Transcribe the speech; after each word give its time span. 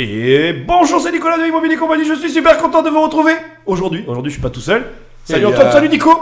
Et 0.00 0.52
bonjour, 0.52 1.00
c'est 1.00 1.10
Nicolas 1.10 1.38
de 1.38 1.44
Immobilier 1.48 1.74
Compagnie, 1.74 2.04
je 2.04 2.14
suis 2.14 2.30
super 2.30 2.56
content 2.58 2.82
de 2.82 2.88
vous 2.88 3.02
retrouver 3.02 3.32
aujourd'hui. 3.66 4.04
Aujourd'hui, 4.06 4.30
je 4.30 4.34
suis 4.36 4.42
pas 4.42 4.48
tout 4.48 4.60
seul. 4.60 4.86
Salut 5.24 5.46
Antoine, 5.46 5.66
euh, 5.66 5.72
salut 5.72 5.88
Nico. 5.88 6.12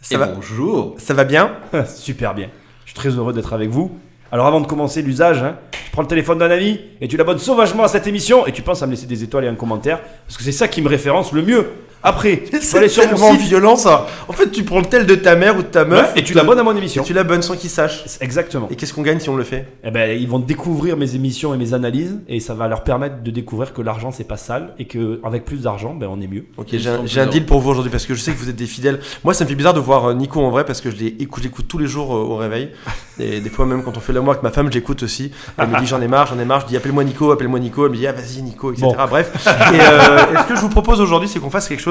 Ça 0.00 0.14
Et 0.14 0.18
va, 0.18 0.28
bonjour. 0.28 0.94
ça 0.96 1.12
va 1.12 1.24
bien 1.24 1.52
Super 1.94 2.32
bien. 2.34 2.48
Je 2.86 2.92
suis 2.92 2.94
très 2.98 3.10
heureux 3.10 3.34
d'être 3.34 3.52
avec 3.52 3.68
vous. 3.68 3.90
Alors 4.32 4.46
avant 4.46 4.62
de 4.62 4.66
commencer 4.66 5.02
l'usage, 5.02 5.42
hein, 5.42 5.56
tu 5.84 5.90
prends 5.90 6.00
le 6.00 6.08
téléphone 6.08 6.38
d'un 6.38 6.50
ami 6.50 6.80
et 7.02 7.08
tu 7.08 7.18
l'abonnes 7.18 7.38
sauvagement 7.38 7.82
à 7.82 7.88
cette 7.88 8.06
émission 8.06 8.46
et 8.46 8.52
tu 8.52 8.62
penses 8.62 8.82
à 8.82 8.86
me 8.86 8.92
laisser 8.92 9.06
des 9.06 9.22
étoiles 9.22 9.44
et 9.44 9.48
un 9.48 9.56
commentaire 9.56 10.00
parce 10.26 10.38
que 10.38 10.42
c'est 10.42 10.50
ça 10.52 10.66
qui 10.66 10.80
me 10.80 10.88
référence 10.88 11.32
le 11.32 11.42
mieux. 11.42 11.66
Après, 12.02 12.42
C'est 12.60 12.88
tellement 12.88 13.34
violent 13.34 13.76
ça 13.76 14.06
En 14.28 14.32
fait, 14.32 14.50
tu 14.50 14.62
prends 14.62 14.78
le 14.80 14.86
tel 14.86 15.06
de 15.06 15.14
ta 15.14 15.36
mère 15.36 15.56
ou 15.56 15.62
de 15.62 15.68
ta 15.68 15.84
meuf 15.84 16.14
ouais, 16.14 16.20
et 16.20 16.24
tu 16.24 16.34
l'abonnes 16.34 16.58
à 16.58 16.62
mon 16.62 16.76
émission. 16.76 17.02
et 17.02 17.06
tu 17.06 17.12
l'abonnes 17.12 17.42
sans 17.42 17.56
qu'il 17.56 17.70
sache. 17.70 18.04
Exactement. 18.20 18.68
Et 18.70 18.76
qu'est-ce 18.76 18.94
qu'on 18.94 19.02
gagne 19.02 19.20
si 19.20 19.28
on 19.28 19.36
le 19.36 19.44
fait? 19.44 19.66
Eh 19.84 19.90
ben, 19.90 20.18
ils 20.18 20.28
vont 20.28 20.38
découvrir 20.38 20.96
mes 20.96 21.14
émissions 21.14 21.54
et 21.54 21.56
mes 21.56 21.74
analyses 21.74 22.20
et 22.28 22.40
ça 22.40 22.54
va 22.54 22.68
leur 22.68 22.84
permettre 22.84 23.22
de 23.22 23.30
découvrir 23.30 23.72
que 23.72 23.82
l'argent 23.82 24.10
c'est 24.12 24.24
pas 24.24 24.36
sale 24.36 24.74
et 24.78 24.86
que 24.86 25.20
avec 25.24 25.44
plus 25.44 25.62
d'argent, 25.62 25.94
ben 25.94 26.08
on 26.10 26.20
est 26.20 26.26
mieux. 26.26 26.46
Ok, 26.56 26.68
j'ai 26.72 27.20
un, 27.20 27.26
deal 27.26 27.46
pour 27.46 27.60
vous 27.60 27.70
aujourd'hui 27.70 27.90
parce 27.90 28.06
que 28.06 28.14
je 28.14 28.20
sais 28.20 28.32
que 28.32 28.38
vous 28.38 28.48
êtes 28.48 28.56
des 28.56 28.66
fidèles. 28.66 29.00
Moi, 29.24 29.34
ça 29.34 29.44
me 29.44 29.48
fait 29.48 29.54
bizarre 29.54 29.74
de 29.74 29.80
voir 29.80 30.06
euh, 30.06 30.14
Nico 30.14 30.40
en 30.40 30.50
vrai 30.50 30.64
parce 30.64 30.80
que 30.80 30.90
je 30.90 30.96
l'écoute, 30.96 31.68
tous 31.68 31.78
les 31.78 31.86
jours 31.86 32.14
euh, 32.14 32.20
au 32.20 32.36
réveil. 32.36 32.70
Et 33.20 33.40
des 33.40 33.50
fois, 33.50 33.66
même 33.66 33.82
quand 33.82 33.96
on 33.96 34.00
fait 34.00 34.12
l'amour 34.12 34.30
avec 34.30 34.42
ma 34.42 34.50
femme, 34.50 34.70
j'écoute 34.70 35.02
aussi. 35.02 35.32
Elle 35.56 35.68
me 35.68 35.80
dit 35.80 35.86
j'en 35.86 36.00
ai 36.00 36.06
marre, 36.06 36.26
j'en 36.26 36.38
ai 36.38 36.44
marre. 36.44 36.60
Je 36.60 36.66
dis 36.66 36.76
appelle-moi 36.76 37.02
Nico, 37.02 37.32
appelle-moi 37.32 37.58
Nico. 37.58 37.84
Elle 37.84 37.92
me 37.92 37.96
dit 37.96 38.06
ah 38.06 38.12
vas-y 38.12 38.42
Nico, 38.42 38.72
etc. 38.72 38.86
Bon. 38.86 39.06
Bref. 39.08 39.32
Et, 39.46 39.80
euh, 39.80 40.34
et 40.34 40.38
ce 40.38 40.48
que 40.48 40.54
je 40.54 40.60
vous 40.60 40.68
propose 40.68 41.00
aujourd'hui, 41.00 41.28
c'est 41.28 41.40
qu'on 41.40 41.50
fasse 41.50 41.68
quelque 41.68 41.80
chose. 41.80 41.87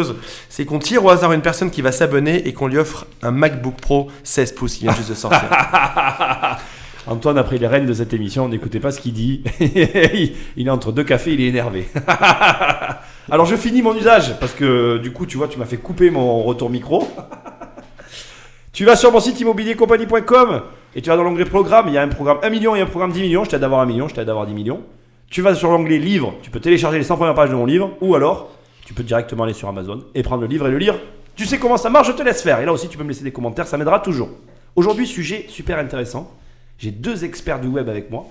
C'est 0.50 0.66
qu'on 0.66 0.80
tire 0.80 1.04
au 1.06 1.10
hasard 1.10 1.32
une 1.34 1.42
personne 1.42 1.72
qui 1.72 1.82
va 1.82 1.92
s'abonner 1.92 2.48
et 2.48 2.54
qu'on 2.54 2.68
lui 2.68 2.78
offre 2.78 3.06
un 3.22 3.32
MacBook 3.32 3.76
Pro 3.76 4.10
16 4.24 4.54
pouces 4.54 4.76
qui 4.76 4.84
vient 4.84 4.96
juste 4.96 5.10
de 5.10 5.16
sortir. 5.16 5.50
Antoine 7.08 7.38
a 7.38 7.44
pris 7.44 7.58
les 7.58 7.68
rênes 7.68 7.86
de 7.86 7.94
cette 7.94 8.14
émission, 8.14 8.50
n'écoutez 8.50 8.82
pas 8.82 8.92
ce 8.92 9.00
qu'il 9.00 9.14
dit. 9.14 9.42
il 10.58 10.68
est 10.68 10.70
entre 10.70 10.92
deux 10.92 11.06
cafés, 11.06 11.34
il 11.34 11.42
est 11.42 11.48
énervé. 11.48 11.88
Alors 13.32 13.46
je 13.46 13.56
finis 13.56 13.82
mon 13.82 13.96
usage, 13.96 14.38
parce 14.40 14.54
que 14.54 14.98
du 14.98 15.12
coup, 15.12 15.26
tu 15.26 15.38
vois, 15.38 15.48
tu 15.48 15.58
m'as 15.58 15.66
fait 15.66 15.78
couper 15.78 16.10
mon 16.10 16.44
retour 16.44 16.70
micro. 16.70 17.08
tu 18.74 18.84
vas 18.84 18.98
sur 18.98 19.12
mon 19.12 19.22
site 19.22 19.40
immobiliercompagnie.com 19.40 20.64
et 20.96 21.02
tu 21.02 21.10
vas 21.10 21.16
dans 21.16 21.24
l'onglet 21.24 21.46
programme, 21.46 21.88
il 21.88 21.94
y 21.94 21.98
a 21.98 22.02
un 22.02 22.08
programme 22.10 22.40
1 22.44 22.50
million 22.50 22.76
et 22.76 22.82
un 22.82 22.86
programme 22.86 23.14
10 23.14 23.22
millions, 23.22 23.44
je 23.46 23.52
t'aide 23.52 23.62
d'avoir 23.62 23.80
1 23.82 23.86
million, 23.86 24.08
je 24.10 24.16
t'aide 24.16 24.28
d'avoir 24.28 24.46
10 24.46 24.54
millions. 24.54 24.82
Tu 25.30 25.42
vas 25.42 25.56
sur 25.56 25.72
l'onglet 25.72 26.00
livre, 26.00 26.36
tu 26.42 26.50
peux 26.50 26.60
télécharger 26.60 26.98
les 26.98 27.04
100 27.06 27.16
premières 27.16 27.36
pages 27.36 27.50
de 27.50 27.56
mon 27.56 27.66
livre, 27.66 27.92
ou 28.02 28.16
alors 28.16 28.50
tu 28.88 28.94
peux 28.94 29.04
directement 29.04 29.44
aller 29.44 29.52
sur 29.52 29.68
Amazon 29.68 30.06
et 30.16 30.24
prendre 30.24 30.44
le 30.44 30.48
livre 30.48 30.66
et 30.66 30.72
le 30.72 30.78
lire. 30.78 30.98
Tu 31.36 31.46
sais 31.46 31.60
comment 31.60 31.76
ça 31.76 31.90
marche, 31.90 32.08
je 32.08 32.14
te 32.14 32.24
laisse 32.24 32.42
faire. 32.42 32.62
Et 32.62 32.66
là 32.66 32.72
aussi, 32.72 32.88
tu 32.88 32.98
peux 32.98 33.04
me 33.04 33.10
laisser 33.10 33.26
des 33.26 33.34
commentaires, 33.34 33.68
ça 33.68 33.76
m'aidera 33.78 34.00
toujours. 34.00 34.30
Aujourd'hui, 34.78 35.06
sujet 35.06 35.46
super 35.50 35.78
intéressant. 35.78 36.34
J'ai 36.78 36.92
deux 36.92 37.26
experts 37.26 37.60
du 37.60 37.68
web 37.68 37.90
avec 37.90 38.10
moi. 38.10 38.28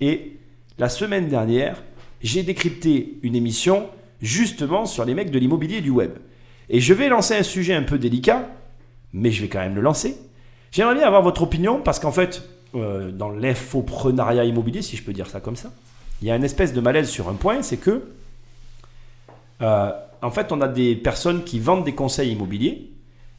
Et 0.00 0.38
la 0.76 0.88
semaine 0.88 1.28
dernière, 1.28 1.84
j'ai 2.20 2.42
décrypté 2.42 3.20
une 3.22 3.36
émission 3.36 3.90
justement 4.20 4.86
sur 4.86 5.04
les 5.04 5.14
mecs 5.14 5.30
de 5.30 5.38
l'immobilier 5.38 5.80
du 5.80 5.90
web. 5.90 6.10
Et 6.68 6.80
je 6.80 6.94
vais 6.94 7.08
lancer 7.08 7.36
un 7.36 7.44
sujet 7.44 7.74
un 7.74 7.84
peu 7.84 7.96
délicat, 7.96 8.48
mais 9.12 9.30
je 9.30 9.40
vais 9.40 9.48
quand 9.48 9.60
même 9.60 9.76
le 9.76 9.82
lancer. 9.82 10.16
J'aimerais 10.72 10.96
bien 10.96 11.06
avoir 11.06 11.22
votre 11.22 11.42
opinion 11.42 11.80
parce 11.80 12.00
qu'en 12.00 12.10
fait, 12.10 12.42
euh, 12.74 13.12
dans 13.12 13.30
l'infoprenariat 13.30 14.42
immobilier, 14.46 14.82
si 14.82 14.96
je 14.96 15.04
peux 15.04 15.12
dire 15.12 15.28
ça 15.28 15.38
comme 15.38 15.54
ça, 15.54 15.70
il 16.22 16.26
y 16.26 16.32
a 16.32 16.34
une 16.34 16.42
espèce 16.44 16.72
de 16.72 16.80
malaise 16.80 17.08
sur 17.08 17.28
un 17.28 17.34
point, 17.34 17.62
c'est 17.62 17.76
que 17.76 18.02
euh, 19.62 19.90
en 20.22 20.30
fait, 20.30 20.52
on 20.52 20.60
a 20.60 20.68
des 20.68 20.94
personnes 20.96 21.44
qui 21.44 21.58
vendent 21.58 21.84
des 21.84 21.94
conseils 21.94 22.32
immobiliers 22.32 22.90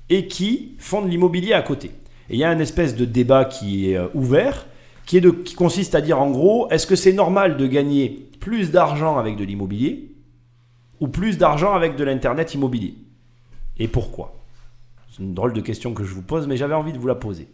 et 0.09 0.27
qui 0.27 0.75
font 0.79 1.02
de 1.02 1.07
l'immobilier 1.07 1.53
à 1.53 1.61
côté. 1.61 1.91
Et 2.29 2.35
il 2.35 2.38
y 2.38 2.43
a 2.43 2.52
une 2.52 2.61
espèce 2.61 2.95
de 2.95 3.05
débat 3.05 3.45
qui 3.45 3.89
est 3.89 3.97
euh, 3.97 4.07
ouvert, 4.13 4.67
qui, 5.05 5.17
est 5.17 5.21
de, 5.21 5.31
qui 5.31 5.55
consiste 5.55 5.95
à 5.95 6.01
dire 6.01 6.19
en 6.19 6.31
gros, 6.31 6.69
est-ce 6.69 6.88
que 6.88 6.95
c'est 6.95 7.13
normal 7.13 7.57
de 7.57 7.67
gagner 7.67 8.29
plus 8.39 8.71
d'argent 8.71 9.17
avec 9.17 9.38
de 9.38 9.44
l'immobilier 9.44 10.11
ou 10.99 11.07
plus 11.07 11.38
d'argent 11.38 11.73
avec 11.73 11.95
de 11.95 12.03
l'internet 12.03 12.53
immobilier? 12.53 12.95
Et 13.77 13.88
pourquoi? 13.88 14.35
C'est 15.11 15.23
une 15.23 15.33
drôle 15.33 15.53
de 15.53 15.61
question 15.61 15.94
que 15.94 16.03
je 16.03 16.13
vous 16.13 16.21
pose, 16.21 16.47
mais 16.47 16.57
j'avais 16.57 16.73
envie 16.73 16.94
de 16.94 16.97
vous 16.97 17.07
la 17.07 17.16
poser. 17.16 17.47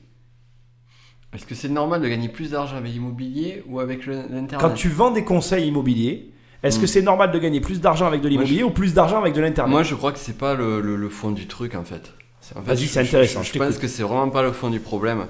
Est-ce 1.33 1.45
que 1.45 1.55
c'est 1.55 1.69
normal 1.69 2.01
de 2.01 2.07
gagner 2.07 2.29
plus 2.29 2.51
d'argent 2.51 2.77
avec 2.77 2.91
l'immobilier 2.91 3.63
ou 3.67 3.79
avec 3.79 4.05
l'internet? 4.05 4.57
Quand 4.59 4.73
tu 4.73 4.89
vends 4.89 5.11
des 5.11 5.23
conseils 5.23 5.67
immobiliers, 5.67 6.31
est-ce 6.63 6.77
que 6.79 6.85
Hmm. 6.85 6.87
c'est 6.87 7.01
normal 7.01 7.31
de 7.31 7.39
gagner 7.39 7.61
plus 7.61 7.79
d'argent 7.81 8.05
avec 8.07 8.21
de 8.21 8.27
l'immobilier 8.29 8.63
ou 8.63 8.69
plus 8.71 8.93
d'argent 8.93 9.19
avec 9.19 9.33
de 9.33 9.41
l'internet 9.41 9.71
Moi, 9.71 9.83
je 9.83 9.95
crois 9.95 10.11
que 10.11 10.19
c'est 10.19 10.37
pas 10.37 10.53
le, 10.55 10.81
le- 10.81 10.95
le 10.95 11.09
fond 11.09 11.31
du 11.31 11.47
truc 11.47 11.75
en 11.75 11.83
fait. 11.83 12.11
C'est- 12.41 12.57
en 12.57 12.61
fait, 12.61 12.73
Vas-y, 12.73 12.87
c'est 12.87 12.99
intéressant, 13.01 13.41
Je, 13.43 13.49
je 13.49 13.53
je 13.53 13.59
pense 13.59 13.77
que 13.77 13.87
c'est 13.87 14.03
vraiment 14.03 14.29
pas 14.29 14.41
le 14.43 14.51
fond 14.51 14.69
du 14.69 14.79
problème. 14.79 15.25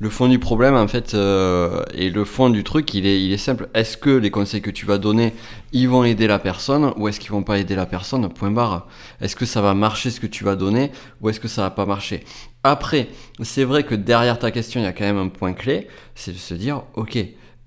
Le 0.00 0.10
fond 0.10 0.26
du 0.26 0.40
problème, 0.40 0.74
en 0.74 0.88
fait, 0.88 1.14
euh, 1.14 1.80
et 1.94 2.10
le 2.10 2.24
fond 2.24 2.50
du 2.50 2.64
truc, 2.64 2.92
il 2.94 3.06
est, 3.06 3.22
il 3.24 3.32
est 3.32 3.36
simple. 3.38 3.68
Est-ce 3.74 3.96
que 3.96 4.10
les 4.10 4.30
conseils 4.30 4.60
que 4.60 4.70
tu 4.72 4.86
vas 4.86 4.98
donner, 4.98 5.32
ils 5.72 5.88
vont 5.88 6.02
aider 6.02 6.26
la 6.26 6.40
personne 6.40 6.92
ou 6.96 7.06
est-ce 7.06 7.20
qu'ils 7.20 7.30
vont 7.30 7.44
pas 7.44 7.58
aider 7.58 7.76
la 7.76 7.86
personne? 7.86 8.28
Point 8.28 8.50
barre. 8.50 8.88
Est-ce 9.20 9.36
que 9.36 9.46
ça 9.46 9.60
va 9.60 9.72
marcher 9.74 10.10
ce 10.10 10.18
que 10.18 10.26
tu 10.26 10.42
vas 10.42 10.56
donner 10.56 10.90
ou 11.20 11.28
est-ce 11.30 11.38
que 11.38 11.46
ça 11.46 11.62
va 11.62 11.70
pas 11.70 11.86
marcher? 11.86 12.24
Après, 12.64 13.06
c'est 13.42 13.62
vrai 13.62 13.84
que 13.84 13.94
derrière 13.94 14.38
ta 14.40 14.50
question, 14.50 14.80
il 14.80 14.84
y 14.84 14.86
a 14.86 14.92
quand 14.92 15.04
même 15.04 15.16
un 15.18 15.28
point 15.28 15.52
clé, 15.52 15.86
c'est 16.16 16.32
de 16.32 16.38
se 16.38 16.54
dire, 16.54 16.82
ok, 16.94 17.16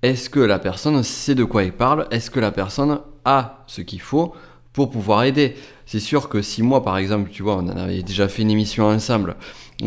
est-ce 0.02 0.30
que 0.30 0.40
la 0.40 0.58
personne 0.58 1.02
sait 1.02 1.34
de 1.34 1.44
quoi 1.44 1.64
il 1.64 1.72
parle? 1.72 2.06
Est-ce 2.10 2.30
que 2.30 2.40
la 2.40 2.52
personne 2.52 3.00
a 3.24 3.64
ce 3.66 3.80
qu'il 3.82 4.00
faut 4.00 4.32
pour 4.72 4.90
pouvoir 4.90 5.24
aider? 5.24 5.54
C'est 5.86 6.00
sûr 6.00 6.28
que 6.28 6.42
si 6.42 6.62
moi, 6.62 6.82
par 6.84 6.98
exemple, 6.98 7.30
tu 7.30 7.42
vois, 7.42 7.56
on 7.56 7.66
en 7.68 7.76
avait 7.76 8.02
déjà 8.02 8.28
fait 8.28 8.42
une 8.42 8.50
émission 8.50 8.86
ensemble, 8.86 9.36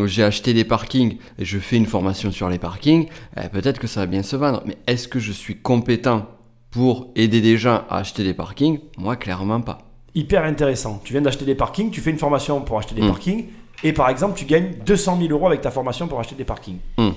j'ai 0.05 0.23
acheté 0.23 0.53
des 0.53 0.63
parkings 0.66 1.17
et 1.38 1.45
je 1.45 1.59
fais 1.59 1.77
une 1.77 1.85
formation 1.85 2.31
sur 2.31 2.49
les 2.49 2.57
parkings, 2.57 3.07
eh, 3.38 3.47
peut-être 3.49 3.79
que 3.79 3.88
ça 3.88 4.01
va 4.01 4.05
bien 4.07 4.23
se 4.23 4.35
vendre. 4.35 4.63
Mais 4.66 4.77
est-ce 4.88 5.07
que 5.07 5.19
je 5.19 5.31
suis 5.31 5.57
compétent 5.57 6.28
pour 6.72 7.09
aider 7.16 7.39
des 7.41 7.57
gens 7.57 7.83
à 7.89 7.97
acheter 7.97 8.23
des 8.23 8.33
parkings? 8.33 8.79
Moi, 8.97 9.16
clairement 9.16 9.61
pas. 9.61 9.79
Hyper 10.16 10.43
intéressant. 10.43 10.99
Tu 11.05 11.13
viens 11.13 11.22
d'acheter 11.22 11.45
des 11.45 11.55
parkings, 11.55 11.89
tu 11.91 12.01
fais 12.01 12.09
une 12.11 12.17
formation 12.17 12.59
pour 12.61 12.78
acheter 12.79 12.95
des 12.95 13.01
Hmm. 13.03 13.07
parkings, 13.09 13.45
et 13.83 13.93
par 13.93 14.09
exemple, 14.09 14.38
tu 14.38 14.45
gagnes 14.45 14.72
200 14.85 15.17
000 15.19 15.31
euros 15.31 15.47
avec 15.47 15.61
ta 15.61 15.72
formation 15.72 16.07
pour 16.07 16.19
acheter 16.19 16.35
des 16.35 16.43
parkings. 16.43 16.79
Hmm. 16.97 17.11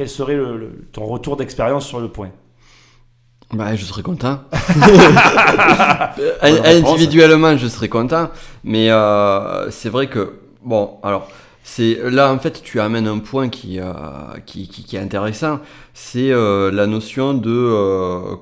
Quel 0.00 0.08
serait 0.08 0.34
le- 0.34 0.56
le- 0.56 0.70
ton 0.92 1.04
retour 1.04 1.36
d'expérience 1.36 1.86
sur 1.86 2.00
le 2.00 2.08
point 2.08 2.30
Bah, 3.52 3.76
je 3.76 3.84
serais 3.84 4.00
content. 4.00 4.40
Réponse. 6.40 6.88
Individuellement, 6.90 7.54
je 7.58 7.66
serais 7.68 7.90
content. 7.90 8.30
Mais 8.64 8.90
euh, 8.90 9.70
c'est 9.70 9.90
vrai 9.90 10.06
que, 10.08 10.38
bon, 10.64 10.92
alors, 11.02 11.28
c'est 11.64 11.98
là, 12.10 12.32
en 12.32 12.38
fait, 12.38 12.62
tu 12.62 12.80
amènes 12.80 13.06
un 13.08 13.18
point 13.18 13.50
qui, 13.50 13.78
euh, 13.78 13.92
qui, 14.46 14.68
qui, 14.68 14.84
qui 14.84 14.96
est 14.96 15.00
intéressant. 15.00 15.60
C'est 15.92 16.30
euh, 16.32 16.70
la 16.70 16.86
notion 16.86 17.34
de 17.34 17.50
euh, 17.50 18.36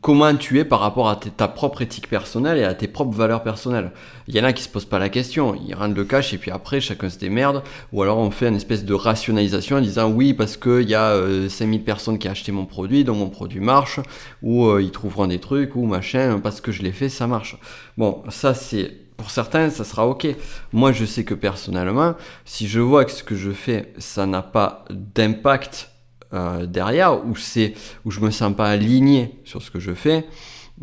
comment 0.00 0.34
tu 0.36 0.58
es 0.58 0.64
par 0.64 0.80
rapport 0.80 1.08
à 1.08 1.16
ta 1.16 1.48
propre 1.48 1.80
éthique 1.80 2.08
personnelle 2.08 2.58
et 2.58 2.64
à 2.64 2.74
tes 2.74 2.88
propres 2.88 3.16
valeurs 3.16 3.42
personnelles. 3.42 3.90
Il 4.28 4.36
y 4.36 4.40
en 4.40 4.44
a 4.44 4.52
qui 4.52 4.62
se 4.62 4.68
posent 4.68 4.84
pas 4.84 4.98
la 4.98 5.08
question, 5.08 5.54
ils 5.66 5.74
rendent 5.74 5.96
le 5.96 6.04
cash 6.04 6.34
et 6.34 6.38
puis 6.38 6.50
après 6.50 6.80
chacun 6.80 7.08
se 7.08 7.18
démerde, 7.18 7.62
ou 7.92 8.02
alors 8.02 8.18
on 8.18 8.30
fait 8.30 8.48
une 8.48 8.56
espèce 8.56 8.84
de 8.84 8.94
rationalisation 8.94 9.76
en 9.76 9.80
disant 9.80 10.10
oui 10.10 10.34
parce 10.34 10.56
qu'il 10.56 10.88
y 10.88 10.94
a 10.94 11.12
euh, 11.12 11.48
5000 11.48 11.84
personnes 11.84 12.18
qui 12.18 12.28
ont 12.28 12.32
acheté 12.32 12.52
mon 12.52 12.66
produit, 12.66 13.04
donc 13.04 13.16
mon 13.16 13.30
produit 13.30 13.60
marche, 13.60 14.00
ou 14.42 14.66
euh, 14.66 14.82
ils 14.82 14.90
trouveront 14.90 15.26
des 15.26 15.38
trucs, 15.38 15.74
ou 15.74 15.86
machin, 15.86 16.38
parce 16.42 16.60
que 16.60 16.70
je 16.70 16.82
l'ai 16.82 16.92
fait, 16.92 17.08
ça 17.08 17.26
marche. 17.26 17.56
Bon, 17.96 18.22
ça 18.28 18.54
c'est... 18.54 19.00
Pour 19.16 19.30
certains, 19.30 19.70
ça 19.70 19.84
sera 19.84 20.08
ok. 20.08 20.26
Moi, 20.72 20.90
je 20.90 21.04
sais 21.04 21.22
que 21.22 21.34
personnellement, 21.34 22.16
si 22.44 22.66
je 22.66 22.80
vois 22.80 23.04
que 23.04 23.12
ce 23.12 23.22
que 23.22 23.36
je 23.36 23.52
fais, 23.52 23.92
ça 23.96 24.26
n'a 24.26 24.42
pas 24.42 24.84
d'impact 24.90 25.93
euh, 26.34 26.66
derrière, 26.66 27.26
ou 27.26 27.36
c'est 27.36 27.74
où 28.04 28.10
je 28.10 28.20
me 28.20 28.30
sens 28.30 28.54
pas 28.54 28.68
aligné 28.68 29.40
sur 29.44 29.62
ce 29.62 29.70
que 29.70 29.80
je 29.80 29.94
fais, 29.94 30.26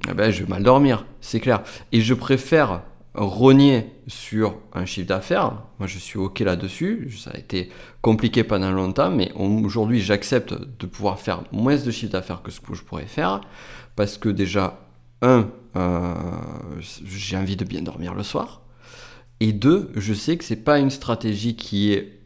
eh 0.09 0.13
ben, 0.13 0.31
je 0.31 0.43
vais 0.43 0.49
mal 0.49 0.63
dormir, 0.63 1.05
c'est 1.19 1.39
clair. 1.39 1.61
Et 1.91 2.01
je 2.01 2.13
préfère 2.13 2.83
rogner 3.13 3.91
sur 4.07 4.55
un 4.73 4.85
chiffre 4.85 5.07
d'affaires. 5.07 5.63
Moi, 5.79 5.87
je 5.87 5.99
suis 5.99 6.17
ok 6.17 6.39
là-dessus. 6.39 7.11
Ça 7.17 7.31
a 7.33 7.37
été 7.37 7.69
compliqué 8.01 8.43
pendant 8.43 8.71
longtemps, 8.71 9.11
mais 9.11 9.31
aujourd'hui, 9.35 9.99
j'accepte 9.99 10.53
de 10.53 10.85
pouvoir 10.85 11.19
faire 11.19 11.43
moins 11.51 11.75
de 11.75 11.91
chiffre 11.91 12.11
d'affaires 12.11 12.41
que 12.41 12.51
ce 12.51 12.61
que 12.61 12.73
je 12.73 12.83
pourrais 12.83 13.05
faire, 13.05 13.41
parce 13.95 14.17
que 14.17 14.29
déjà, 14.29 14.79
un, 15.21 15.49
euh, 15.75 16.13
j'ai 17.03 17.37
envie 17.37 17.57
de 17.57 17.65
bien 17.65 17.81
dormir 17.81 18.13
le 18.13 18.23
soir. 18.23 18.61
Et 19.39 19.53
deux, 19.53 19.91
je 19.95 20.13
sais 20.13 20.37
que 20.37 20.43
c'est 20.43 20.63
pas 20.63 20.79
une 20.79 20.89
stratégie 20.89 21.55
qui 21.55 21.91
est 21.91 22.19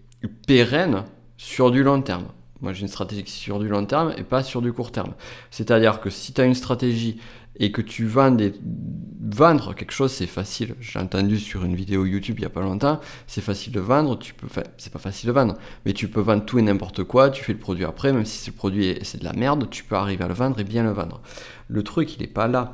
pérenne 0.47 1.05
sur 1.37 1.71
du 1.71 1.83
long 1.83 2.01
terme. 2.01 2.25
Moi, 2.61 2.73
j'ai 2.73 2.81
une 2.83 2.87
stratégie 2.87 3.23
sur 3.27 3.59
du 3.59 3.67
long 3.67 3.85
terme 3.85 4.13
et 4.17 4.23
pas 4.23 4.41
sur 4.43 4.61
du 4.61 4.71
court 4.71 4.91
terme. 4.91 5.13
C'est-à-dire 5.51 5.99
que 5.99 6.09
si 6.09 6.33
tu 6.33 6.41
as 6.41 6.45
une 6.45 6.55
stratégie 6.55 7.19
et 7.57 7.71
que 7.71 7.81
tu 7.81 8.05
vends 8.05 8.31
des... 8.31 8.53
vendre 9.21 9.73
quelque 9.73 9.91
chose, 9.93 10.11
c'est 10.11 10.27
facile. 10.27 10.75
J'ai 10.79 10.99
entendu 10.99 11.37
sur 11.39 11.63
une 11.63 11.75
vidéo 11.75 12.05
YouTube 12.05 12.35
il 12.39 12.43
y 12.43 12.45
a 12.45 12.49
pas 12.49 12.61
longtemps, 12.61 12.99
c'est 13.27 13.41
facile 13.41 13.71
de 13.73 13.79
vendre. 13.79 14.17
Tu 14.17 14.33
peux, 14.33 14.47
c'est 14.77 14.91
pas 14.91 14.99
facile 14.99 15.27
de 15.27 15.33
vendre, 15.33 15.55
mais 15.85 15.93
tu 15.93 16.07
peux 16.07 16.21
vendre 16.21 16.45
tout 16.45 16.59
et 16.59 16.61
n'importe 16.61 17.03
quoi. 17.03 17.29
Tu 17.29 17.43
fais 17.43 17.53
le 17.53 17.59
produit 17.59 17.85
après, 17.85 18.11
même 18.13 18.25
si 18.25 18.49
le 18.49 18.55
produit 18.55 18.87
est- 18.87 19.03
c'est 19.03 19.19
de 19.19 19.23
la 19.25 19.33
merde, 19.33 19.69
tu 19.69 19.83
peux 19.83 19.95
arriver 19.95 20.23
à 20.23 20.27
le 20.27 20.33
vendre 20.33 20.59
et 20.59 20.63
bien 20.63 20.83
le 20.83 20.91
vendre. 20.91 21.21
Le 21.67 21.83
truc, 21.83 22.15
il 22.15 22.23
est 22.23 22.27
pas 22.27 22.47
là. 22.47 22.73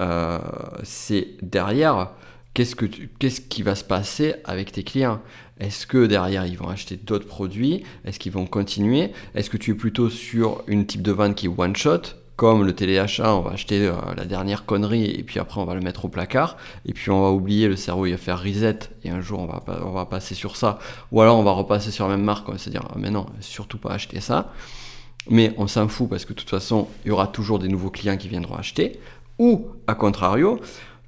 Euh, 0.00 0.38
c'est 0.82 1.36
derrière. 1.42 2.10
Qu'est-ce, 2.54 2.74
que 2.74 2.86
tu- 2.86 3.10
qu'est-ce 3.18 3.42
qui 3.42 3.62
va 3.62 3.74
se 3.74 3.84
passer 3.84 4.36
avec 4.44 4.72
tes 4.72 4.82
clients? 4.82 5.20
Est-ce 5.58 5.86
que 5.86 6.06
derrière 6.06 6.46
ils 6.46 6.58
vont 6.58 6.68
acheter 6.68 6.96
d'autres 6.96 7.26
produits? 7.26 7.82
Est-ce 8.04 8.18
qu'ils 8.18 8.32
vont 8.32 8.46
continuer? 8.46 9.12
Est-ce 9.34 9.48
que 9.48 9.56
tu 9.56 9.70
es 9.70 9.74
plutôt 9.74 10.10
sur 10.10 10.62
une 10.66 10.86
type 10.86 11.02
de 11.02 11.12
vente 11.12 11.34
qui 11.34 11.46
est 11.46 11.52
one 11.56 11.74
shot 11.74 12.02
comme 12.36 12.64
le 12.64 12.74
téléachat, 12.74 13.34
on 13.34 13.40
va 13.40 13.52
acheter 13.52 13.86
euh, 13.86 13.94
la 14.14 14.26
dernière 14.26 14.66
connerie 14.66 15.06
et 15.06 15.22
puis 15.22 15.40
après 15.40 15.58
on 15.58 15.64
va 15.64 15.74
le 15.74 15.80
mettre 15.80 16.04
au 16.04 16.08
placard 16.08 16.58
et 16.84 16.92
puis 16.92 17.10
on 17.10 17.22
va 17.22 17.30
oublier, 17.30 17.66
le 17.66 17.76
cerveau 17.76 18.04
il 18.04 18.10
va 18.10 18.18
faire 18.18 18.42
reset 18.42 18.78
et 19.04 19.10
un 19.10 19.22
jour 19.22 19.40
on 19.40 19.90
va, 19.90 20.04
passer 20.04 20.34
sur 20.34 20.56
ça 20.56 20.78
ou 21.10 21.22
alors 21.22 21.38
on 21.38 21.42
va 21.42 21.52
repasser 21.52 21.90
sur 21.90 22.06
la 22.06 22.14
même 22.14 22.24
marque, 22.24 22.46
on 22.48 22.52
va 22.52 22.58
se 22.58 22.68
dire 22.68 22.82
ah, 22.90 22.94
mais 22.98 23.10
non, 23.10 23.24
surtout 23.40 23.78
pas 23.78 23.90
acheter 23.90 24.20
ça. 24.20 24.52
Mais 25.28 25.54
on 25.56 25.66
s'en 25.66 25.88
fout 25.88 26.08
parce 26.08 26.24
que 26.24 26.34
de 26.34 26.38
toute 26.38 26.50
façon 26.50 26.88
il 27.04 27.08
y 27.08 27.10
aura 27.10 27.26
toujours 27.26 27.58
des 27.58 27.68
nouveaux 27.68 27.90
clients 27.90 28.18
qui 28.18 28.28
viendront 28.28 28.56
acheter. 28.56 29.00
Ou 29.38 29.66
à 29.86 29.94
contrario, 29.94 30.60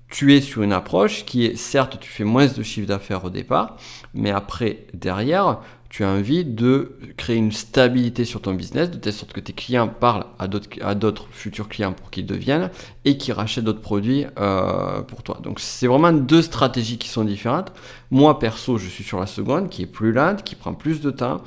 tu 0.08 0.34
es 0.34 0.40
sur 0.40 0.62
une 0.62 0.72
approche 0.72 1.24
qui 1.24 1.44
est 1.44 1.56
certes 1.56 1.98
tu 2.00 2.10
fais 2.10 2.24
moins 2.24 2.46
de 2.46 2.62
chiffre 2.62 2.86
d'affaires 2.86 3.24
au 3.24 3.30
départ, 3.30 3.76
mais 4.14 4.30
après 4.30 4.86
derrière 4.94 5.60
tu 5.88 6.04
as 6.04 6.10
envie 6.10 6.44
de 6.44 6.98
créer 7.16 7.36
une 7.36 7.52
stabilité 7.52 8.26
sur 8.26 8.42
ton 8.42 8.52
business 8.52 8.90
de 8.90 8.98
telle 8.98 9.12
sorte 9.12 9.32
que 9.32 9.40
tes 9.40 9.54
clients 9.54 9.88
parlent 9.88 10.26
à 10.38 10.46
d'autres 10.94 11.26
futurs 11.30 11.68
clients 11.68 11.94
pour 11.94 12.10
qu'ils 12.10 12.26
deviennent 12.26 12.70
et 13.06 13.16
qui 13.16 13.32
rachètent 13.32 13.64
d'autres 13.64 13.80
produits 13.80 14.26
euh, 14.38 15.00
pour 15.00 15.22
toi. 15.22 15.38
Donc 15.42 15.60
c'est 15.60 15.86
vraiment 15.86 16.12
deux 16.12 16.42
stratégies 16.42 16.98
qui 16.98 17.08
sont 17.08 17.24
différentes. 17.24 17.72
Moi 18.10 18.38
perso, 18.38 18.76
je 18.76 18.88
suis 18.88 19.04
sur 19.04 19.18
la 19.18 19.26
seconde 19.26 19.70
qui 19.70 19.82
est 19.82 19.86
plus 19.86 20.12
lente, 20.12 20.44
qui 20.44 20.56
prend 20.56 20.74
plus 20.74 21.00
de 21.00 21.10
temps, 21.10 21.42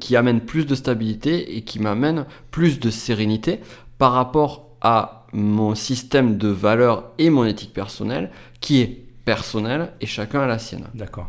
qui 0.00 0.16
amène 0.16 0.42
plus 0.42 0.66
de 0.66 0.74
stabilité 0.74 1.56
et 1.56 1.62
qui 1.62 1.78
m'amène 1.78 2.26
plus 2.50 2.80
de 2.80 2.90
sérénité 2.90 3.60
par 3.96 4.12
rapport 4.12 4.68
à 4.82 5.17
mon 5.32 5.74
système 5.74 6.38
de 6.38 6.48
valeurs 6.48 7.10
et 7.18 7.30
mon 7.30 7.44
éthique 7.44 7.72
personnelle 7.72 8.30
qui 8.60 8.80
est 8.80 9.02
personnelle 9.24 9.92
et 10.00 10.06
chacun 10.06 10.40
a 10.40 10.46
la 10.46 10.58
sienne. 10.58 10.84
D'accord. 10.94 11.28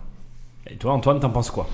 Et 0.70 0.76
toi, 0.76 0.94
Antoine, 0.94 1.20
t'en 1.20 1.30
penses 1.30 1.52
quoi? 1.52 1.68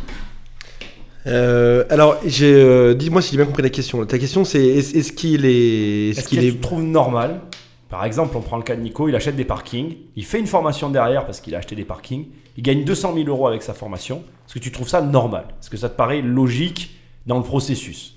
Euh, 1.27 1.85
alors, 1.89 2.17
j'ai, 2.25 2.53
euh, 2.53 2.93
dis-moi 2.93 3.21
si 3.21 3.31
j'ai 3.31 3.37
bien 3.37 3.45
compris 3.45 3.63
la 3.63 3.69
question. 3.69 4.03
Ta 4.05 4.19
question, 4.19 4.45
c'est 4.45 4.63
est-ce, 4.63 4.95
est-ce 4.95 5.11
qu'il 5.11 5.45
est, 5.45 6.09
est-ce 6.09 6.19
Est-ce 6.19 6.27
qu'il 6.29 6.39
que 6.39 6.45
est, 6.45 6.51
tu 6.51 6.57
trouves 6.59 6.83
normal 6.83 7.41
Par 7.89 8.05
exemple, 8.05 8.37
on 8.37 8.41
prend 8.41 8.57
le 8.57 8.63
cas 8.63 8.75
de 8.75 8.81
Nico, 8.81 9.09
il 9.09 9.15
achète 9.15 9.35
des 9.35 9.45
parkings, 9.45 9.95
il 10.15 10.25
fait 10.25 10.39
une 10.39 10.47
formation 10.47 10.89
derrière 10.89 11.25
parce 11.25 11.41
qu'il 11.41 11.55
a 11.55 11.59
acheté 11.59 11.75
des 11.75 11.85
parkings, 11.85 12.27
il 12.57 12.63
gagne 12.63 12.83
200 12.83 13.13
000 13.15 13.27
euros 13.27 13.47
avec 13.47 13.63
sa 13.63 13.73
formation. 13.73 14.17
Est-ce 14.47 14.53
que 14.53 14.59
tu 14.59 14.71
trouves 14.71 14.87
ça 14.87 15.01
normal? 15.01 15.45
Est-ce 15.61 15.69
que 15.69 15.77
ça 15.77 15.89
te 15.89 15.95
paraît 15.95 16.21
logique 16.21 16.95
dans 17.25 17.37
le 17.37 17.43
processus? 17.43 18.15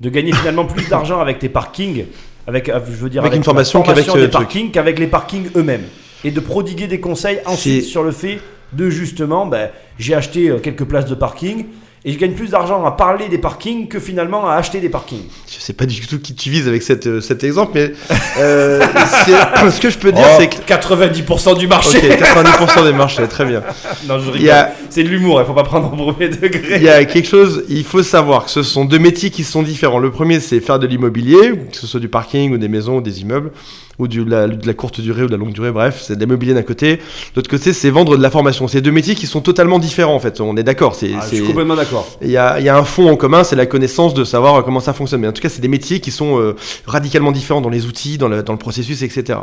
De 0.00 0.08
gagner 0.08 0.32
finalement 0.32 0.66
plus 0.66 0.88
d'argent 0.88 1.20
avec 1.20 1.38
tes 1.40 1.48
parkings, 1.48 2.06
avec, 2.46 2.68
euh, 2.68 2.80
je 2.86 2.96
veux 2.96 3.10
dire, 3.10 3.22
Avec 3.22 3.36
une 3.36 3.44
formation 3.44 3.82
qu'avec, 3.82 4.06
des 4.06 4.22
euh, 4.22 4.28
parkings, 4.28 4.70
qu'avec 4.70 4.98
les 4.98 5.06
parkings 5.06 5.48
eux-mêmes. 5.56 5.84
Et 6.24 6.30
de 6.30 6.40
prodiguer 6.40 6.86
des 6.86 7.00
conseils 7.00 7.40
ensuite 7.46 7.84
sur 7.84 8.02
le 8.02 8.10
fait 8.10 8.40
de 8.72 8.90
justement, 8.90 9.46
ben, 9.46 9.70
j'ai 9.98 10.14
acheté 10.14 10.48
euh, 10.48 10.58
quelques 10.58 10.84
places 10.84 11.06
de 11.06 11.14
parking. 11.14 11.66
Et 12.06 12.12
je 12.12 12.18
gagne 12.18 12.32
plus 12.32 12.50
d'argent 12.50 12.84
à 12.84 12.90
parler 12.90 13.28
des 13.30 13.38
parkings 13.38 13.88
que 13.88 13.98
finalement 13.98 14.46
à 14.46 14.56
acheter 14.56 14.78
des 14.78 14.90
parkings. 14.90 15.22
je 15.50 15.58
sais 15.58 15.72
pas 15.72 15.86
du 15.86 16.06
tout 16.06 16.18
qui 16.18 16.34
tu 16.34 16.50
vises 16.50 16.68
avec 16.68 16.82
cette, 16.82 17.06
euh, 17.06 17.22
cet 17.22 17.42
exemple, 17.44 17.72
mais 17.76 17.92
euh, 18.38 18.80
ce 19.70 19.80
que 19.80 19.88
je 19.88 19.96
peux 19.96 20.12
dire, 20.12 20.22
Oh, 20.28 20.36
c'est 20.38 20.48
que 20.48 20.56
90% 20.70 21.56
du 21.58 21.66
marché. 21.66 21.96
Ok, 21.96 22.18
90% 22.20 22.84
des 22.84 22.92
marchés, 22.92 23.26
très 23.26 23.46
bien. 23.46 23.62
Non, 24.06 24.18
je 24.18 24.30
rigole. 24.30 24.50
a- 24.50 24.72
C'est 24.90 25.02
de 25.02 25.08
l'humour, 25.08 25.40
il 25.40 25.46
faut 25.46 25.54
pas 25.54 25.62
prendre 25.62 25.90
au 25.92 26.12
premier 26.12 26.28
degré. 26.28 26.76
Il 26.76 26.82
y 26.82 26.90
a 26.90 27.04
quelque 27.06 27.26
chose, 27.28 27.64
il 27.70 27.84
faut 27.84 28.02
savoir 28.02 28.44
que 28.44 28.50
ce 28.50 28.62
sont 28.62 28.84
deux 28.84 28.98
métiers 28.98 29.30
qui 29.30 29.42
sont 29.42 29.62
différents. 29.62 29.98
Le 29.98 30.10
premier, 30.10 30.40
c'est 30.40 30.60
faire 30.60 30.78
de 30.78 30.86
l'immobilier, 30.86 31.52
que 31.72 31.76
ce 31.78 31.86
soit 31.86 32.00
du 32.00 32.08
parking 32.08 32.52
ou 32.52 32.58
des 32.58 32.68
maisons 32.68 32.98
ou 32.98 33.00
des 33.00 33.22
immeubles, 33.22 33.50
ou 33.98 34.08
du- 34.08 34.24
la- 34.24 34.48
de 34.48 34.66
la 34.66 34.74
courte 34.74 35.00
durée 35.00 35.22
ou 35.22 35.26
de 35.26 35.32
la 35.32 35.36
longue 35.38 35.52
durée, 35.52 35.70
bref, 35.72 36.00
c'est 36.02 36.16
de 36.16 36.20
l'immobilier 36.20 36.54
d'un 36.54 36.62
côté. 36.62 36.96
De 36.96 37.00
l'autre 37.36 37.50
côté, 37.50 37.72
c'est 37.72 37.90
vendre 37.90 38.16
de 38.16 38.22
la 38.22 38.30
formation. 38.30 38.66
C'est 38.68 38.80
deux 38.80 38.90
métiers 38.90 39.14
qui 39.14 39.26
sont 39.26 39.40
totalement 39.40 39.78
différents, 39.78 40.14
en 40.14 40.20
fait. 40.20 40.40
On 40.40 40.56
est 40.56 40.62
d'accord. 40.62 40.94
C'est, 40.94 41.12
Ah, 41.16 41.24
je 41.30 41.36
suis 41.36 41.44
complètement 41.44 41.76
d'accord. 41.76 42.06
il 42.22 42.30
y, 42.30 42.36
a, 42.36 42.58
il 42.60 42.64
y 42.64 42.68
a 42.68 42.76
un 42.76 42.84
fond 42.84 43.08
en 43.10 43.16
commun, 43.16 43.44
c'est 43.44 43.56
la 43.56 43.66
connaissance 43.66 44.14
de 44.14 44.24
savoir 44.24 44.64
comment 44.64 44.80
ça 44.80 44.92
fonctionne. 44.92 45.20
Mais 45.20 45.28
en 45.28 45.32
tout 45.32 45.42
cas, 45.42 45.48
c'est 45.48 45.60
des 45.60 45.68
métiers 45.68 46.00
qui 46.00 46.10
sont 46.10 46.38
euh, 46.40 46.56
radicalement 46.86 47.32
différents 47.32 47.60
dans 47.60 47.68
les 47.70 47.86
outils, 47.86 48.18
dans 48.18 48.28
le, 48.28 48.42
dans 48.42 48.52
le 48.52 48.58
processus, 48.58 49.02
etc. 49.02 49.38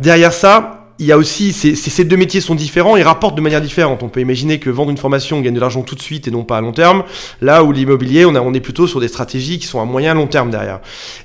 Derrière 0.00 0.32
ça, 0.32 0.85
il 0.98 1.06
y 1.06 1.12
a 1.12 1.18
aussi, 1.18 1.52
c'est- 1.52 1.74
c'est- 1.74 1.90
ces 1.90 2.04
deux 2.04 2.16
métiers 2.16 2.40
sont 2.40 2.54
différents 2.54 2.96
et 2.96 3.02
rapportent 3.02 3.34
de 3.36 3.40
manière 3.42 3.60
différente. 3.60 4.02
On 4.02 4.08
peut 4.08 4.20
imaginer 4.20 4.58
que 4.58 4.70
vendre 4.70 4.90
une 4.90 4.96
formation, 4.96 5.36
on 5.38 5.40
gagne 5.40 5.54
de 5.54 5.60
l'argent 5.60 5.82
tout 5.82 5.94
de 5.94 6.00
suite 6.02 6.26
et 6.26 6.30
non 6.30 6.42
pas 6.44 6.56
à 6.56 6.60
long 6.60 6.72
terme. 6.72 7.04
Là 7.42 7.64
où 7.64 7.72
l'immobilier, 7.72 8.24
on, 8.24 8.34
a- 8.34 8.40
on 8.40 8.54
est 8.54 8.60
plutôt 8.60 8.86
sur 8.86 8.98
des 9.00 9.08
stratégies 9.08 9.58
qui 9.58 9.66
sont 9.66 9.80
à 9.80 9.84
moyen 9.84 10.14
long 10.14 10.26
terme 10.26 10.50
derrière. 10.50 10.80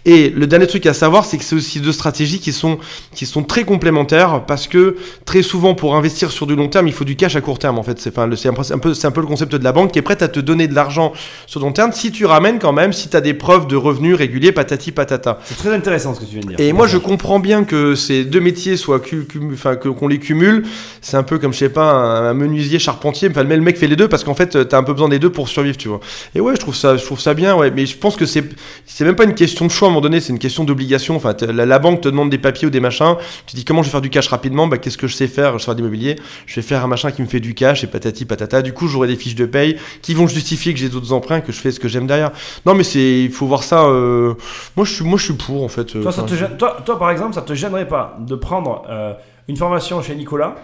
Et 0.06 0.30
le 0.30 0.46
dernier 0.48 0.68
truc 0.68 0.86
à 0.86 0.94
savoir, 0.94 1.24
c'est 1.26 1.38
que 1.38 1.44
c'est 1.44 1.56
aussi 1.56 1.80
deux 1.80 1.92
stratégies 1.94 2.40
qui 2.40 2.52
sont, 2.52 2.80
qui 3.16 3.26
sont 3.26 3.44
très 3.44 3.64
complémentaires 3.64 4.44
parce 4.46 4.68
que 4.68 4.98
très 5.26 5.42
souvent, 5.42 5.74
pour 5.76 5.96
investir 5.96 6.32
sur 6.32 6.48
du 6.48 6.56
long 6.56 6.68
terme, 6.68 6.88
il 6.88 6.94
faut 6.94 7.06
du 7.06 7.16
cash 7.16 7.36
à 7.36 7.42
court 7.42 7.60
terme. 7.60 7.80
En 7.80 7.84
fait, 7.84 8.00
c'est 8.00 8.10
enfin, 8.10 8.28
le- 8.28 8.36
c'est 8.36 8.50
un, 8.50 8.54
un 8.54 8.78
peu, 8.80 8.94
un 9.04 9.12
peu 9.12 9.22
le 9.22 9.28
concept 9.28 9.56
de 9.56 9.64
la 9.64 9.72
banque 9.72 9.92
qui 9.94 10.00
est 10.00 10.04
prête 10.04 10.22
à 10.22 10.28
te 10.28 10.40
donner 10.40 10.68
de 10.68 10.76
l'argent 10.76 11.14
sur 11.48 11.60
long 11.62 11.72
terme 11.72 11.92
si 11.94 12.12
tu 12.12 12.26
ramènes 12.26 12.60
quand 12.60 12.74
même, 12.74 12.92
si 12.94 13.08
tu 13.10 13.16
as 13.16 13.22
des 13.22 13.34
preuves 13.34 13.68
de 13.68 13.76
revenus 13.76 14.16
réguliers, 14.16 14.52
patati 14.52 14.92
patata. 14.92 15.40
C'est 15.46 15.56
très 15.58 15.74
intéressant 15.74 16.14
ce 16.14 16.20
que 16.20 16.26
tu 16.26 16.32
viens 16.32 16.42
de 16.42 16.48
dire. 16.48 16.60
Et 16.60 16.74
moi, 16.74 16.88
je 16.88 16.98
comprends 16.98 17.40
bien 17.40 17.64
que 17.64 17.96
ces 17.96 18.26
deux 18.26 18.42
métiers 18.42 18.76
soient 18.76 19.00
cu- 19.00 19.26
cum- 19.26 19.56
enfin 19.62 19.76
que 19.76 19.90
qu'on 19.90 20.08
les 20.08 20.20
cumule. 20.20 20.64
C'est 21.02 21.18
un 21.18 21.24
peu 21.24 21.38
comme 21.38 21.54
je 21.54 21.60
sais 21.60 21.70
pas 21.70 21.92
un, 21.92 22.34
menuisier 22.34 22.80
charpentier. 22.80 23.30
Enfin, 23.30 23.44
le 23.44 23.58
mec 23.62 23.78
fait 23.78 23.88
les 23.88 23.96
deux 23.96 24.08
parce 24.08 24.24
qu'en 24.24 24.34
fait, 24.34 24.68
t'as 24.68 24.78
un 24.78 24.84
peu 24.84 24.94
besoin 24.94 25.10
des 25.10 25.20
deux 25.20 25.30
pour 25.30 25.48
survivre, 25.50 25.78
tu 25.78 25.88
vois. 25.88 26.00
Et 26.36 26.42
ouais, 26.42 26.54
je 26.56 26.60
trouve 26.60 26.76
ça, 26.76 26.98
je 26.98 27.04
trouve 27.06 27.20
ça 27.20 27.34
bien. 27.34 27.56
Ouais, 27.56 27.72
mais 27.72 27.86
je 27.86 27.98
pense 27.98 28.16
que 28.16 28.26
c'est 28.26 28.44
c'est 28.86 29.06
même 29.06 29.16
pas 29.16 29.24
une 29.26 29.36
question 29.36 29.66
de 29.66 29.72
choix 29.72 29.88
à 29.88 29.92
un 29.92 29.94
moment 29.94 30.02
donné, 30.02 30.20
c'est 30.20 30.34
une 30.34 30.40
question 30.40 30.64
d'obligation. 30.64 31.16
Enfin, 31.16 31.36
la, 31.42 31.66
la 31.66 31.80
banque 31.80 32.02
te 32.02 32.10
demande 32.10 32.30
des 32.30 32.38
papiers 32.38 32.68
ou 32.68 32.72
des 32.72 32.80
machins. 32.80 33.16
Tu 33.46 33.56
dis 33.56 33.66
comment 33.66 33.84
je 33.84 33.88
vais 33.88 33.92
faire 33.92 34.02
du 34.02 34.10
cash 34.10 34.28
rapidement? 34.28 34.68
Bah, 34.68 34.78
qu'est-ce 34.78 34.98
que 34.98 35.08
je 35.08 35.16
sais 35.16 35.28
faire? 35.28 35.54
Je 35.54 35.60
sais 35.60 35.66
faire 35.66 35.76
de 35.76 35.80
l'immobilier. 35.82 36.18
Je 36.46 36.56
vais 36.56 36.62
faire 36.62 36.84
un 36.84 36.88
machin 36.88 37.12
qui 37.12 37.22
me 37.22 37.28
fait 37.28 37.40
du 37.40 37.54
cash 37.54 37.84
et 37.84 37.88
patati 37.88 38.26
patata. 38.26 38.62
Du 38.62 38.74
coup, 38.74 38.88
j'aurai 38.88 39.08
des 39.08 39.16
fiches 39.16 39.36
de 39.36 39.46
paye 39.46 39.78
qui 40.02 40.14
vont 40.14 40.28
justifier 40.28 40.74
que 40.74 40.80
j'ai 40.80 40.90
d'autres 40.90 41.14
emprunts, 41.14 41.42
que 41.42 41.52
je 41.52 41.60
fais 41.60 41.72
ce 41.72 41.80
que 41.80 41.88
j'aime 41.88 42.08
derrière. 42.08 42.32
Non, 42.66 42.74
mais 42.74 42.84
c'est, 42.84 43.22
il 43.24 43.32
faut 43.32 43.46
voir 43.46 43.64
ça. 43.64 43.84
euh, 43.86 44.34
Moi, 44.76 44.86
je 44.86 44.94
suis, 44.94 45.04
moi, 45.04 45.18
je 45.18 45.26
suis 45.26 45.34
pour 45.34 45.64
en 45.64 45.68
fait. 45.68 45.96
euh, 45.96 46.02
Toi, 46.04 46.12
ça 46.12 46.24
enfin, 46.24 46.32
te 46.32 46.40
gêne- 46.40 46.58
toi, 46.58 46.78
toi, 46.86 46.98
par 47.00 47.12
exemple, 47.12 47.34
ça 47.34 47.42
te 47.42 47.54
gênerait 47.54 47.88
pas 47.88 48.18
de 48.20 48.36
prendre 48.36 48.84
euh, 48.90 49.14
une 49.52 49.58
formation 49.58 50.02
chez 50.02 50.16
Nicolas 50.16 50.56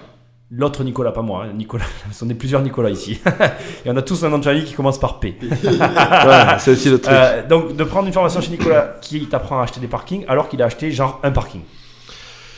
L'autre 0.49 0.85
Nicolas, 0.85 1.11
pas 1.11 1.21
moi, 1.21 1.43
hein, 1.43 1.53
Nicolas. 1.53 1.83
On 2.21 2.29
est 2.29 2.33
plusieurs 2.33 2.61
Nicolas 2.61 2.89
ici. 2.89 3.19
Et 3.85 3.89
on 3.89 3.97
a 3.97 4.01
tous 4.01 4.23
un 4.23 4.29
nom 4.29 4.37
de 4.37 4.45
famille 4.45 4.63
qui 4.63 4.73
commence 4.73 4.97
par 4.97 5.19
P. 5.19 5.35
Ouais, 5.41 6.55
c'est 6.59 6.71
aussi 6.71 6.89
le 6.89 6.99
truc. 6.99 7.13
Euh, 7.13 7.45
donc, 7.45 7.75
de 7.75 7.83
prendre 7.83 8.07
une 8.07 8.13
formation 8.13 8.39
chez 8.39 8.51
Nicolas 8.51 8.95
qui 9.01 9.25
t'apprend 9.25 9.59
à 9.59 9.63
acheter 9.63 9.81
des 9.81 9.87
parkings 9.87 10.23
alors 10.29 10.47
qu'il 10.47 10.61
a 10.61 10.65
acheté 10.65 10.89
genre 10.89 11.19
un 11.23 11.31
parking. 11.31 11.59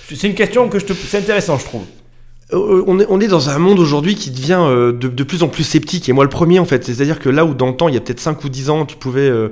C'est 0.07 0.27
une 0.27 0.35
question 0.35 0.69
que 0.69 0.77
je 0.77 0.85
te. 0.85 0.93
C'est 0.93 1.17
intéressant, 1.17 1.57
je 1.57 1.65
trouve. 1.65 1.83
Euh, 2.53 2.83
On 2.85 2.99
est, 2.99 3.07
on 3.09 3.19
est 3.19 3.27
dans 3.27 3.49
un 3.49 3.57
monde 3.57 3.79
aujourd'hui 3.79 4.13
qui 4.13 4.29
devient 4.29 4.59
euh, 4.59 4.91
de, 4.91 5.07
de 5.07 5.23
plus 5.23 5.41
en 5.41 5.47
plus 5.47 5.63
sceptique, 5.63 6.09
et 6.09 6.13
moi 6.13 6.23
le 6.23 6.29
premier 6.29 6.59
en 6.59 6.65
fait. 6.65 6.83
C'est-à-dire 6.85 7.19
que 7.19 7.29
là 7.29 7.43
où 7.43 7.55
dans 7.55 7.67
le 7.67 7.75
temps, 7.75 7.87
il 7.87 7.95
y 7.95 7.97
a 7.97 8.01
peut-être 8.01 8.19
5 8.19 8.43
ou 8.43 8.49
10 8.49 8.69
ans, 8.69 8.85
tu 8.85 8.97
pouvais 8.97 9.29
euh, 9.29 9.49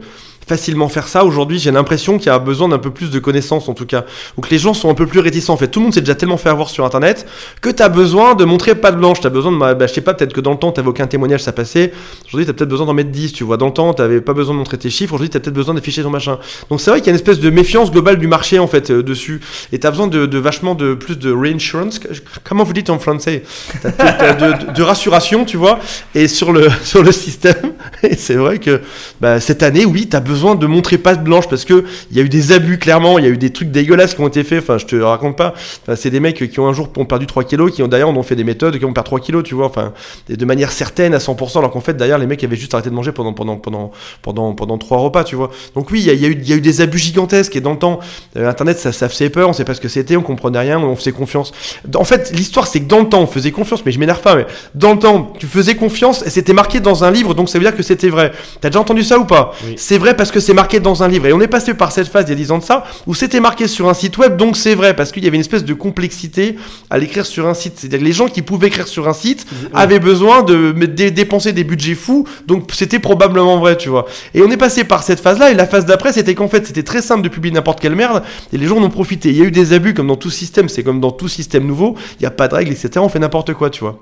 facilement 0.47 0.89
faire 0.89 1.07
ça, 1.07 1.25
aujourd'hui 1.25 1.59
j'ai 1.59 1.71
l'impression 1.71 2.17
qu'il 2.17 2.27
y 2.27 2.29
a 2.29 2.39
besoin 2.39 2.69
d'un 2.69 2.79
peu 2.79 2.91
plus 2.91 3.11
de 3.11 3.19
connaissances 3.19 3.69
en 3.69 3.73
tout 3.73 3.85
cas. 3.85 4.05
Ou 4.37 4.41
que 4.41 4.49
les 4.49 4.57
gens 4.57 4.73
sont 4.73 4.89
un 4.89 4.93
peu 4.93 5.05
plus 5.05 5.19
réticents 5.19 5.53
en 5.53 5.57
fait. 5.57 5.67
Tout 5.67 5.79
le 5.79 5.85
monde 5.85 5.93
s'est 5.93 6.01
déjà 6.01 6.15
tellement 6.15 6.37
fait 6.37 6.49
avoir 6.49 6.69
sur 6.69 6.85
internet 6.85 7.27
que 7.61 7.69
tu 7.69 7.83
as 7.83 7.89
besoin 7.89 8.35
de 8.35 8.45
montrer 8.45 8.75
pas 8.75 8.91
de 8.91 8.97
blanche. 8.97 9.19
Tu 9.19 9.27
as 9.27 9.29
besoin 9.29 9.51
de. 9.51 9.57
Bah, 9.57 9.75
je 9.87 9.93
sais 9.93 10.01
pas, 10.01 10.13
peut-être 10.13 10.33
que 10.33 10.41
dans 10.41 10.51
le 10.51 10.57
temps, 10.57 10.71
tu 10.71 10.81
aucun 10.81 11.07
témoignage, 11.07 11.43
ça 11.43 11.51
passait. 11.51 11.91
Aujourd'hui, 12.27 12.45
tu 12.45 12.51
as 12.51 12.53
peut-être 12.53 12.69
besoin 12.69 12.85
d'en 12.85 12.93
mettre 12.93 13.11
10, 13.11 13.33
tu 13.33 13.43
vois. 13.43 13.57
Dans 13.57 13.67
le 13.67 13.73
temps, 13.73 13.93
tu 13.93 14.21
pas 14.21 14.33
besoin 14.33 14.53
de 14.53 14.59
montrer 14.59 14.77
tes 14.77 14.89
chiffres. 14.89 15.13
Aujourd'hui, 15.13 15.29
tu 15.29 15.37
as 15.37 15.39
peut-être 15.39 15.53
besoin 15.53 15.73
d'afficher 15.73 16.03
ton 16.03 16.09
machin. 16.09 16.39
Donc 16.69 16.81
c'est 16.81 16.89
vrai 16.91 16.99
qu'il 16.99 17.07
y 17.07 17.09
a 17.09 17.13
une 17.13 17.17
espèce 17.17 17.39
de 17.39 17.49
méfiance 17.49 17.91
globale 17.91 18.17
du 18.17 18.27
marché 18.27 18.59
en 18.59 18.67
fait 18.67 18.89
euh, 18.91 19.03
dessus. 19.03 19.41
Et 19.71 19.79
tu 19.79 19.87
as 19.87 19.91
besoin 19.91 20.07
de, 20.07 20.25
de 20.25 20.37
vachement 20.37 20.75
de 20.75 20.93
plus 20.93 21.17
de 21.17 21.31
reinsurance. 21.31 21.99
Comment 22.43 22.63
vous 22.63 22.73
dites 22.73 22.89
en 22.89 22.99
français? 22.99 23.43
T'as- 23.81 23.91
t'as 23.91 24.33
de, 24.33 24.81
rassuration, 24.83 25.45
tu 25.45 25.57
vois, 25.57 25.79
et 26.15 26.27
sur 26.27 26.51
le, 26.51 26.69
sur 26.83 27.03
le 27.03 27.11
système. 27.11 27.73
C'est 28.17 28.35
vrai 28.35 28.59
que 28.59 28.81
bah, 29.19 29.39
cette 29.39 29.63
année, 29.63 29.85
oui, 29.85 30.07
tu 30.09 30.15
as 30.15 30.19
besoin 30.37 30.55
de 30.55 30.67
montrer 30.67 30.97
patte 30.97 31.23
blanche 31.23 31.47
parce 31.49 31.65
que 31.65 31.83
il 32.11 32.17
y 32.17 32.19
a 32.19 32.23
eu 32.23 32.29
des 32.29 32.51
abus, 32.51 32.77
clairement, 32.77 33.17
il 33.19 33.25
y 33.25 33.27
a 33.27 33.31
eu 33.31 33.37
des 33.37 33.51
trucs 33.51 33.71
dégueulasses 33.71 34.13
qui 34.15 34.21
ont 34.21 34.27
été 34.27 34.43
faits. 34.43 34.63
Enfin, 34.63 34.77
je 34.77 34.85
te 34.85 34.95
raconte 34.95 35.35
pas. 35.35 35.53
Enfin, 35.83 35.95
c'est 35.95 36.09
des 36.09 36.19
mecs 36.19 36.49
qui 36.49 36.59
ont 36.59 36.67
un 36.67 36.73
jour 36.73 36.89
ont 36.97 37.05
perdu 37.05 37.25
3 37.25 37.43
kilos, 37.43 37.71
qui 37.71 37.83
ont 37.83 37.87
d'ailleurs 37.87 38.09
ont 38.09 38.23
fait 38.23 38.35
des 38.35 38.43
méthodes 38.43 38.77
qui 38.77 38.85
ont 38.85 38.93
perdu 38.93 39.07
3 39.07 39.19
kilos, 39.19 39.43
tu 39.43 39.55
vois, 39.55 39.65
enfin, 39.65 39.93
de 40.29 40.45
manière 40.45 40.71
certaine 40.71 41.13
à 41.13 41.17
100%, 41.17 41.59
alors 41.59 41.71
qu'en 41.71 41.81
fait, 41.81 41.95
d'ailleurs, 41.95 42.19
les 42.19 42.27
mecs 42.27 42.43
avaient 42.43 42.55
juste 42.55 42.73
arrêté 42.73 42.89
de 42.89 42.95
manger 42.95 43.11
pendant, 43.11 43.33
pendant, 43.33 43.57
pendant, 43.57 43.91
pendant, 44.21 44.53
pendant 44.53 44.77
3 44.77 44.97
repas, 44.99 45.23
tu 45.23 45.35
vois. 45.35 45.51
Donc, 45.75 45.91
oui, 45.91 45.99
il 46.01 46.05
y 46.05 46.09
a, 46.09 46.13
y 46.13 46.25
a 46.25 46.29
y 46.29 46.53
a 46.53 46.55
eu 46.55 46.61
des 46.61 46.81
abus 46.81 46.97
gigantesques 46.97 47.55
et 47.55 47.61
dans 47.61 47.71
le 47.71 47.79
temps, 47.79 47.99
euh, 48.35 48.49
Internet, 48.49 48.77
ça, 48.79 48.91
ça 48.91 49.09
faisait 49.09 49.29
peur, 49.29 49.49
on 49.49 49.53
sait 49.53 49.65
pas 49.65 49.73
ce 49.73 49.81
que 49.81 49.89
c'était, 49.89 50.15
on 50.15 50.21
comprenait 50.21 50.59
rien, 50.59 50.79
on 50.79 50.95
faisait 50.95 51.11
confiance. 51.11 51.51
En 51.95 52.03
fait, 52.03 52.31
l'histoire, 52.33 52.67
c'est 52.67 52.79
que 52.79 52.85
dans 52.85 52.99
le 52.99 53.09
temps, 53.09 53.21
on 53.21 53.27
faisait 53.27 53.51
confiance, 53.51 53.85
mais 53.85 53.91
je 53.91 53.99
m'énerve 53.99 54.21
pas, 54.21 54.35
mais 54.35 54.45
dans 54.75 54.93
le 54.93 54.99
temps, 54.99 55.33
tu 55.39 55.47
faisais 55.47 55.75
confiance 55.75 56.25
et 56.25 56.29
c'était 56.29 56.53
marqué 56.53 56.79
dans 56.79 57.03
un 57.03 57.11
livre, 57.11 57.33
donc 57.33 57.49
ça 57.49 57.57
veut 57.57 57.63
dire 57.65 57.75
que 57.75 57.83
c'était 57.83 58.09
vrai. 58.09 58.31
T'as 58.61 58.69
déjà 58.69 58.79
entendu 58.79 59.03
ça 59.03 59.19
ou 59.19 59.25
pas? 59.25 59.53
Oui. 59.65 59.75
C'est 59.77 59.97
vrai 59.97 60.15
parce 60.15 60.26
que 60.31 60.39
c'est 60.39 60.53
marqué 60.53 60.79
dans 60.79 61.03
un 61.03 61.07
livre. 61.07 61.27
Et 61.27 61.33
on 61.33 61.41
est 61.41 61.47
passé 61.47 61.73
par 61.73 61.91
cette 61.91 62.07
phase 62.07 62.25
il 62.27 62.29
y 62.29 62.33
a 62.33 62.35
10 62.35 62.51
ans 62.51 62.57
de 62.57 62.63
ça, 62.63 62.85
où 63.05 63.13
c'était 63.13 63.39
marqué 63.39 63.67
sur 63.67 63.89
un 63.89 63.93
site 63.93 64.17
web, 64.17 64.37
donc 64.37 64.57
c'est 64.57 64.75
vrai, 64.75 64.95
parce 64.95 65.11
qu'il 65.11 65.23
y 65.23 65.27
avait 65.27 65.37
une 65.37 65.41
espèce 65.41 65.65
de 65.65 65.73
complexité 65.73 66.55
à 66.89 66.97
l'écrire 66.97 67.25
sur 67.25 67.47
un 67.47 67.53
site. 67.53 67.73
C'est-à-dire 67.77 67.99
que 67.99 68.05
les 68.05 68.11
gens 68.11 68.27
qui 68.27 68.41
pouvaient 68.41 68.67
écrire 68.67 68.87
sur 68.87 69.07
un 69.07 69.13
site 69.13 69.45
avaient 69.73 69.99
besoin 69.99 70.43
de 70.43 70.71
dépenser 71.09 71.53
des 71.53 71.63
budgets 71.63 71.95
fous, 71.95 72.25
donc 72.47 72.69
c'était 72.73 72.99
probablement 72.99 73.59
vrai, 73.59 73.77
tu 73.77 73.89
vois. 73.89 74.05
Et 74.33 74.41
on 74.41 74.51
est 74.51 74.57
passé 74.57 74.83
par 74.83 75.03
cette 75.03 75.19
phase-là, 75.19 75.51
et 75.51 75.53
la 75.53 75.65
phase 75.65 75.85
d'après, 75.85 76.13
c'était 76.13 76.35
qu'en 76.35 76.47
fait, 76.47 76.65
c'était 76.65 76.83
très 76.83 77.01
simple 77.01 77.21
de 77.23 77.29
publier 77.29 77.53
n'importe 77.53 77.79
quelle 77.79 77.95
merde, 77.95 78.23
et 78.53 78.57
les 78.57 78.67
gens 78.67 78.77
en 78.77 78.83
ont 78.83 78.89
profité. 78.89 79.29
Il 79.29 79.37
y 79.37 79.41
a 79.41 79.45
eu 79.45 79.51
des 79.51 79.73
abus, 79.73 79.93
comme 79.93 80.07
dans 80.07 80.15
tout 80.15 80.29
système, 80.29 80.69
c'est 80.69 80.83
comme 80.83 80.99
dans 80.99 81.11
tout 81.11 81.27
système 81.27 81.65
nouveau, 81.65 81.95
il 82.19 82.23
n'y 82.23 82.27
a 82.27 82.31
pas 82.31 82.47
de 82.47 82.55
règles, 82.55 82.71
etc. 82.71 82.91
On 82.97 83.09
fait 83.09 83.19
n'importe 83.19 83.53
quoi, 83.53 83.69
tu 83.69 83.81
vois. 83.81 83.99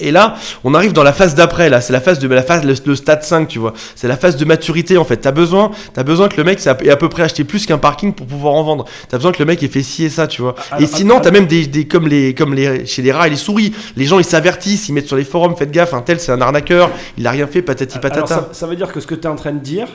Et 0.00 0.10
là, 0.10 0.34
on 0.64 0.74
arrive 0.74 0.92
dans 0.92 1.04
la 1.04 1.12
phase 1.12 1.34
d'après, 1.36 1.70
là, 1.70 1.80
c'est 1.80 1.92
la 1.92 2.00
phase 2.00 2.18
de 2.18 2.26
la 2.28 2.42
phase 2.42 2.64
le, 2.64 2.74
le 2.84 2.96
stade 2.96 3.22
5, 3.22 3.46
tu 3.46 3.58
vois. 3.60 3.72
C'est 3.94 4.08
la 4.08 4.16
phase 4.16 4.36
de 4.36 4.44
maturité 4.44 4.98
en 4.98 5.04
fait. 5.04 5.16
T'as 5.18 5.30
besoin, 5.30 5.70
t'as 5.94 6.02
besoin 6.02 6.28
que 6.28 6.36
le 6.36 6.44
mec 6.44 6.58
ait 6.66 6.90
à 6.90 6.96
peu 6.96 7.08
près 7.08 7.22
acheté 7.22 7.44
plus 7.44 7.66
qu'un 7.66 7.78
parking 7.78 8.12
pour 8.12 8.26
pouvoir 8.26 8.54
en 8.54 8.62
vendre. 8.64 8.84
T'as 9.08 9.16
besoin 9.16 9.30
que 9.32 9.38
le 9.38 9.44
mec 9.46 9.62
ait 9.62 9.68
fait 9.68 9.82
ci 9.84 10.04
et 10.04 10.10
ça, 10.10 10.26
tu 10.26 10.42
vois. 10.42 10.54
Alors, 10.70 10.82
et 10.82 10.86
sinon, 10.86 11.20
t'as 11.20 11.30
même 11.30 11.46
des, 11.46 11.66
des 11.68 11.86
comme 11.86 12.08
les 12.08 12.34
comme 12.34 12.52
les 12.52 12.84
chez 12.84 13.00
les 13.00 13.12
rats 13.12 13.28
et 13.28 13.30
les 13.30 13.36
souris. 13.36 13.72
Les 13.96 14.04
gens 14.04 14.18
ils 14.18 14.24
s'avertissent, 14.24 14.88
ils 14.88 14.92
mettent 14.92 15.06
sur 15.06 15.16
les 15.16 15.24
forums, 15.24 15.56
faites 15.56 15.70
gaffe, 15.70 15.94
un 15.94 16.02
tel 16.02 16.18
c'est 16.20 16.32
un 16.32 16.40
arnaqueur, 16.40 16.90
il 17.16 17.26
a 17.26 17.30
rien 17.30 17.46
fait, 17.46 17.62
patati 17.62 17.96
Alors, 17.98 18.10
patata. 18.10 18.26
ça, 18.26 18.48
ça 18.52 18.66
veut 18.66 18.76
dire 18.76 18.92
que 18.92 18.98
ce 19.00 19.06
que 19.06 19.14
tu 19.14 19.22
es 19.22 19.30
en 19.30 19.36
train 19.36 19.52
de 19.52 19.60
dire, 19.60 19.86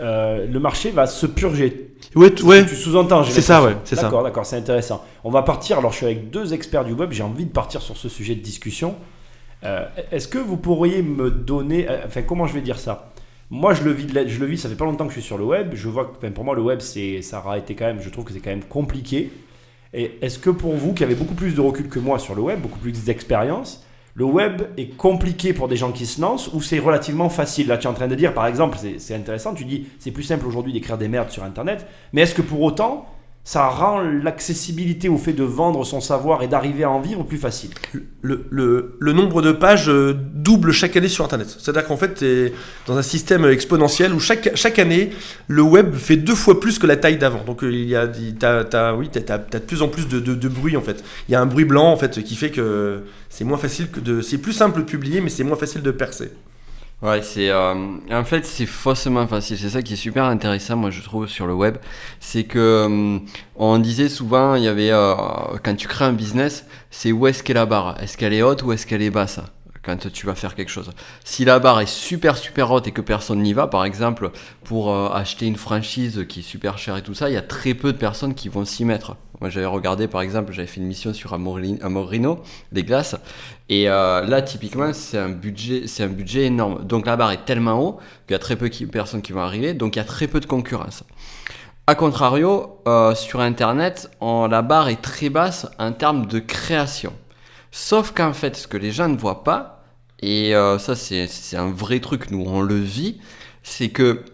euh, 0.00 0.46
le 0.50 0.60
marché 0.60 0.90
va 0.90 1.06
se 1.06 1.24
purger. 1.26 1.88
Ouais, 2.14 2.30
t- 2.30 2.42
ouais. 2.42 2.66
Tu 2.66 2.76
sous-entends, 2.76 3.24
C'est 3.24 3.40
ça, 3.40 3.62
ouais, 3.62 3.74
c'est 3.84 3.96
ça. 3.96 4.02
D'accord, 4.02 4.22
d'accord, 4.22 4.44
c'est 4.46 4.56
intéressant. 4.56 5.02
On 5.24 5.30
va 5.30 5.42
partir, 5.42 5.78
alors 5.78 5.92
je 5.92 5.96
suis 5.96 6.06
avec 6.06 6.30
deux 6.30 6.52
experts 6.52 6.84
du 6.84 6.92
web, 6.92 7.10
j'ai 7.10 7.22
envie 7.22 7.46
de 7.46 7.50
partir 7.52 7.80
sur 7.82 7.96
ce 7.96 8.08
sujet 8.08 8.34
de 8.34 8.40
discussion. 8.42 8.94
Euh, 9.64 9.86
Est-ce 10.10 10.28
que 10.28 10.38
vous 10.38 10.56
pourriez 10.56 11.02
me 11.02 11.30
donner, 11.30 11.88
euh, 11.88 12.06
enfin 12.06 12.22
comment 12.22 12.46
je 12.46 12.54
vais 12.54 12.60
dire 12.62 12.78
ça? 12.78 13.12
Moi 13.50 13.74
je 13.74 13.82
le, 13.82 13.90
vis, 13.90 14.06
je 14.28 14.40
le 14.40 14.46
vis, 14.46 14.58
ça 14.58 14.68
fait 14.68 14.76
pas 14.76 14.84
longtemps 14.84 15.04
que 15.06 15.10
je 15.12 15.18
suis 15.18 15.26
sur 15.26 15.36
le 15.36 15.44
web, 15.44 15.72
je 15.74 15.88
vois 15.88 16.12
que 16.20 16.26
pour 16.28 16.44
moi 16.44 16.54
le 16.54 16.62
web, 16.62 16.80
c'est, 16.80 17.20
ça 17.20 17.40
aura 17.40 17.58
été 17.58 17.74
quand 17.74 17.86
même, 17.86 18.00
je 18.00 18.08
trouve 18.08 18.24
que 18.24 18.32
c'est 18.32 18.40
quand 18.40 18.50
même 18.50 18.64
compliqué. 18.64 19.30
Et 19.92 20.12
est-ce 20.22 20.38
que 20.38 20.50
pour 20.50 20.74
vous 20.74 20.94
qui 20.94 21.02
avez 21.02 21.16
beaucoup 21.16 21.34
plus 21.34 21.54
de 21.54 21.60
recul 21.60 21.88
que 21.88 21.98
moi 21.98 22.18
sur 22.20 22.36
le 22.36 22.42
web, 22.42 22.60
beaucoup 22.60 22.78
plus 22.78 23.04
d'expérience, 23.04 23.84
le 24.14 24.24
web 24.24 24.62
est 24.76 24.96
compliqué 24.96 25.52
pour 25.52 25.66
des 25.66 25.76
gens 25.76 25.90
qui 25.90 26.06
se 26.06 26.20
lancent 26.20 26.52
ou 26.52 26.62
c'est 26.62 26.78
relativement 26.78 27.28
facile? 27.28 27.66
Là, 27.66 27.76
tu 27.76 27.86
es 27.86 27.90
en 27.90 27.94
train 27.94 28.06
de 28.08 28.14
dire, 28.14 28.34
par 28.34 28.46
exemple, 28.46 28.78
c'est 28.98 29.14
intéressant, 29.14 29.52
tu 29.52 29.64
dis 29.64 29.88
c'est 29.98 30.12
plus 30.12 30.22
simple 30.22 30.46
aujourd'hui 30.46 30.72
d'écrire 30.72 30.96
des 30.96 31.08
merdes 31.08 31.30
sur 31.30 31.42
Internet, 31.42 31.86
mais 32.12 32.22
est-ce 32.22 32.34
que 32.34 32.42
pour 32.42 32.60
autant, 32.62 33.06
ça 33.42 33.68
rend 33.68 34.00
l'accessibilité 34.00 35.08
au 35.08 35.16
fait 35.16 35.32
de 35.32 35.42
vendre 35.42 35.84
son 35.84 36.00
savoir 36.00 36.42
et 36.42 36.48
d'arriver 36.48 36.84
à 36.84 36.90
en 36.90 37.00
vivre 37.00 37.24
plus 37.24 37.38
facile 37.38 37.70
le, 38.22 38.46
le, 38.98 39.12
nombre 39.12 39.40
de 39.42 39.50
pages 39.50 39.88
euh, 39.88 40.14
double 40.34 40.72
chaque 40.72 40.96
année 40.96 41.08
sur 41.08 41.24
Internet. 41.24 41.48
C'est-à-dire 41.58 41.86
qu'en 41.86 41.96
fait, 41.96 42.14
tu 42.14 42.24
es 42.26 42.52
dans 42.86 42.96
un 42.98 43.02
système 43.02 43.44
exponentiel 43.46 44.12
où 44.12 44.20
chaque, 44.20 44.54
chaque 44.54 44.78
année, 44.78 45.10
le 45.48 45.62
web 45.62 45.94
fait 45.94 46.16
deux 46.16 46.34
fois 46.34 46.60
plus 46.60 46.78
que 46.78 46.86
la 46.86 46.96
taille 46.96 47.16
d'avant. 47.16 47.42
Donc, 47.44 47.64
euh, 47.64 47.72
il 47.72 47.88
y 47.88 47.96
a, 47.96 48.06
t'as, 48.38 48.64
t'as- 48.64 48.94
oui, 48.94 49.08
t'as- 49.10 49.20
t'as 49.22 49.38
de 49.58 49.64
plus 49.64 49.82
en 49.82 49.88
plus 49.88 50.06
de, 50.06 50.20
de, 50.20 50.34
de 50.34 50.48
bruit, 50.48 50.76
en 50.76 50.82
fait. 50.82 51.02
Il 51.28 51.32
y 51.32 51.34
a 51.34 51.40
un 51.40 51.46
bruit 51.46 51.64
blanc, 51.64 51.90
en 51.90 51.96
fait, 51.96 52.22
qui 52.22 52.36
fait 52.36 52.50
que 52.50 53.02
c'est 53.30 53.44
moins 53.44 53.58
facile 53.58 53.90
que 53.90 54.00
de... 54.00 54.20
C'est 54.20 54.38
plus 54.38 54.52
simple 54.52 54.80
de 54.80 54.84
publier, 54.84 55.20
mais 55.22 55.30
c'est 55.30 55.44
moins 55.44 55.56
facile 55.56 55.82
de 55.82 55.90
percer. 55.90 56.30
Ouais, 57.02 57.22
c'est 57.22 57.48
euh, 57.48 57.74
en 58.10 58.24
fait 58.24 58.44
c'est 58.44 58.66
faussement 58.66 59.26
facile. 59.26 59.56
C'est 59.58 59.70
ça 59.70 59.80
qui 59.80 59.94
est 59.94 59.96
super 59.96 60.24
intéressant, 60.24 60.76
moi 60.76 60.90
je 60.90 61.00
trouve 61.00 61.28
sur 61.28 61.46
le 61.46 61.54
web, 61.54 61.78
c'est 62.20 62.44
que 62.44 62.58
euh, 62.58 63.18
on 63.56 63.78
disait 63.78 64.10
souvent, 64.10 64.54
il 64.54 64.64
y 64.64 64.68
avait 64.68 64.90
euh, 64.90 65.14
quand 65.64 65.74
tu 65.76 65.88
crées 65.88 66.04
un 66.04 66.12
business, 66.12 66.66
c'est 66.90 67.10
où 67.10 67.26
est-ce 67.26 67.42
qu'est 67.42 67.54
la 67.54 67.64
barre? 67.64 67.96
Est-ce 68.02 68.18
qu'elle 68.18 68.34
est 68.34 68.42
haute 68.42 68.62
ou 68.64 68.72
est-ce 68.72 68.86
qu'elle 68.86 69.00
est 69.00 69.08
basse 69.10 69.40
quand 69.82 70.12
tu 70.12 70.26
vas 70.26 70.34
faire 70.34 70.54
quelque 70.54 70.68
chose? 70.70 70.90
Si 71.24 71.46
la 71.46 71.58
barre 71.58 71.80
est 71.80 71.88
super 71.88 72.36
super 72.36 72.70
haute 72.70 72.86
et 72.86 72.92
que 72.92 73.00
personne 73.00 73.40
n'y 73.40 73.54
va, 73.54 73.66
par 73.66 73.86
exemple, 73.86 74.30
pour 74.64 74.92
euh, 74.92 75.08
acheter 75.08 75.46
une 75.46 75.56
franchise 75.56 76.26
qui 76.28 76.40
est 76.40 76.42
super 76.42 76.76
chère 76.76 76.98
et 76.98 77.02
tout 77.02 77.14
ça, 77.14 77.30
il 77.30 77.32
y 77.32 77.38
a 77.38 77.42
très 77.42 77.72
peu 77.72 77.94
de 77.94 77.98
personnes 77.98 78.34
qui 78.34 78.50
vont 78.50 78.66
s'y 78.66 78.84
mettre. 78.84 79.16
Moi 79.40 79.50
j'avais 79.50 79.66
regardé 79.66 80.06
par 80.08 80.20
exemple, 80.20 80.52
j'avais 80.52 80.68
fait 80.68 80.80
une 80.80 80.86
mission 80.86 81.12
sur 81.12 81.32
Amorino, 81.34 82.42
des 82.72 82.82
glaces, 82.82 83.16
et 83.70 83.88
euh, 83.88 84.26
là, 84.26 84.42
typiquement, 84.42 84.92
c'est 84.92 85.16
un 85.16 85.28
budget, 85.28 85.86
c'est 85.86 86.02
un 86.02 86.08
budget 86.08 86.46
énorme. 86.46 86.84
Donc 86.84 87.06
la 87.06 87.16
barre 87.16 87.30
est 87.30 87.44
tellement 87.44 87.80
haut 87.80 87.98
qu'il 88.26 88.32
y 88.32 88.34
a 88.34 88.40
très 88.40 88.56
peu 88.56 88.68
de 88.68 88.86
personnes 88.86 89.22
qui 89.22 89.32
vont 89.32 89.42
arriver, 89.42 89.74
donc 89.74 89.94
il 89.94 90.00
y 90.00 90.02
a 90.02 90.04
très 90.04 90.26
peu 90.26 90.40
de 90.40 90.46
concurrence. 90.46 91.04
A 91.86 91.94
contrario, 91.94 92.80
euh, 92.88 93.14
sur 93.14 93.40
Internet, 93.40 94.10
la 94.20 94.62
barre 94.62 94.88
est 94.88 95.00
très 95.00 95.30
basse 95.30 95.68
en 95.78 95.92
termes 95.92 96.26
de 96.26 96.40
création. 96.40 97.12
Sauf 97.70 98.12
qu'en 98.12 98.32
fait, 98.32 98.56
ce 98.56 98.66
que 98.66 98.76
les 98.76 98.90
gens 98.90 99.08
ne 99.08 99.16
voient 99.16 99.44
pas, 99.44 99.84
et 100.20 100.54
euh, 100.54 100.78
ça 100.78 100.96
c'est 100.96 101.56
un 101.56 101.70
vrai 101.70 102.00
truc, 102.00 102.32
nous 102.32 102.44
on 102.44 102.62
le 102.62 102.74
vit, 102.74 103.20
c'est 103.62 103.90
que 103.90 104.24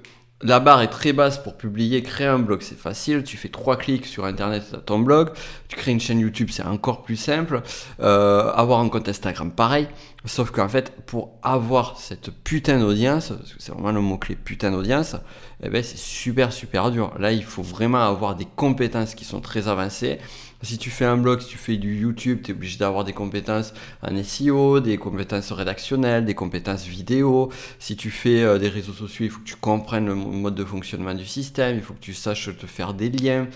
la 0.43 0.61
barre 0.61 0.83
est 0.83 0.89
très 0.89 1.15
basse 1.15 1.39
pour 1.39 1.57
publier, 1.57 2.03
créer 2.03 2.27
un 2.27 2.39
blog, 2.39 2.61
c'est 2.61 2.79
facile. 2.79 3.23
Tu 3.25 3.39
fais 3.39 3.49
trois 3.49 3.77
clics 3.77 4.05
sur 4.05 4.27
internet, 4.27 4.65
tu 4.71 4.79
ton 4.81 4.99
blog. 4.99 5.31
Tu 5.69 5.77
crées 5.77 5.93
une 5.93 6.01
chaîne 6.01 6.21
YouTube, 6.21 6.49
c'est 6.51 6.63
encore 6.63 7.03
plus 7.03 7.17
simple. 7.17 7.63
Euh, 8.01 8.53
avoir 8.53 8.81
un 8.81 8.89
compte 8.91 9.09
Instagram, 9.09 9.51
pareil. 9.51 9.89
Sauf 10.27 10.51
qu'en 10.51 10.69
fait, 10.69 10.93
pour 11.07 11.39
avoir 11.43 11.99
cette 11.99 12.31
putain 12.31 12.79
d'audience, 12.79 13.29
parce 13.29 13.55
que 13.55 13.63
c'est 13.63 13.73
vraiment 13.73 13.93
le 13.93 14.01
mot-clé 14.03 14.37
putain 14.37 14.71
d'audience, 14.73 15.17
eh 15.63 15.71
ben, 15.71 15.83
c'est 15.83 15.97
super 15.99 16.53
super 16.53 16.91
dur. 16.91 17.15
Là, 17.19 17.33
il 17.33 17.45
faut 17.45 17.63
vraiment 17.63 18.05
avoir 18.07 18.37
des 18.37 18.47
compétences 18.57 19.15
qui 19.15 19.25
sont 19.25 19.41
très 19.41 19.69
avancées. 19.69 20.19
Si 20.63 20.79
tu 20.79 20.91
fais 20.91 21.05
un 21.05 21.17
blog, 21.19 21.41
si 21.41 21.49
tu 21.49 21.59
fais 21.59 21.77
du 21.77 21.97
YouTube, 21.99 22.41
tu 22.43 22.51
es 22.51 22.55
obligé 22.55 22.79
d'avoir 22.79 23.05
des 23.05 23.13
compétences 23.13 23.73
en 24.03 24.17
SEO, 24.17 24.81
des 24.81 24.97
compétences 24.99 25.53
rédactionnelles, 25.53 26.25
des 26.25 26.35
compétences 26.35 26.87
vidéo. 26.87 27.51
Si 27.79 27.97
tu 27.97 28.11
fais 28.11 28.43
euh, 28.43 28.59
des 28.59 28.69
réseaux 28.69 28.93
sociaux, 28.95 29.27
il 29.27 29.31
faut 29.31 29.41
que 29.41 29.45
tu 29.47 29.57
comprennes 29.57 30.07
le 30.07 30.15
mo- 30.15 30.31
mode 30.31 30.55
de 30.55 30.65
fonctionnement 30.65 31.15
du 31.15 31.27
système, 31.27 31.77
il 31.77 31.83
faut 31.83 31.95
que 31.95 32.01
tu 32.01 32.15
saches 32.15 32.51
te 32.59 32.67
faire 32.67 32.95
des 32.95 33.11
liens. 33.11 33.47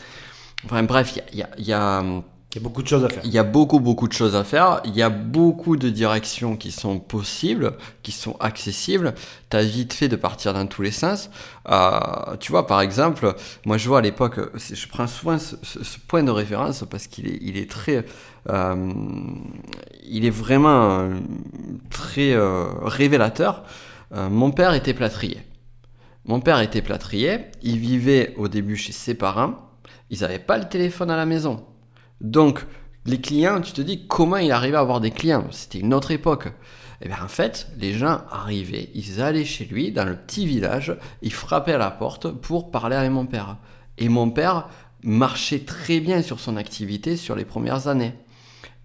Enfin 0.65 0.83
bref, 0.85 1.15
il 1.33 1.39
y 1.39 1.43
a- 1.43 1.51
y 1.59 1.65
y 1.69 1.73
a 1.73 2.05
Il 2.53 2.57
y 2.57 2.59
a 2.59 2.63
beaucoup 2.65 2.83
de 2.83 2.89
choses 2.89 3.05
à 3.05 3.09
faire. 3.09 3.23
il 3.25 3.31
y 3.31 3.39
a 3.39 3.45
beaucoup, 3.45 3.79
beaucoup 3.79 4.09
de 4.09 4.13
choses 4.13 4.35
à 4.35 4.43
faire. 4.43 4.81
Il 4.85 4.97
y 4.97 5.03
a 5.03 5.09
beaucoup 5.09 5.77
de 5.77 5.89
directions 5.89 6.57
qui 6.57 6.73
sont 6.73 6.99
possibles, 6.99 7.75
qui 8.03 8.11
sont 8.11 8.37
accessibles. 8.41 9.15
Tu 9.51 9.57
as 9.57 9.63
vite 9.63 9.93
fait 9.93 10.09
de 10.09 10.17
partir 10.17 10.53
dans 10.53 10.67
tous 10.67 10.83
les 10.83 10.91
sens. 10.91 11.31
Euh, 11.69 12.01
tu 12.41 12.51
vois, 12.51 12.67
par 12.67 12.81
exemple, 12.81 13.37
moi 13.65 13.77
je 13.79 13.87
vois 13.89 13.99
à 13.99 14.03
l'époque, 14.03 14.41
je 14.57 14.87
prends 14.89 15.07
souvent 15.07 15.39
ce, 15.39 15.55
ce- 15.63 15.85
ce 15.85 15.99
point 16.09 16.25
de 16.25 16.31
référence 16.33 16.85
parce 16.91 17.07
qu'il 17.07 17.29
est, 17.29 17.39
il 17.41 17.57
est 17.57 17.71
très. 17.71 18.05
euh, 18.49 18.93
il 20.09 20.25
est 20.25 20.31
vraiment 20.31 20.99
euh, 21.01 21.21
très 21.91 22.33
euh, 22.33 22.67
révélateur. 22.83 23.63
Mon 24.13 24.51
père 24.51 24.75
était 24.75 24.93
plâtrier. 24.95 25.39
Mon 26.25 26.41
père 26.41 26.59
était 26.61 26.83
plâtrier. 26.83 27.39
Il 27.63 27.79
vivait 27.79 28.35
au 28.37 28.49
début 28.49 28.75
chez 28.77 28.91
ses 28.93 29.15
parents. 29.15 29.55
Ils 30.11 30.23
n'avaient 30.23 30.41
pas 30.41 30.59
le 30.59 30.69
téléphone 30.69 31.13
à 31.13 31.17
la 31.17 31.27
maison. 31.27 31.65
Donc, 32.21 32.67
les 33.07 33.21
clients, 33.21 33.61
tu 33.61 33.73
te 33.73 33.81
dis 33.81 34.07
comment 34.07 34.37
il 34.37 34.53
arrivait 34.53 34.77
à 34.77 34.81
avoir 34.81 35.01
des 35.01 35.11
clients? 35.11 35.47
C'était 35.51 35.81
une 35.81 35.95
autre 35.95 36.11
époque. 36.11 36.49
Et 37.03 37.09
bien 37.09 37.19
en 37.25 37.29
fait, 37.29 37.69
les 37.79 37.95
gens 37.95 38.21
arrivaient, 38.31 38.91
ils 38.95 39.23
allaient 39.23 39.47
chez 39.47 39.65
lui 39.65 39.91
dans 39.91 40.05
le 40.05 40.17
petit 40.17 40.47
village, 40.47 40.95
ils 41.23 41.33
frappaient 41.33 41.73
à 41.73 41.79
la 41.79 41.91
porte 41.91 42.31
pour 42.31 42.71
parler 42.71 42.97
avec 42.97 43.11
mon 43.11 43.25
père. 43.25 43.57
Et 43.97 44.11
mon 44.11 44.31
père 44.31 44.69
marchait 45.03 45.61
très 45.61 46.01
bien 46.01 46.21
sur 46.21 46.41
son 46.41 46.57
activité 46.57 47.17
sur 47.17 47.37
les 47.37 47.47
premières 47.47 47.89
années. 47.89 48.13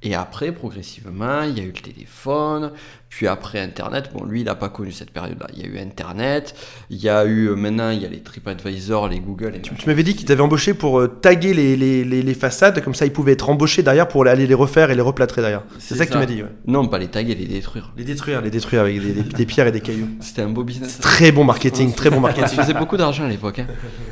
Et 0.08 0.14
après, 0.14 0.52
progressivement, 0.52 1.42
il 1.42 1.58
y 1.58 1.62
a 1.62 1.64
eu 1.64 1.74
le 1.76 1.82
téléphone, 1.82 2.72
puis 3.10 3.26
après 3.26 3.60
Internet. 3.60 4.12
Bon, 4.14 4.24
lui, 4.24 4.42
il 4.42 4.44
n'a 4.46 4.54
pas 4.54 4.70
connu 4.70 4.92
cette 4.92 5.10
période-là. 5.10 5.48
Il 5.56 5.60
y 5.60 5.64
a 5.64 5.68
eu 5.68 5.80
Internet, 5.80 6.54
il 6.92 6.98
y 6.98 7.10
a 7.10 7.26
eu, 7.26 7.48
euh, 7.50 7.56
maintenant, 7.56 7.90
il 7.90 8.04
y 8.04 8.06
a 8.06 8.10
les 8.10 8.20
TripAdvisor, 8.20 9.08
les 9.10 9.20
Google. 9.20 9.54
Et 9.56 9.62
Tu, 9.62 9.74
tu 9.74 9.88
m'avais 9.90 10.04
dit 10.04 10.16
qu'il 10.16 10.28
t'avait 10.28 10.42
embauché 10.44 10.76
pour 10.76 11.00
euh, 11.00 11.08
taguer 11.08 11.56
les, 11.56 11.76
les, 11.76 12.04
les, 12.04 12.22
les 12.22 12.34
façades, 12.36 12.84
comme 12.84 12.94
ça 12.94 13.08
ils 13.08 13.12
pouvaient 13.12 13.32
être 13.32 13.50
embauchés 13.50 13.82
derrière 13.82 14.08
pour 14.08 14.28
aller 14.28 14.46
les 14.46 14.54
refaire 14.54 14.92
et 14.92 14.96
les 14.96 15.02
replâtrer 15.02 15.42
derrière. 15.42 15.64
C'est 15.80 15.96
ça 15.96 16.06
que 16.06 16.12
tu 16.12 16.18
m'as 16.20 16.28
dit, 16.28 16.44
ouais. 16.44 16.50
Non, 16.68 16.88
pas 16.88 17.00
les 17.00 17.08
taguer, 17.08 17.34
les 17.34 17.48
détruire. 17.48 17.92
Les 17.98 18.04
détruire, 18.04 18.42
les 18.42 18.52
détruire 18.52 18.82
avec 18.82 19.02
des, 19.02 19.12
des- 19.12 19.24
des 19.24 19.46
pierres 19.48 19.66
et 19.68 19.72
des 19.72 19.82
cailloux. 19.82 20.10
C'était 20.20 20.44
un 20.44 20.50
beau 20.50 20.64
business. 20.64 21.00
Très 21.00 21.32
bon 21.32 21.44
marketing, 21.46 21.94
très 21.96 22.12
bon 22.12 22.18
Ça 22.18 22.22
marketing. 22.22 22.60
faisait 22.62 22.74
beaucoup 22.76 22.98
d'argent 22.98 23.24
à 23.24 23.30
l'époque. 23.30 23.58
Hein. 23.58 23.66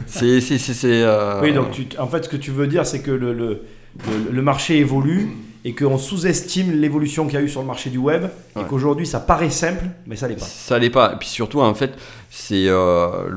C'est, 0.08 0.42
c'est, 0.42 0.58
c'est, 0.58 0.74
c'est, 0.74 1.04
euh, 1.04 1.40
Oui, 1.44 1.54
donc 1.54 1.70
tu, 1.70 1.86
en 2.00 2.08
fait, 2.08 2.24
ce 2.24 2.30
que 2.30 2.38
tu 2.38 2.50
veux 2.50 2.66
dire, 2.66 2.84
c'est 2.88 3.02
que 3.04 3.12
le, 3.12 3.32
le, 3.34 3.62
le- 4.08 4.32
le 4.32 4.42
marché 4.42 4.80
évolue 4.80 5.30
et 5.66 5.74
qu'on 5.74 5.98
sous-estime 5.98 6.80
l'évolution 6.82 7.26
qu'il 7.26 7.36
y 7.36 7.38
a 7.38 7.42
eu 7.42 7.50
sur 7.50 7.62
le 7.62 7.68
marché 7.68 7.90
du 7.90 7.98
web 7.98 8.26
et 8.60 8.64
qu'aujourd'hui 8.66 9.08
ça 9.08 9.20
paraît 9.20 9.50
simple, 9.50 9.86
mais 10.06 10.16
ça 10.16 10.28
l'est 10.28 10.36
pas. 10.36 10.46
Ça 10.46 10.78
l'est 10.78 10.90
pas. 10.90 11.14
Et 11.14 11.16
puis 11.18 11.30
surtout, 11.30 11.62
en 11.62 11.74
fait, 11.74 11.94
c'est 12.30 12.66
euh, 12.68 13.30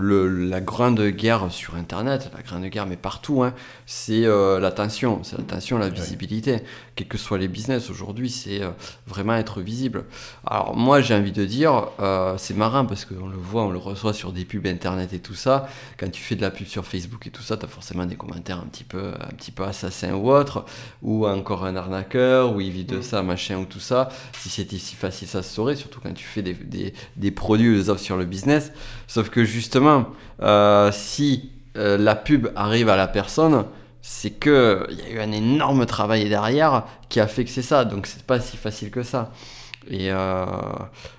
la 0.49 0.61
grande 0.61 1.01
guerre 1.09 1.47
sur 1.51 1.77
Internet, 1.77 2.31
la 2.35 2.43
grande 2.43 2.65
guerre, 2.65 2.87
mais 2.87 2.97
partout, 2.97 3.43
hein, 3.43 3.55
c'est 3.85 4.25
euh, 4.25 4.59
l'attention, 4.59 5.21
c'est 5.23 5.37
l'attention, 5.37 5.79
la 5.79 5.89
visibilité. 5.89 6.63
Quels 6.97 7.09
que 7.09 7.19
soient 7.19 7.37
les 7.37 7.47
business 7.47 7.91
aujourd'hui, 7.91 8.31
c'est 8.31 8.63
euh, 8.63 8.71
vraiment 9.07 9.35
être 9.35 9.61
visible. 9.61 10.07
Alors 10.47 10.75
moi, 10.75 11.03
j'ai 11.03 11.15
envie 11.15 11.31
de 11.31 11.45
dire, 11.45 11.89
euh, 12.01 12.37
c'est 12.39 12.57
marrant 12.57 12.87
parce 12.87 13.05
qu'on 13.05 13.29
le 13.29 13.37
voit, 13.37 13.65
on 13.65 13.71
le 13.71 13.79
reçoit 13.79 14.15
sur 14.15 14.33
des 14.33 14.47
pubs 14.47 14.67
Internet 14.67 15.13
et 15.13 15.19
tout 15.19 15.35
ça. 15.35 15.69
Quand 15.99 16.11
tu 16.11 16.23
fais 16.23 16.37
de 16.37 16.41
la 16.41 16.51
pub 16.51 16.67
sur 16.67 16.87
Facebook 16.87 17.27
et 17.27 17.31
tout 17.31 17.43
ça, 17.43 17.59
tu 17.59 17.67
as 17.67 17.69
forcément 17.69 18.07
des 18.07 18.17
commentaires 18.17 18.59
un 18.59 18.67
petit 18.67 18.85
peu, 18.85 19.13
un 19.21 19.35
petit 19.37 19.53
peu 19.53 19.65
assassins 19.65 20.15
ou 20.15 20.31
autre, 20.31 20.65
ou 21.03 21.27
encore 21.27 21.67
un 21.67 21.77
arnaqueur, 21.77 22.57
ou 22.57 22.63
il 22.63 22.71
vit 22.71 22.85
de 22.85 23.03
ça, 23.03 23.23
machin, 23.23 23.59
ou 23.59 23.67
tout 23.67 23.79
ça. 23.79 24.09
Si 24.33 24.49
c'était 24.49 24.79
si 24.79 24.97
facile, 24.97 25.29
ça 25.29 25.43
se 25.43 25.55
saurait, 25.55 25.77
surtout 25.77 26.01
quand 26.03 26.15
tu 26.15 26.25
fais 26.25 26.41
des, 26.41 26.55
des, 26.55 26.95
des 27.17 27.31
produits 27.31 27.69
ou 27.69 27.75
des 27.75 27.91
offres 27.91 28.03
sur 28.03 28.17
le 28.17 28.25
business. 28.25 28.73
Sauf 29.07 29.29
que 29.29 29.45
justement, 29.45 30.07
euh, 30.41 30.91
si 30.93 31.51
euh, 31.77 31.99
la 31.99 32.15
pub 32.15 32.49
arrive 32.57 32.89
à 32.89 32.97
la 32.97 33.07
personne, 33.07 33.67
c'est 34.09 34.31
que 34.31 34.87
il 34.91 34.99
y 35.01 35.03
a 35.03 35.11
eu 35.11 35.19
un 35.19 35.33
énorme 35.33 35.85
travail 35.85 36.29
derrière 36.29 36.85
qui 37.09 37.19
a 37.19 37.27
fait 37.27 37.45
que 37.45 37.51
c'est 37.51 37.61
ça. 37.63 37.85
Donc 37.85 38.07
c'est 38.07 38.23
pas 38.23 38.39
si 38.39 38.57
facile 38.57 38.91
que 38.93 39.03
ça. 39.03 39.33
Et 39.91 40.13
euh, 40.13 40.47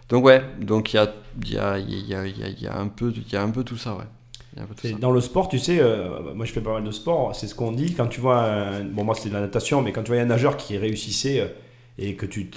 donc 0.08 0.24
ouais, 0.24 0.42
donc 0.62 0.94
il 0.94 0.96
y 0.96 1.00
a, 1.00 1.12
il 1.42 1.50
y, 1.52 1.58
a, 1.60 1.78
y, 1.78 2.16
a, 2.16 2.26
y, 2.26 2.68
a, 2.68 2.78
un 2.78 2.88
peu, 2.88 3.14
il 3.16 3.32
y 3.32 3.36
a 3.36 3.44
un 3.44 3.50
peu 3.50 3.64
tout 3.66 3.76
ça, 3.78 3.94
ouais. 3.94 4.06
Un 4.60 4.66
peu 4.66 4.74
tout 4.74 4.88
ça. 4.88 4.94
Dans 5.00 5.12
le 5.12 5.20
sport, 5.20 5.50
tu 5.50 5.60
sais, 5.60 5.80
euh, 5.82 6.34
moi 6.34 6.46
je 6.46 6.54
fais 6.54 6.62
pas 6.62 6.74
mal 6.74 6.84
de 6.86 6.92
sport, 6.92 7.36
c'est 7.36 7.48
ce 7.48 7.56
qu'on 7.56 7.74
dit 7.74 7.94
quand 7.94 8.08
tu 8.08 8.22
vois, 8.22 8.42
un- 8.42 8.84
bon 8.86 9.04
moi 9.04 9.16
c'est 9.16 9.28
de 9.30 9.34
la 9.34 9.42
natation, 9.42 9.82
mais 9.82 9.92
quand 9.92 10.04
tu 10.04 10.12
vois 10.14 10.22
un 10.22 10.26
nageur 10.26 10.56
qui 10.56 10.78
réussissait, 10.78 11.42
euh, 11.42 11.48
et 12.00 12.16
que 12.16 12.26
tu 12.26 12.50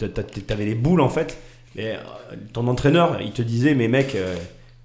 avais 0.51 0.65
les 0.65 0.75
boules 0.77 1.01
en 1.01 1.09
fait, 1.09 1.39
mais 1.75 1.99
ton 2.53 2.69
entraîneur, 2.69 3.21
il 3.21 3.33
te 3.33 3.43
disait, 3.43 3.75
mais 3.75 3.89
mec, 3.89 4.17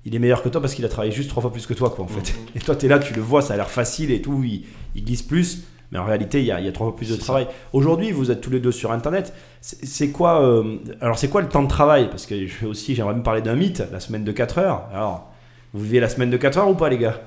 il 0.05 0.15
est 0.15 0.19
meilleur 0.19 0.43
que 0.43 0.49
toi 0.49 0.61
parce 0.61 0.75
qu'il 0.75 0.85
a 0.85 0.89
travaillé 0.89 1.11
juste 1.11 1.29
trois 1.29 1.41
fois 1.41 1.51
plus 1.51 1.65
que 1.65 1.73
toi, 1.73 1.89
quoi, 1.89 2.05
en 2.05 2.07
fait. 2.07 2.35
Et 2.55 2.59
toi, 2.59 2.75
tu 2.75 2.85
es 2.85 2.89
là, 2.89 2.99
tu 2.99 3.13
le 3.13 3.21
vois, 3.21 3.41
ça 3.41 3.55
a 3.55 3.57
l'air 3.57 3.69
facile 3.69 4.11
et 4.11 4.21
tout, 4.21 4.43
il, 4.43 4.63
il 4.95 5.03
glisse 5.03 5.23
plus. 5.23 5.63
Mais 5.91 5.99
en 5.99 6.05
réalité, 6.05 6.39
il 6.39 6.45
y 6.45 6.51
a, 6.51 6.59
il 6.59 6.65
y 6.65 6.69
a 6.69 6.71
trois 6.71 6.87
fois 6.87 6.95
plus 6.95 7.09
de 7.09 7.15
travail. 7.15 7.47
Aujourd'hui, 7.73 8.11
vous 8.11 8.31
êtes 8.31 8.41
tous 8.41 8.49
les 8.49 8.59
deux 8.59 8.71
sur 8.71 8.91
Internet. 8.91 9.33
C'est 9.61 10.09
quoi, 10.09 10.41
euh, 10.41 10.77
alors 11.01 11.17
c'est 11.17 11.27
quoi 11.27 11.41
le 11.41 11.47
temps 11.47 11.63
de 11.63 11.67
travail? 11.67 12.09
Parce 12.09 12.25
que 12.25 12.45
je 12.45 12.53
fais 12.53 12.65
aussi, 12.65 12.95
j'aimerais 12.95 13.15
me 13.15 13.23
parler 13.23 13.41
d'un 13.41 13.55
mythe, 13.55 13.83
la 13.91 13.99
semaine 13.99 14.23
de 14.23 14.31
4 14.31 14.57
heures. 14.59 14.87
Alors, 14.93 15.31
vous 15.73 15.83
vivez 15.83 15.99
la 15.99 16.09
semaine 16.09 16.29
de 16.29 16.37
4 16.37 16.57
heures 16.57 16.69
ou 16.69 16.75
pas, 16.75 16.89
les 16.89 16.97
gars? 16.97 17.21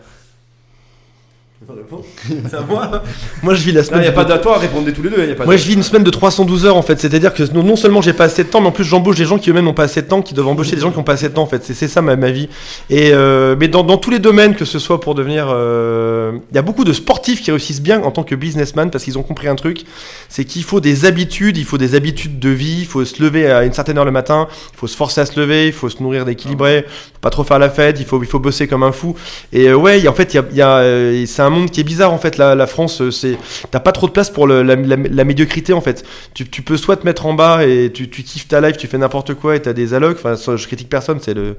C'est 1.61 2.57
à 2.57 2.61
moi 2.61 3.03
Moi 3.43 3.55
je 3.55 3.65
vis 3.65 3.73
la 3.73 3.83
semaine. 3.83 4.01
Il 4.01 4.03
n'y 4.03 4.09
a 4.09 4.13
pas 4.13 4.25
de 4.25 4.37
toi, 4.41 4.59
répondez 4.59 4.93
tous 4.93 5.03
les 5.03 5.11
deux. 5.11 5.27
Y 5.27 5.33
a 5.33 5.35
pas 5.35 5.45
moi 5.45 5.57
je 5.57 5.67
vis 5.67 5.75
une 5.75 5.83
semaine 5.83 6.05
de 6.05 6.11
312 6.11 6.67
heures 6.67 6.77
en 6.77 6.83
fait. 6.83 7.01
C'est-à-dire 7.01 7.35
que 7.35 7.43
non, 7.53 7.75
seulement 7.75 8.01
j'ai 8.01 8.13
pas 8.13 8.25
assez 8.25 8.45
de 8.45 8.49
temps, 8.49 8.61
mais 8.61 8.69
en 8.69 8.73
plus 8.73 8.85
j'embauche 8.85 9.17
des 9.17 9.25
gens 9.25 9.39
qui 9.39 9.51
eux-mêmes 9.51 9.65
n'ont 9.65 9.75
pas 9.75 9.83
assez 9.85 10.03
de 10.03 10.07
temps, 10.07 10.23
qui 10.23 10.35
doivent 10.35 10.49
embaucher 10.49 10.77
des 10.77 10.83
gens 10.83 10.93
qui 10.93 10.99
n'ont 10.99 11.05
pas 11.05 11.15
assez 11.15 11.29
de 11.29 11.35
temps 11.35 11.43
en 11.43 11.47
fait. 11.47 11.65
C'est 11.65 11.89
ça 11.89 12.01
ma, 12.01 12.15
ma, 12.15 12.31
vie. 12.31 12.49
Et 12.91 13.11
euh, 13.13 13.57
mais 13.59 13.67
dans, 13.67 13.83
dans, 13.83 13.99
tous 13.99 14.11
les 14.11 14.21
domaines, 14.21 14.55
que 14.55 14.65
ce 14.65 14.79
soit 14.79 15.01
pour 15.01 15.17
devenir. 15.17 15.49
Euh, 15.51 16.39
il 16.51 16.55
y 16.55 16.59
a 16.59 16.63
beaucoup 16.63 16.85
de 16.85 16.93
sportifs 16.93 17.43
qui 17.43 17.51
réussissent 17.51 17.83
bien 17.83 18.03
en 18.03 18.13
tant 18.13 18.23
que 18.23 18.35
businessman 18.35 18.91
parce 18.91 19.03
qu'ils 19.03 19.19
ont 19.19 19.23
compris 19.23 19.49
un 19.49 19.57
truc 19.57 19.85
c'est 20.29 20.45
qu'il 20.45 20.63
faut 20.63 20.81
des 20.81 21.05
habitudes, 21.07 21.57
il 21.57 21.65
faut 21.65 21.79
des 21.79 21.95
habitudes 21.95 22.39
de 22.39 22.51
vie, 22.51 22.81
il 22.81 22.87
faut 22.87 23.05
se 23.05 23.23
lever 23.23 23.51
à 23.51 23.65
une 23.65 23.73
certaine 23.73 23.99
heure 23.99 24.05
le 24.05 24.11
matin, 24.11 24.47
il 24.73 24.77
faut 24.77 24.87
se 24.87 24.97
forcer 24.97 25.21
à 25.21 25.27
se 25.27 25.39
lever, 25.41 25.67
il 25.67 25.73
faut 25.73 25.89
se 25.89 26.03
nourrir 26.03 26.25
d'équilibré, 26.25 26.85
faut 26.87 27.18
pas 27.21 27.31
trop 27.31 27.45
faire 27.45 27.59
la 27.59 27.71
fête, 27.71 27.99
il 27.99 28.07
faut, 28.07 28.23
il 28.23 28.29
faut 28.29 28.39
bosser 28.39 28.69
comme 28.69 28.83
un 28.83 28.93
fou. 28.93 29.17
Et 29.53 29.69
euh, 29.69 29.75
ouais, 29.75 30.07
en 30.07 30.15
fait, 30.15 30.35
y 30.35 30.39
a, 30.39 30.45
y 30.53 30.63
a 30.63 31.27
c'est 31.27 31.43
un 31.43 31.51
monde 31.51 31.71
qui 31.71 31.81
est 31.81 31.85
bizarre 31.85 32.13
en 32.13 32.19
fait 32.19 32.37
la, 32.37 32.67
France, 32.67 33.01
euh, 33.01 33.11
c'est 33.11 33.37
t'as 33.71 33.81
pas 33.81 33.93
trop 33.93 34.07
de 34.07 34.13
place 34.13 34.31
pour 34.31 34.47
la, 34.47 34.77
médiocrité 34.77 35.73
en 35.73 35.81
fait. 35.81 36.05
Tu, 36.35 36.63
peux 36.63 36.77
soit 36.77 36.97
te 36.97 37.05
mettre 37.05 37.27
en 37.27 37.35
bas 37.35 37.65
et 37.67 37.91
tu, 37.93 38.09
kiffes 38.09 38.49
ta 38.49 38.61
life, 38.61 38.77
tu 38.77 38.87
fais 38.87 38.99
n'importe 38.99 39.35
quoi 39.35 39.57
et 39.57 39.63
t'as 39.63 39.73
des 39.73 39.95
allocs. 39.95 40.19
Enfin, 40.23 40.57
je 40.57 40.67
critique 40.67 40.89
personne, 40.89 41.19
c'est 41.21 41.35
le, 41.35 41.57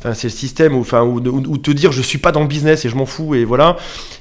enfin, 0.00 0.14
c'est 0.14 0.28
le 0.28 0.32
système 0.32 0.74
ou 0.74 0.80
enfin, 0.80 1.02
ou, 1.02 1.20
te 1.58 1.70
dire 1.70 1.92
je 1.92 2.02
suis 2.02 2.18
pas 2.18 2.32
dans 2.32 2.40
le 2.40 2.46
business 2.46 2.84
et 2.84 2.88
je 2.88 2.96
m'en 2.96 3.06
fous 3.06 3.34
et 3.34 3.44
voilà. 3.44 3.76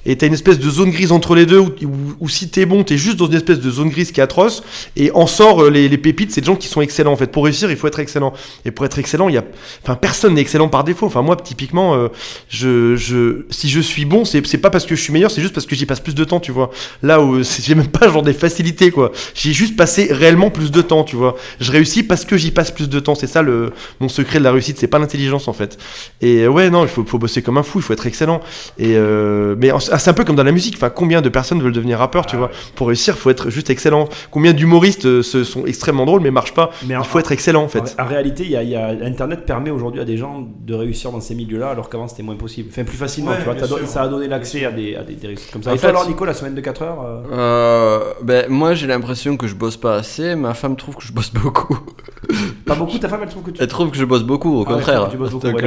Et 0.06 0.16
t'as 0.18 0.28
une 0.28 0.34
espèce 0.34 0.60
de 0.60 0.70
zone 0.70 0.92
grise 0.92 1.12
entre 1.12 1.36
les 1.36 1.46
deux 1.46 1.60
où, 1.60 1.72
où, 2.20 2.30
si 2.30 2.50
t'es 2.50 2.66
bon, 2.66 2.84
t'es 2.84 2.98
juste 2.98 3.18
dans 3.18 3.28
une 3.28 3.36
espèce 3.36 3.60
de 3.60 3.70
zone 3.70 3.90
grise 3.90 4.12
qui 4.12 4.20
est 4.20 4.24
atroce 4.24 4.64
et 4.96 5.12
en 5.14 5.28
sort 5.28 5.64
euh, 5.64 5.70
les, 5.70 5.98
pépites, 5.98 6.32
c'est 6.32 6.42
des 6.42 6.48
gens 6.48 6.56
qui 6.56 6.68
sont 6.68 6.82
excellents 6.82 7.14
en 7.14 7.18
fait. 7.18 7.32
Pour 7.32 7.46
réussir, 7.46 7.70
il 7.72 7.78
faut 7.78 7.88
être 7.88 8.00
excellent. 8.00 8.34
Et 8.66 8.72
pour 8.72 8.86
être 8.86 9.00
excellent, 9.00 9.30
il 9.30 9.36
y 9.36 9.38
a, 9.38 9.44
enfin, 9.84 9.96
personne 9.96 10.36
n'est 10.36 10.42
excellent 10.42 10.70
par 10.70 10.84
défaut. 10.84 11.06
Enfin, 11.06 11.22
moi, 11.22 11.36
typiquement, 11.36 11.96
euh, 11.96 12.08
je, 12.50 12.96
je, 12.96 13.46
si 13.50 13.70
je 13.70 13.80
suis 13.80 14.06
bon, 14.06 14.26
c'est 14.26 14.42
pas 14.58 14.70
parce 14.70 14.86
que 14.86 14.96
je 14.96 15.02
suis 15.02 15.14
meilleur, 15.14 15.32
c'est 15.32 15.42
juste 15.42 15.54
parce 15.54 15.66
que 15.66 15.76
j'y 15.76 15.86
passe 15.86 16.00
plus 16.00 16.16
de 16.16 16.24
temps, 16.24 16.40
tu 16.40 16.52
vois. 16.52 16.72
Là 17.04 17.22
où 17.22 17.42
j'ai 17.44 17.76
même 17.76 17.88
pas 17.88 18.10
genre 18.10 18.24
des 18.24 18.34
facilités, 18.34 18.92
quoi. 18.92 19.12
J'ai 19.34 19.54
juste 19.54 19.76
passé 19.76 20.10
réellement 20.12 20.50
plus 20.50 20.72
de 20.72 20.82
temps, 20.82 21.04
tu 21.04 21.16
vois. 21.16 21.36
Je 21.60 21.72
réussis 21.72 22.04
parce 22.04 22.26
que 22.26 22.38
j'y 22.38 22.52
passe 22.52 22.72
plus 22.72 22.90
de 22.90 23.00
temps. 23.00 23.16
C'est 23.16 23.28
ça 23.28 23.42
le 23.42 23.72
mon 24.00 24.10
secret 24.10 24.40
de 24.40 24.44
la 24.44 24.52
réussite, 24.52 24.80
c'est 24.80 24.88
pas 24.88 25.00
l'intelligence 25.00 25.48
en 25.48 25.54
fait. 25.54 25.69
Et 26.22 26.48
ouais, 26.48 26.70
non, 26.70 26.84
il 26.84 26.90
faut, 26.90 27.04
faut, 27.06 27.18
bosser 27.18 27.42
comme 27.42 27.58
un 27.58 27.64
fou, 27.64 27.80
il 27.80 27.82
faut 27.82 27.94
être 27.94 28.08
excellent. 28.08 28.42
Et 28.78 28.96
euh, 28.96 29.56
mais 29.58 29.72
c'est 29.80 30.10
un 30.10 30.14
peu 30.14 30.26
comme 30.26 30.36
dans 30.36 30.44
la 30.44 30.52
musique. 30.52 30.76
Enfin, 30.76 30.90
combien 30.90 31.22
de 31.22 31.30
personnes 31.30 31.62
veulent 31.62 31.74
devenir 31.74 32.00
rappeur, 32.00 32.26
tu 32.26 32.36
vois 32.36 32.52
Pour 32.76 32.88
réussir, 32.88 33.16
il 33.16 33.20
faut 33.20 33.30
être 33.30 33.50
juste 33.50 33.70
excellent. 33.70 34.08
Combien 34.32 34.54
d'humoristes 34.54 35.06
euh, 35.06 35.24
se 35.24 35.44
sont 35.44 35.66
extrêmement 35.66 36.06
drôles 36.06 36.22
mais 36.22 36.32
marchent 36.32 36.54
pas 36.54 36.72
mais 36.86 36.96
Il 36.98 37.06
faut 37.06 37.20
être 37.20 37.32
excellent 37.32 37.64
en 37.64 37.68
fait. 37.68 37.96
En, 38.00 38.06
réalité, 38.06 38.46
y, 38.46 38.76
a, 38.76 38.88
Internet 39.04 39.46
permet 39.46 39.70
aujourd'hui 39.70 40.02
à 40.02 40.06
des 40.06 40.18
gens 40.18 40.48
de 40.60 40.74
réussir 40.74 41.12
dans 41.12 41.22
ces 41.22 41.36
milieux-là, 41.36 41.70
alors 41.70 41.90
qu'avant 41.90 42.08
c'était 42.08 42.24
moins 42.24 42.36
possible. 42.36 42.70
Enfin, 42.72 42.84
plus 42.84 42.98
facilement, 42.98 43.32
tu 43.38 43.44
vois. 43.44 43.56
ça 43.86 44.04
a 44.04 44.08
donné 44.08 44.28
l'accès 44.28 44.66
à 44.66 44.72
des, 44.72 44.96
à 44.96 45.04
des, 45.04 45.16
réussites 45.26 45.52
comme 45.52 45.64
ça. 45.64 45.74
Et 45.74 45.78
toi, 45.78 45.90
alors, 45.90 46.08
Nico, 46.08 46.26
la 46.26 46.34
semaine 46.34 46.56
de 46.56 46.62
4 46.62 46.82
heures 46.82 47.06
euh 47.06 47.22
euh, 47.32 48.14
ben, 48.24 48.46
Moi, 48.50 48.74
j'ai 48.74 48.88
l'impression 48.88 49.38
que 49.38 49.48
je 49.48 49.56
bosse 49.56 49.78
pas 49.78 49.96
assez. 49.96 50.36
Ma 50.36 50.54
femme 50.54 50.76
trouve 50.76 50.96
que 50.96 51.04
je 51.04 51.14
bosse 51.14 51.32
beaucoup. 51.34 51.80
Pas 52.66 52.76
beaucoup 52.76 52.98
Ta 53.00 53.10
femme, 53.10 53.22
elle 53.24 53.30
trouve 53.30 53.44
que 53.44 53.52
tu. 53.52 53.62
Elle 53.62 53.68
trouve 53.68 53.90
que 53.90 53.98
je 53.98 54.06
bosse 54.06 54.24
beaucoup, 54.24 54.60
au 54.60 54.66
ah 54.68 54.74
contraire. 54.74 55.10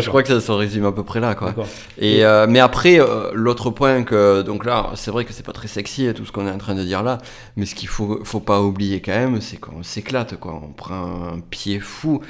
Je 0.00 0.08
crois 0.08 0.22
que 0.22 0.28
ça 0.28 0.40
se 0.40 0.52
résume 0.52 0.87
à 0.87 0.92
peu 0.92 1.04
près 1.04 1.20
là. 1.20 1.34
Quoi. 1.34 1.54
Et, 1.99 2.25
euh, 2.25 2.46
mais 2.49 2.61
après, 2.61 2.99
l'autre 3.32 3.70
point 3.70 4.02
que. 4.04 4.42
Donc 4.42 4.64
là, 4.64 4.90
c'est 4.94 5.11
vrai 5.11 5.25
que 5.25 5.32
c'est 5.32 5.44
pas 5.44 5.52
très 5.52 5.68
sexy 5.68 6.12
tout 6.14 6.25
ce 6.25 6.32
qu'on 6.32 6.46
est 6.46 6.50
en 6.50 6.58
train 6.58 6.75
de 6.75 6.82
dire 6.82 7.02
là. 7.02 7.18
Mais 7.56 7.66
ce 7.66 7.75
qu'il 7.75 7.88
faut, 7.88 8.20
faut 8.25 8.40
pas 8.40 8.61
oublier 8.61 9.00
quand 9.00 9.12
même, 9.12 9.40
c'est 9.40 9.58
qu'on 9.58 9.82
s'éclate. 9.82 10.38
quoi. 10.38 10.61
On 10.62 10.72
prend 10.72 11.34
un 11.34 11.40
pied 11.50 11.80
fou 11.80 12.20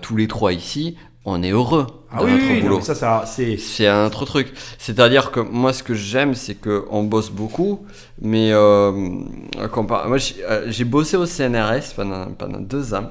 tous 0.00 0.16
les 0.16 0.28
trois 0.28 0.52
ici 0.52 0.96
on 1.24 1.42
est 1.42 1.50
heureux 1.50 1.86
ah 2.10 2.22
oui, 2.22 2.32
notre 2.32 2.60
boulot. 2.62 2.80
ça, 2.80 2.94
ça 2.94 3.24
c'est... 3.26 3.56
c'est 3.56 3.88
un 3.88 4.06
autre 4.06 4.24
truc. 4.24 4.52
C'est-à-dire 4.78 5.30
que 5.30 5.40
moi, 5.40 5.72
ce 5.72 5.82
que 5.82 5.94
j'aime, 5.94 6.34
c'est 6.34 6.54
qu'on 6.54 7.02
bosse 7.04 7.30
beaucoup, 7.30 7.86
mais 8.20 8.52
euh, 8.52 8.92
moi, 8.92 10.18
euh, 10.48 10.64
j'ai 10.68 10.84
bossé 10.84 11.16
au 11.16 11.26
CNRS 11.26 11.94
pendant, 11.96 12.26
pendant 12.32 12.60
deux 12.60 12.94
ans. 12.94 13.10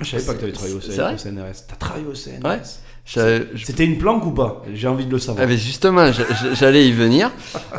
Je 0.00 0.10
savais 0.10 0.24
pas 0.24 0.34
que 0.34 0.38
tu 0.38 0.44
avais 0.44 0.52
travaillé 0.52 0.74
au, 0.74 0.80
CNRS. 0.80 1.66
T'as 1.68 1.76
travaillé 1.76 2.06
au 2.06 2.14
CNRS 2.14 2.44
ouais. 2.44 2.60
C'était 3.04 3.84
une 3.84 3.98
planque 3.98 4.24
ou 4.26 4.30
pas? 4.30 4.62
J'ai 4.72 4.86
envie 4.86 5.06
de 5.06 5.10
le 5.10 5.18
savoir. 5.18 5.44
Ah, 5.44 5.48
mais 5.48 5.56
justement, 5.56 6.10
j'allais 6.54 6.86
y 6.86 6.92
venir. 6.92 7.30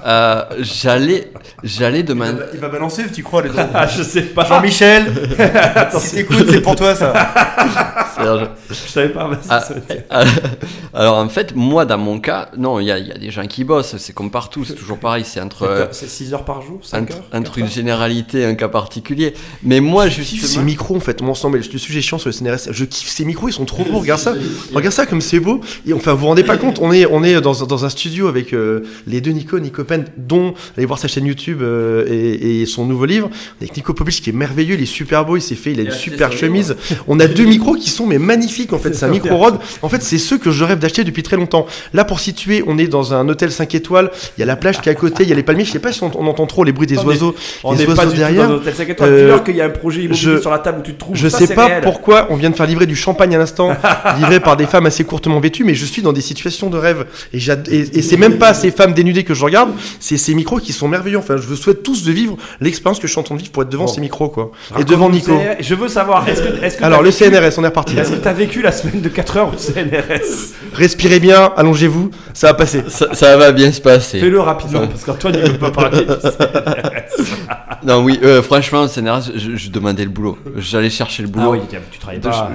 Euh, 0.06 0.44
j'allais, 0.60 1.32
j'allais 1.64 2.04
demander. 2.04 2.42
Il 2.54 2.60
va, 2.60 2.68
balancer, 2.68 3.04
tu 3.14 3.24
crois 3.24 3.42
les 3.42 3.50
ah, 3.74 3.88
Je 3.88 4.04
sais 4.04 4.24
pas. 4.24 4.46
Jean-Michel, 4.46 5.06
si 6.00 6.16
t'écoutes, 6.16 6.50
c'est 6.50 6.62
pour 6.62 6.76
toi 6.76 6.96
ça. 6.96 7.14
je... 8.70 8.74
savais 8.76 9.10
pas. 9.10 9.30
Ah, 9.50 9.64
ah, 10.10 10.24
alors 10.94 11.18
en 11.18 11.30
fait, 11.30 11.56
moi 11.56 11.86
dans 11.86 11.98
mon 11.98 12.20
cas, 12.20 12.50
non, 12.58 12.80
il 12.80 12.84
y, 12.84 12.88
y, 12.88 13.12
a 13.12 13.18
des 13.18 13.32
gens 13.32 13.46
qui 13.48 13.64
bossent. 13.64 13.98
C'est 13.98 14.14
comme 14.14 14.32
partout, 14.32 14.66
c'est 14.66 14.76
toujours 14.76 14.98
pareil. 14.98 15.24
C'est 15.26 15.42
entre. 15.42 15.90
C'est 15.92 16.10
6 16.10 16.34
heures 16.34 16.46
par 16.46 16.62
jour, 16.62 16.80
5 16.84 17.12
heures. 17.12 17.24
Entre 17.34 17.58
une 17.58 17.70
généralité, 17.70 18.46
un 18.46 18.56
cas 18.56 18.70
particulier. 18.70 19.34
Mais 19.64 19.80
moi, 19.80 20.08
je 20.08 20.22
kiffe 20.22 20.46
ces 20.46 20.62
micros 20.62 20.96
en 20.96 21.00
fait. 21.00 21.22
Mon 21.22 21.34
sang, 21.34 21.50
mais 21.50 21.60
le 21.60 21.80
sujet 21.80 22.02
chiant 22.02 22.18
sur 22.18 22.30
le 22.30 22.34
CNRS. 22.34 22.72
Je 22.72 22.86
kiffe 22.86 23.10
ces 23.10 23.26
micros, 23.26 23.50
ils 23.50 23.54
sont 23.54 23.66
trop 23.66 23.84
beaux. 23.84 24.00
Regarde 24.00 24.20
ça. 24.20 24.34
Regarde 24.74 24.94
ça 24.94 25.06
comme 25.06 25.22
c'est 25.22 25.40
beau. 25.40 25.62
Et 25.86 25.94
enfin, 25.94 26.14
vous 26.14 26.22
vous 26.22 26.28
rendez 26.28 26.44
pas 26.44 26.58
compte, 26.58 26.80
on 26.82 26.92
est, 26.92 27.06
on 27.06 27.24
est 27.24 27.40
dans, 27.42 27.54
dans 27.54 27.86
un 27.86 27.90
studio 27.90 28.28
avec 28.28 28.54
euh, 28.54 28.82
les 29.08 29.22
deux 29.22 29.32
Nico, 29.32 29.60
Nico 29.60 29.84
Pen, 29.84 30.06
dont 30.18 30.54
allez 30.78 30.86
voir 30.86 31.00
sa 31.00 31.08
chaîne 31.08 31.26
YouTube 31.26 31.62
euh, 31.62 32.06
et, 32.08 32.62
et, 32.62 32.66
son 32.66 32.86
nouveau 32.86 33.06
livre. 33.06 33.30
Avec 33.60 33.76
Nico 33.76 33.94
Popic 33.94 34.22
qui 34.22 34.30
est 34.30 34.34
merveilleux, 34.34 34.76
il 34.76 34.82
est 34.82 34.86
super 34.86 35.26
beau, 35.26 35.38
il 35.38 35.42
s'est 35.42 35.56
fait, 35.56 35.72
il 35.72 35.80
a 35.80 35.84
une 35.84 35.92
super 35.92 36.32
chemise. 36.32 36.76
On 37.08 37.20
a 37.20 37.28
deux 37.28 37.46
micros 37.46 37.76
qui 37.76 37.90
sont 37.90 38.06
mais 38.12 38.20
magnifiques 38.20 38.74
en 38.74 38.78
fait. 38.78 38.94
C'est 38.94 39.06
un 39.06 39.10
micro 39.10 39.38
Rode. 39.38 39.58
En 39.82 39.90
fait, 39.90 40.02
c'est 40.02 40.18
ceux 40.18 40.38
que 40.38 40.52
je 40.52 40.64
rêve 40.64 40.80
d'acheter 40.80 41.04
depuis 41.04 41.24
très 41.24 41.38
longtemps. 41.38 41.66
Là, 41.94 42.04
pour 42.04 42.20
situer, 42.20 42.64
on 42.68 42.78
est 42.78 42.88
dans 42.88 43.14
un 43.14 43.28
hôtel 43.30 43.52
5 43.52 43.74
étoiles. 43.76 44.12
Il 44.38 44.42
y 44.42 44.44
a 44.44 44.46
la 44.46 44.56
plage 44.56 44.82
qui 44.82 44.90
est 44.90 44.92
à 44.92 44.96
côté, 44.96 45.24
il 45.24 45.30
y 45.30 45.32
a 45.32 45.36
les 45.36 45.44
palmiers. 45.44 45.66
Je 45.66 45.72
sais 45.72 45.80
pas 45.80 45.92
si 45.92 46.04
on, 46.04 46.28
entend 46.28 46.46
trop 46.46 46.64
les 46.64 46.72
bruits 46.72 46.88
des 46.88 47.00
oiseaux. 47.00 47.36
On 47.64 47.74
n'est 47.74 47.86
pas 47.86 48.06
derrière. 48.06 48.48
Tout 48.48 48.54
dans 48.54 48.58
hôtel 48.58 48.74
5 48.74 48.90
étoiles. 48.90 49.10
Euh, 49.10 49.40
qu'il 49.40 49.56
y 49.56 49.62
a 49.62 49.66
un 49.66 49.70
projet 49.70 50.04
immobilier 50.04 50.42
sur 50.42 50.52
la 50.52 50.60
table 50.60 50.80
où 50.80 50.84
tu 50.84 50.94
te 50.94 51.00
trouves. 51.00 51.16
Je 51.16 51.28
sais 51.28 51.54
pas 51.54 51.82
pourquoi 51.82 52.28
on 52.30 52.36
vient 52.36 52.50
de 52.50 52.56
faire 52.56 52.68
livrer 52.68 52.86
du 52.86 52.96
champagne 52.96 53.34
à 53.36 53.38
l'instant, 53.38 53.72
livré 54.18 54.40
par 54.40 54.58
des 54.58 54.66
femmes 54.66 54.86
assez 54.86 55.04
courtement 55.04 55.40
vêtues, 55.40 55.64
mais 55.64 55.76
je 55.76 55.86
suis 55.86 56.02
dans 56.02 56.14
des 56.14 56.22
situations 56.22 56.70
de 56.70 56.78
rêve. 56.78 57.06
Et, 57.34 57.38
et, 57.38 58.02
c'est 58.02 58.18
même 58.18 58.38
pas 58.38 58.54
ces 58.54 58.72
femmes 58.72 58.94
dénudées 58.94 59.24
que 59.24 59.34
je 59.34 59.44
regarde, 59.44 59.72
c'est 60.00 60.18
ces 60.18 60.34
micros 60.34 60.60
qui 60.60 60.74
sont 60.74 60.88
merveilleux. 60.88 61.18
Enfin, 61.18 61.38
je 61.38 61.48
vous 61.48 61.56
souhaite 61.56 61.84
tous 61.84 62.04
de 62.04 62.12
vivre 62.12 62.38
l'expérience 62.60 63.00
que 63.00 63.08
je 63.08 63.12
suis 63.12 63.20
en 63.20 63.24
train 63.24 63.36
de 63.36 63.40
vivre 63.40 63.52
pour 63.52 63.64
être 63.64 63.70
devant 63.70 63.88
ces 63.88 64.02
micros, 64.02 64.30
quoi. 64.30 64.52
et 64.80 64.84
devant 64.84 65.10
Nico. 65.10 65.34
Je 65.60 65.76
veux 65.76 65.88
savoir, 65.88 66.28
est-ce 66.28 66.42
que. 66.42 66.64
Est 66.64 66.78
que 66.78 66.84
Alors, 66.84 67.02
le 67.02 67.12
CNRS, 67.12 67.58
on 67.58 67.64
est 67.64 67.68
reparti. 67.68 67.96
Est-ce 68.02 68.12
que 68.14 68.22
tu 68.22 68.28
as 68.28 68.34
vécu 68.34 68.62
la 68.64 68.72
semaine 68.72 69.02
de 69.02 69.10
4 69.10 69.38
heures 69.38 69.54
au 69.54 69.58
CNRS 69.58 70.54
Respirez 70.74 71.20
bien, 71.20 71.54
allongez-vous, 71.56 72.10
ça 72.34 72.48
va 72.48 72.54
passer. 72.56 72.84
Ça, 72.90 73.38
va 73.38 73.52
bien 73.52 73.72
se 73.72 73.80
passer. 73.80 74.20
Fais-le 74.20 74.40
rapidement, 74.40 74.88
parce 74.88 75.04
qu'Antoine, 75.04 75.36
il 75.36 75.52
veut 75.52 75.58
pas 75.60 75.72
parler 75.72 76.06
du 76.06 76.14
CNRS. 76.14 77.52
non, 77.84 78.04
oui, 78.04 78.20
euh, 78.24 78.42
franchement, 78.42 78.82
au 78.82 78.88
CNRS, 78.88 79.32
je, 79.36 79.70
demandais 79.70 80.04
le 80.04 80.10
boulot. 80.10 80.38
J'allais 80.58 80.90
chercher 80.90 81.24
le 81.24 81.30
boulot. 81.30 81.46
Ah 81.48 81.50
oui, 81.52 81.80
tu 81.92 82.00
travaillais 82.00 82.22
pas. 82.22 82.52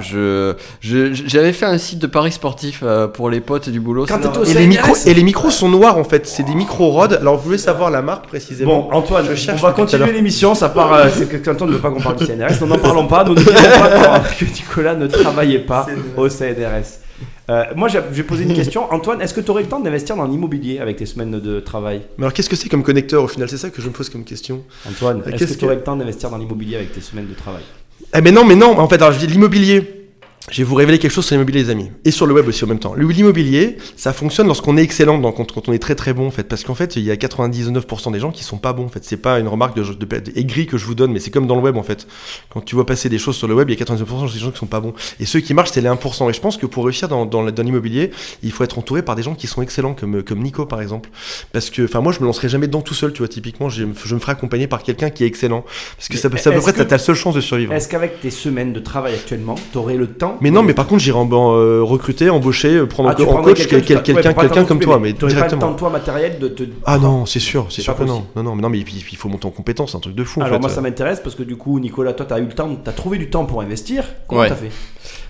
J'avais 0.81 1.53
fait 1.53 1.65
un 1.65 1.77
site 1.77 1.99
de 1.99 2.07
paris 2.07 2.31
sportif 2.31 2.81
euh, 2.83 3.07
pour 3.07 3.29
les 3.29 3.41
potes 3.41 3.69
du 3.69 3.79
boulot. 3.79 4.05
et, 4.05 4.53
les 4.53 4.67
micros, 4.67 4.95
et 5.05 5.13
les 5.13 5.23
micros 5.23 5.51
sont 5.51 5.69
noirs 5.69 5.97
en 5.97 6.03
fait, 6.03 6.27
c'est 6.27 6.43
des 6.43 6.55
micros 6.55 6.89
Rode. 6.91 7.13
Alors 7.13 7.37
vous 7.37 7.43
voulez 7.43 7.57
savoir 7.57 7.91
la 7.91 8.01
marque 8.01 8.27
précisément 8.27 8.89
Bon, 8.89 8.95
Antoine, 8.95 9.25
on 9.51 9.55
va 9.55 9.71
continuer 9.71 10.11
l'émission. 10.11 10.55
Ça 10.55 10.69
part. 10.69 10.93
Euh, 10.93 11.07
c'est 11.13 11.27
que 11.27 11.49
Antoine 11.49 11.69
ne 11.69 11.75
veut 11.75 11.81
pas 11.81 11.91
qu'on 11.91 12.01
parle 12.01 12.17
du 12.17 12.25
CNRS. 12.25 12.61
Nous 12.61 12.67
n'en 12.67 12.77
parlons 12.77 13.07
pas. 13.07 13.23
Nous 13.23 13.35
ne 13.35 13.41
pas 13.43 14.19
que 14.37 14.45
Nicolas 14.45 14.95
ne 14.95 15.07
travaillait 15.07 15.59
pas 15.59 15.85
au 16.15 16.29
CNRS. 16.29 17.06
Euh, 17.49 17.63
moi, 17.75 17.87
je 17.87 17.99
vais 17.99 18.23
poser 18.23 18.43
une 18.43 18.53
question. 18.61 18.91
Antoine, 18.91 19.21
est-ce 19.21 19.33
que 19.33 19.41
tu 19.41 19.51
aurais 19.51 19.63
le 19.63 19.69
temps 19.69 19.79
d'investir 19.79 20.15
dans 20.15 20.25
l'immobilier 20.25 20.79
avec 20.79 20.97
tes 20.97 21.05
semaines 21.05 21.39
de 21.39 21.59
travail? 21.59 22.01
Mais 22.17 22.23
alors, 22.23 22.33
qu'est-ce 22.33 22.49
que 22.49 22.55
c'est 22.55 22.69
comme 22.69 22.83
connecteur 22.83 23.23
au 23.23 23.27
final? 23.27 23.49
C'est 23.49 23.57
ça 23.57 23.69
que 23.69 23.81
je 23.81 23.87
me 23.87 23.93
pose 23.93 24.09
comme 24.09 24.23
question. 24.23 24.63
Antoine, 24.87 25.23
est-ce 25.31 25.53
que, 25.53 25.59
tu 25.59 25.65
aurais 25.65 25.75
le 25.75 25.83
temps 25.83 25.95
d'investir 25.95 26.29
dans 26.29 26.37
l'immobilier 26.37 26.75
avec 26.75 26.91
tes 26.91 27.01
semaines 27.01 27.27
de 27.27 27.33
travail? 27.33 27.63
Eh, 28.15 28.21
mais 28.21 28.31
non, 28.31 28.45
mais 28.45 28.55
non. 28.55 28.77
En 28.77 28.87
fait, 28.87 28.95
alors 28.95 29.11
je 29.11 29.19
dis 29.19 29.27
l'immobilier 29.27 30.06
je 30.49 30.59
vais 30.61 30.63
vous 30.63 30.75
révéler 30.75 30.97
quelque 30.97 31.11
chose 31.11 31.25
sur 31.25 31.33
l'immobilier, 31.35 31.63
les 31.63 31.69
amis, 31.69 31.91
et 32.05 32.11
sur 32.11 32.25
le 32.25 32.33
web 32.33 32.47
aussi 32.47 32.63
en 32.63 32.67
même 32.67 32.79
temps. 32.79 32.93
L'immobilier, 32.95 33.77
ça 33.97 34.13
fonctionne 34.13 34.47
lorsqu'on 34.47 34.77
est 34.77 34.81
excellent, 34.81 35.19
quand, 35.33 35.67
on 35.67 35.73
est 35.73 35.79
très 35.79 35.95
très 35.95 36.13
bon 36.13 36.27
en 36.27 36.31
fait, 36.31 36.43
parce 36.43 36.63
qu'en 36.63 36.75
fait, 36.75 36.95
il 36.95 37.03
y 37.03 37.11
a 37.11 37.15
99% 37.15 38.11
des 38.13 38.19
gens 38.19 38.31
qui 38.31 38.43
sont 38.45 38.57
pas 38.57 38.71
bons 38.71 38.85
en 38.85 38.89
fait. 38.89 39.03
C'est 39.03 39.17
pas 39.17 39.39
une 39.39 39.47
remarque 39.49 39.75
de, 39.75 39.83
de, 39.83 40.05
de- 40.05 40.31
aigrie 40.39 40.65
que 40.65 40.77
je 40.77 40.85
vous 40.85 40.95
donne, 40.95 41.11
mais 41.11 41.19
c'est 41.19 41.31
comme 41.31 41.47
dans 41.47 41.55
le 41.55 41.61
web 41.61 41.75
en 41.75 41.83
fait. 41.83 42.07
Quand 42.49 42.61
tu 42.61 42.75
vois 42.75 42.85
passer 42.85 43.09
des 43.09 43.17
choses 43.17 43.35
sur 43.35 43.47
le 43.47 43.55
web, 43.55 43.69
il 43.69 43.77
y 43.77 43.81
a 43.81 43.85
99% 43.85 44.31
des 44.33 44.39
gens 44.39 44.51
qui 44.51 44.57
sont 44.57 44.65
pas 44.67 44.79
bons. 44.79 44.93
Et 45.19 45.25
ceux 45.25 45.39
qui 45.41 45.53
marchent, 45.53 45.71
c'est 45.71 45.81
les 45.81 45.89
1%. 45.89 46.29
Et 46.29 46.33
je 46.33 46.39
pense 46.39 46.55
que 46.57 46.65
pour 46.65 46.85
réussir 46.85 47.07
dans, 47.09 47.25
dans, 47.25 47.41
la- 47.41 47.51
dans 47.51 47.63
l'immobilier, 47.63 48.11
il 48.43 48.51
faut 48.53 48.63
être 48.63 48.77
entouré 48.79 49.01
par 49.01 49.15
des 49.15 49.23
gens 49.23 49.35
qui 49.35 49.47
sont 49.47 49.61
excellents, 49.61 49.93
comme, 49.95 50.23
comme 50.23 50.39
Nico 50.41 50.65
par 50.65 50.81
exemple. 50.81 51.09
Parce 51.51 51.69
que, 51.69 51.83
enfin, 51.83 51.99
moi, 52.01 52.13
je 52.13 52.19
me 52.21 52.25
lancerai 52.25 52.47
jamais 52.49 52.67
dedans 52.67 52.81
tout 52.81 52.93
seul, 52.93 53.11
tu 53.11 53.19
vois. 53.19 53.27
Typiquement, 53.27 53.67
je, 53.69 53.83
je 54.05 54.15
me 54.15 54.19
ferai 54.19 54.31
accompagner 54.31 54.67
par 54.67 54.81
quelqu'un 54.83 55.09
qui 55.09 55.23
est 55.23 55.27
excellent, 55.27 55.65
parce 55.97 56.07
que 56.07 56.13
Mais 56.13 56.19
ça, 56.19 56.29
ça 56.37 56.49
à 56.49 56.51
peu 56.53 56.57
est-ce 56.59 56.63
près, 56.63 56.71
que- 56.73 56.77
t'as 56.77 56.85
t'as 56.85 56.95
la 56.95 56.99
seule 57.03 57.15
chance 57.15 57.35
de 57.35 57.41
survivre. 57.41 57.73
Est-ce 57.73 57.89
qu'avec 57.89 58.21
tes 58.21 58.31
semaines 58.31 58.71
de 58.73 58.79
travail 58.79 59.13
actuellement, 59.13 59.55
t'aurais 59.73 59.95
le 59.97 60.07
temps 60.07 60.36
Mais 60.41 60.51
non, 60.51 60.63
mais 60.63 60.73
par 60.73 60.87
contre, 60.87 61.01
j'irai 61.01 61.19
euh, 61.19 61.81
recruter, 61.83 62.29
embaucher, 62.29 62.75
euh, 62.75 62.85
prendre 62.85 63.09
Ah, 63.09 63.21
en 63.21 63.41
coach 63.41 63.67
quelqu'un 63.67 64.63
comme 64.65 64.79
toi, 64.79 64.99
mais 64.99 65.13
t'aurais 65.13 65.33
pas 65.33 65.41
le 65.43 65.49
temps 65.49 65.57
directement. 65.57 65.71
de 65.71 65.77
toi 65.77 65.89
matériel 65.89 66.39
de 66.39 66.47
te. 66.47 66.63
Ah 66.85 66.97
non, 66.97 67.25
c'est 67.25 67.39
sûr, 67.39 67.67
c'est 67.69 67.81
sûr 67.81 67.95
que 67.95 68.03
non. 68.03 68.25
Non, 68.35 68.43
non, 68.43 68.55
mais 68.55 68.61
non, 68.61 68.69
mais 68.69 68.79
puis, 68.81 69.03
il 69.11 69.17
faut 69.17 69.29
monter 69.29 69.47
en 69.47 69.51
compétence, 69.51 69.91
c'est 69.91 69.97
un 69.97 70.01
truc 70.01 70.15
de 70.15 70.23
fou. 70.23 70.39
en 70.41 70.43
Alors 70.43 70.55
fait. 70.55 70.61
moi 70.61 70.69
ça 70.69 70.81
m'intéresse 70.81 71.19
parce 71.19 71.35
que 71.35 71.43
du 71.43 71.55
coup 71.55 71.79
Nicolas 71.79 72.13
toi 72.13 72.25
t'as 72.27 72.39
eu 72.39 72.43
le 72.45 72.53
temps, 72.53 72.69
t'as 72.83 72.91
trouvé 72.91 73.17
du 73.17 73.29
temps 73.29 73.45
pour 73.45 73.61
investir. 73.61 74.03
Comment 74.27 74.41
Ouais. 74.41 74.49
t'as 74.49 74.55
fait? 74.55 74.69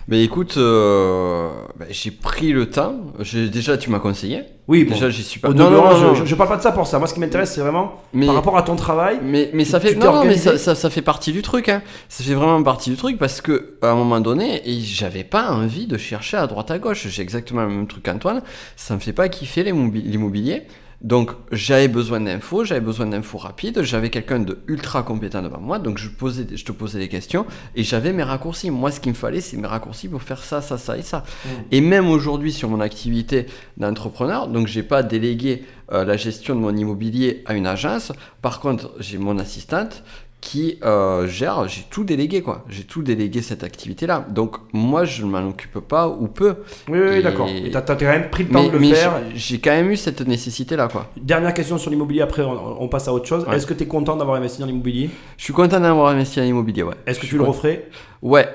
Mais 0.09 0.23
écoute, 0.23 0.55
euh, 0.55 1.49
bah, 1.77 1.85
j'ai 1.89 2.11
pris 2.11 2.53
le 2.53 2.69
temps. 2.69 2.95
J'ai- 3.19 3.49
déjà, 3.49 3.77
tu 3.77 3.89
m'as 3.89 3.99
conseillé. 3.99 4.43
Oui 4.69 4.85
bon. 4.85 4.93
Déjà, 4.93 5.09
j'y 5.09 5.21
suis 5.23 5.39
pas. 5.41 5.49
Au 5.49 5.53
Non, 5.53 5.65
non, 5.65 5.69
demeurant, 5.71 5.97
non, 5.97 6.07
non. 6.07 6.13
je, 6.15 6.23
je 6.25 6.35
parle 6.35 6.49
pas 6.49 6.57
de 6.57 6.61
ça 6.61 6.71
pour 6.71 6.87
ça. 6.87 6.97
Moi 6.97 7.07
ce 7.07 7.13
qui 7.13 7.19
m'intéresse 7.19 7.53
c'est 7.53 7.61
vraiment 7.61 8.01
Mais, 8.13 8.25
par 8.25 8.35
rapport 8.35 8.57
à 8.57 8.61
ton 8.63 8.75
travail. 8.77 9.19
mais, 9.21 9.49
mais 9.53 9.65
ça 9.65 9.79
tu 9.79 9.87
fait. 9.87 9.93
t'es 9.95 9.99
Non, 9.99 10.05
non, 10.07 10.11
mais 10.11 10.17
organisé 10.19 10.49
ça, 10.51 10.57
ça, 10.57 10.75
ça 10.75 10.89
fait 10.89 11.01
partie 11.01 11.31
du 11.33 11.41
truc. 11.41 11.67
Hein. 11.69 11.81
Ça 12.09 12.23
fait 12.23 12.33
vraiment 12.35 12.61
partie 12.63 12.89
du 12.89 12.95
truc 12.95 13.17
parce 13.17 13.41
que 13.41 13.75
à 13.81 13.89
un 13.89 13.95
moment 13.95 14.19
donné, 14.21 14.61
et 14.69 14.79
j'avais 14.79 15.23
pas 15.25 15.51
envie 15.51 15.87
de 15.87 15.97
chercher 15.97 16.37
à 16.37 16.47
droite 16.47 16.71
à 16.71 16.79
gauche. 16.79 17.07
J'ai 17.09 17.21
exactement 17.21 17.63
le 17.63 17.69
même 17.69 17.87
truc 17.87 18.03
qu'Antoine. 18.03 18.41
Ça 18.77 18.93
me 18.95 18.99
fait 18.99 19.13
pas 19.13 19.27
kiffer 19.29 19.63
l'immobi- 19.63 20.03
l'immobilier. 20.03 20.63
Donc 21.01 21.31
j'avais 21.51 21.87
besoin 21.87 22.19
d'infos, 22.19 22.63
j'avais 22.63 22.81
besoin 22.81 23.05
d'infos 23.05 23.37
rapides, 23.37 23.83
j'avais 23.83 24.09
quelqu'un 24.09 24.39
de 24.39 24.59
ultra 24.67 25.03
compétent 25.03 25.43
devant 25.43 25.59
moi, 25.59 25.77
donc 25.77 25.99
je, 25.99 26.09
posais, 26.09 26.47
je 26.55 26.65
te 26.65 26.71
posais 26.71 26.97
des 26.97 27.07
questions 27.07 27.45
et 27.75 27.83
j'avais 27.83 28.13
mes 28.13 28.23
raccourcis. 28.23 28.71
Moi 28.71 28.89
ce 28.89 28.99
qu'il 28.99 29.11
me 29.11 29.15
fallait 29.15 29.41
c'est 29.41 29.57
mes 29.57 29.67
raccourcis 29.67 30.07
pour 30.07 30.23
faire 30.23 30.43
ça, 30.43 30.59
ça, 30.59 30.79
ça 30.79 30.97
et 30.97 31.03
ça. 31.03 31.23
Et 31.71 31.81
même 31.81 32.09
aujourd'hui 32.09 32.51
sur 32.51 32.69
mon 32.69 32.79
activité 32.79 33.45
d'entrepreneur, 33.77 34.47
donc 34.47 34.65
j'ai 34.65 34.81
pas 34.81 35.03
délégué 35.03 35.65
euh, 35.91 36.03
la 36.03 36.17
gestion 36.17 36.55
de 36.55 36.61
mon 36.61 36.75
immobilier 36.75 37.43
à 37.45 37.53
une 37.53 37.67
agence, 37.67 38.11
par 38.41 38.59
contre 38.59 38.91
j'ai 38.99 39.19
mon 39.19 39.37
assistante 39.37 40.03
qui 40.39 40.77
euh, 40.83 41.27
gère, 41.27 41.67
j'ai 41.67 41.83
tout 41.89 42.03
délégué 42.03 42.41
quoi, 42.41 42.63
j'ai 42.69 42.83
tout 42.83 43.01
délégué 43.01 43.41
cette 43.41 43.63
activité 43.63 44.05
là. 44.07 44.25
Donc 44.29 44.55
moi 44.71 45.03
je 45.03 45.23
ne 45.25 45.29
m'en 45.31 45.47
occupe 45.49 45.79
pas 45.79 46.07
ou 46.07 46.27
peu. 46.27 46.55
Oui 46.87 46.99
oui 46.99 47.15
Et- 47.17 47.21
d'accord. 47.23 47.47
Et 47.49 47.71
t'as 47.71 47.81
t'as 47.81 47.95
quand 47.95 48.05
même 48.05 48.29
pris 48.29 48.43
le 48.43 48.49
temps 48.49 48.61
Mais, 48.61 48.67
de 48.69 48.73
le 48.73 48.79
mais 48.79 48.93
faire. 48.93 49.13
j'ai- 49.33 49.59
quand 49.59 49.71
même 49.71 49.89
eu 49.89 49.97
cette 49.97 50.21
nécessité 50.21 50.75
là 50.75 50.87
quoi. 50.87 51.09
Dernière 51.19 51.53
question 51.53 51.77
sur 51.77 51.89
l'immobilier 51.89 52.21
après 52.21 52.43
on, 52.43 52.81
on 52.81 52.87
passe 52.87 53.07
à 53.07 53.13
autre 53.13 53.25
chose. 53.27 53.45
Ouais. 53.47 53.55
Est-ce 53.57 53.65
que 53.65 53.73
t'es 53.73 53.87
content 53.87 54.15
d'avoir 54.15 54.37
investi 54.37 54.59
dans 54.61 54.67
l'immobilier? 54.67 55.09
Je 55.37 55.43
suis 55.43 55.53
content 55.53 55.79
d'avoir 55.79 56.07
investi 56.09 56.39
en 56.39 56.43
immobilier, 56.43 56.83
ouais. 56.83 56.95
Est-ce 57.07 57.19
que 57.19 57.25
Je 57.25 57.31
tu 57.31 57.37
le 57.37 57.43
referais? 57.43 57.89
Ouais. 58.21 58.47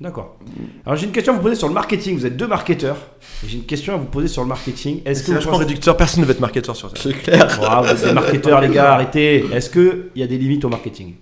D'accord. 0.00 0.36
Alors 0.86 0.96
j'ai 0.96 1.06
une 1.06 1.12
question 1.12 1.32
à 1.34 1.36
vous 1.36 1.42
poser 1.42 1.54
sur 1.54 1.68
le 1.68 1.74
marketing. 1.74 2.16
Vous 2.18 2.26
êtes 2.26 2.36
deux 2.36 2.48
marketeurs. 2.48 2.96
Et 3.44 3.48
J'ai 3.48 3.58
une 3.58 3.64
question 3.64 3.94
à 3.94 3.96
vous 3.96 4.06
poser 4.06 4.26
sur 4.28 4.42
le 4.42 4.48
marketing. 4.48 5.00
Est-ce 5.04 5.22
que 5.22 5.30
vachement 5.32 5.52
pensez- 5.52 5.64
réducteur, 5.66 5.96
personne 5.96 6.22
ne 6.22 6.26
va 6.26 6.32
être 6.32 6.40
marketeur 6.40 6.74
sur 6.74 6.90
ça. 6.90 6.96
C'est 7.00 7.12
clair. 7.12 7.60
Oh, 7.62 7.82
vous 7.84 7.90
êtes 7.90 8.04
des 8.04 8.12
marketeurs 8.12 8.60
les 8.60 8.68
gars, 8.70 8.94
arrêtez. 8.94 9.44
Est-ce 9.52 9.70
que 9.70 10.10
il 10.16 10.20
y 10.20 10.24
a 10.24 10.26
des 10.26 10.36
limites 10.38 10.64
au 10.64 10.68
marketing? 10.68 11.14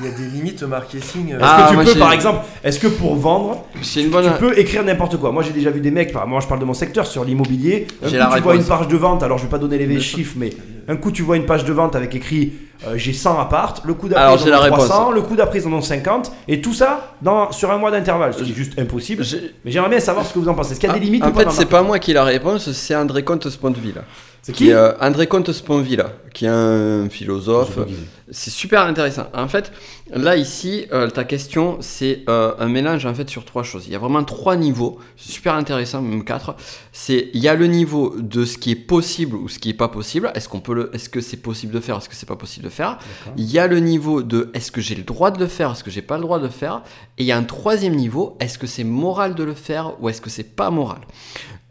Il 0.00 0.04
y 0.06 0.12
a 0.12 0.16
des 0.16 0.26
limites 0.26 0.62
au 0.62 0.66
marketing. 0.68 1.32
euh, 1.32 1.36
Est-ce 1.38 1.44
Ah, 1.46 1.62
que 1.64 1.68
tu 1.70 1.74
moi, 1.76 1.84
peux, 1.84 1.98
par 1.98 2.12
exemple, 2.12 2.40
est-ce 2.62 2.78
que 2.78 2.86
pour 2.88 3.16
vendre, 3.16 3.64
une 3.96 4.10
bonne. 4.10 4.24
tu 4.24 4.30
peux 4.38 4.58
écrire 4.58 4.84
n'importe 4.84 5.16
quoi 5.16 5.32
Moi, 5.32 5.42
j'ai 5.42 5.52
déjà 5.52 5.70
vu 5.70 5.80
des 5.80 5.90
mecs, 5.90 6.12
par- 6.12 6.26
moi 6.26 6.40
je 6.40 6.46
parle 6.46 6.60
de 6.60 6.64
mon 6.66 6.74
secteur, 6.74 7.06
sur 7.06 7.24
l'immobilier. 7.24 7.86
Un 8.02 8.08
coup, 8.08 8.14
la 8.14 8.30
tu 8.36 8.42
vois 8.42 8.54
une 8.54 8.64
page 8.64 8.86
de 8.88 8.96
vente, 8.96 9.22
alors 9.22 9.38
je 9.38 9.44
vais 9.44 9.48
pas 9.50 9.58
donner 9.58 9.78
les 9.78 10.00
chiffres, 10.00 10.34
mais 10.36 10.50
un 10.88 10.96
coup, 10.96 11.10
tu 11.10 11.22
vois 11.22 11.36
une 11.36 11.46
page 11.46 11.64
de 11.64 11.72
vente 11.72 11.96
avec 11.96 12.14
écrit 12.14 12.52
euh, 12.86 12.92
j'ai 12.96 13.12
100 13.12 13.40
appart, 13.40 13.82
le 13.84 13.92
coup 13.94 14.08
d'après, 14.08 14.34
ils 14.34 14.38
j'ai 14.38 14.44
en 14.54 14.58
ont 14.58 14.60
la 14.62 14.68
300, 14.68 14.98
réponse. 15.06 15.14
le 15.14 15.22
coup 15.22 15.34
d'après, 15.36 15.58
ils 15.58 15.66
en 15.66 15.72
ont 15.72 15.80
50, 15.82 16.30
et 16.46 16.60
tout 16.60 16.74
ça 16.74 17.14
dans, 17.22 17.50
sur 17.50 17.70
un 17.72 17.76
mois 17.78 17.90
d'intervalle. 17.90 18.34
C'est 18.38 18.44
juste 18.44 18.78
impossible. 18.78 19.24
Mais 19.64 19.72
j'aimerais 19.72 19.90
bien 19.90 20.00
savoir 20.00 20.24
ce 20.24 20.32
que 20.32 20.38
vous 20.38 20.48
en 20.48 20.54
pensez. 20.54 20.72
Est-ce 20.72 20.80
qu'il 20.80 20.88
y 20.88 20.92
a 20.92 20.98
des 20.98 21.04
limites 21.04 21.24
en 21.24 21.30
ou 21.30 21.34
fait, 21.34 21.50
c'est 21.50 21.66
pas 21.66 21.82
moi 21.82 21.98
qui 21.98 22.12
ai 22.12 22.14
la 22.14 22.22
réponse, 22.24 22.70
c'est 22.72 22.94
André 22.94 23.24
Comte 23.24 23.48
Sponville. 23.48 24.00
C'est 24.48 24.54
qui 24.54 24.70
est, 24.70 24.72
euh, 24.72 24.92
André 24.98 25.26
Comte 25.26 25.52
Sponville, 25.52 26.06
qui 26.32 26.46
est 26.46 26.48
un 26.48 27.10
philosophe. 27.10 27.84
Qui 27.86 27.94
C'est 28.30 28.48
super 28.48 28.80
intéressant. 28.84 29.26
En 29.34 29.46
fait, 29.46 29.72
là 30.10 30.36
ici, 30.36 30.86
euh, 30.90 31.10
ta 31.10 31.24
question, 31.24 31.76
c'est 31.80 32.22
euh, 32.30 32.54
un 32.58 32.68
mélange 32.68 33.04
en 33.04 33.12
fait 33.12 33.28
sur 33.28 33.44
trois 33.44 33.62
choses. 33.62 33.86
Il 33.86 33.92
y 33.92 33.94
a 33.94 33.98
vraiment 33.98 34.24
trois 34.24 34.56
niveaux. 34.56 35.00
Super 35.16 35.52
intéressant, 35.52 36.00
même 36.00 36.24
quatre. 36.24 36.56
C'est 36.92 37.28
il 37.34 37.42
y 37.42 37.48
a 37.48 37.54
le 37.54 37.66
niveau 37.66 38.14
de 38.18 38.46
ce 38.46 38.56
qui 38.56 38.70
est 38.70 38.74
possible 38.74 39.36
ou 39.36 39.50
ce 39.50 39.58
qui 39.58 39.68
est 39.68 39.74
pas 39.74 39.88
possible. 39.88 40.32
Est-ce 40.34 40.48
qu'on 40.48 40.60
peut 40.60 40.72
le, 40.72 40.90
est-ce 40.94 41.10
que 41.10 41.20
c'est 41.20 41.36
possible 41.36 41.74
de 41.74 41.80
faire, 41.80 41.98
est-ce 41.98 42.08
que 42.08 42.14
c'est 42.14 42.24
pas 42.24 42.36
possible 42.36 42.64
de 42.64 42.70
faire? 42.70 42.98
Il 43.36 43.50
y 43.50 43.58
a 43.58 43.66
le 43.66 43.80
niveau 43.80 44.22
de 44.22 44.50
est-ce 44.54 44.72
que 44.72 44.80
j'ai 44.80 44.94
le 44.94 45.02
droit 45.02 45.30
de 45.30 45.38
le 45.38 45.46
faire, 45.46 45.72
est-ce 45.72 45.84
que 45.84 45.90
j'ai 45.90 46.00
pas 46.00 46.16
le 46.16 46.22
droit 46.22 46.38
de 46.38 46.44
le 46.44 46.50
faire? 46.50 46.80
Et 47.18 47.24
il 47.24 47.26
y 47.26 47.32
a 47.32 47.36
un 47.36 47.44
troisième 47.44 47.96
niveau, 47.96 48.38
est-ce 48.40 48.56
que 48.56 48.66
c'est 48.66 48.84
moral 48.84 49.34
de 49.34 49.44
le 49.44 49.52
faire 49.52 50.00
ou 50.00 50.08
est-ce 50.08 50.22
que 50.22 50.30
c'est 50.30 50.56
pas 50.56 50.70
moral? 50.70 51.00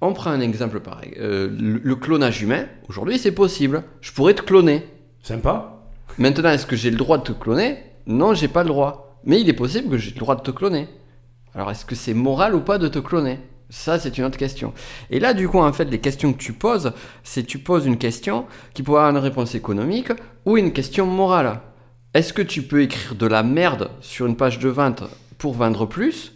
On 0.01 0.13
prend 0.13 0.31
un 0.31 0.41
exemple 0.41 0.79
pareil. 0.79 1.13
Euh, 1.19 1.49
le, 1.59 1.79
le 1.83 1.95
clonage 1.95 2.41
humain, 2.41 2.65
aujourd'hui 2.87 3.17
c'est 3.17 3.31
possible. 3.31 3.83
Je 4.01 4.11
pourrais 4.11 4.35
te 4.35 4.41
cloner. 4.41 4.85
Sympa. 5.23 5.73
Maintenant, 6.17 6.49
est-ce 6.49 6.65
que 6.65 6.75
j'ai 6.75 6.91
le 6.91 6.97
droit 6.97 7.17
de 7.17 7.23
te 7.23 7.31
cloner? 7.31 7.77
Non, 8.05 8.33
j'ai 8.33 8.47
pas 8.47 8.63
le 8.63 8.69
droit. 8.69 9.19
Mais 9.23 9.41
il 9.41 9.49
est 9.49 9.53
possible 9.53 9.89
que 9.89 9.97
j'ai 9.97 10.11
le 10.11 10.19
droit 10.19 10.35
de 10.35 10.41
te 10.41 10.51
cloner. 10.51 10.87
Alors, 11.53 11.69
est-ce 11.71 11.85
que 11.85 11.95
c'est 11.95 12.13
moral 12.13 12.55
ou 12.55 12.61
pas 12.61 12.77
de 12.77 12.87
te 12.87 12.99
cloner? 12.99 13.39
Ça, 13.69 13.99
c'est 13.99 14.17
une 14.17 14.23
autre 14.23 14.37
question. 14.37 14.73
Et 15.09 15.19
là, 15.19 15.33
du 15.33 15.49
coup, 15.49 15.59
en 15.59 15.73
fait, 15.73 15.85
les 15.85 15.99
questions 15.99 16.31
que 16.31 16.37
tu 16.37 16.53
poses, 16.53 16.93
c'est 17.23 17.43
tu 17.43 17.59
poses 17.59 17.85
une 17.85 17.97
question 17.97 18.45
qui 18.73 18.83
pourrait 18.83 18.99
avoir 18.99 19.11
une 19.11 19.21
réponse 19.21 19.55
économique 19.55 20.11
ou 20.45 20.57
une 20.57 20.71
question 20.71 21.05
morale. 21.05 21.59
Est-ce 22.13 22.31
que 22.31 22.41
tu 22.41 22.61
peux 22.61 22.81
écrire 22.81 23.15
de 23.15 23.27
la 23.27 23.43
merde 23.43 23.89
sur 23.99 24.25
une 24.25 24.37
page 24.37 24.59
de 24.59 24.69
vente 24.69 25.03
pour 25.37 25.53
vendre 25.53 25.85
plus 25.85 26.33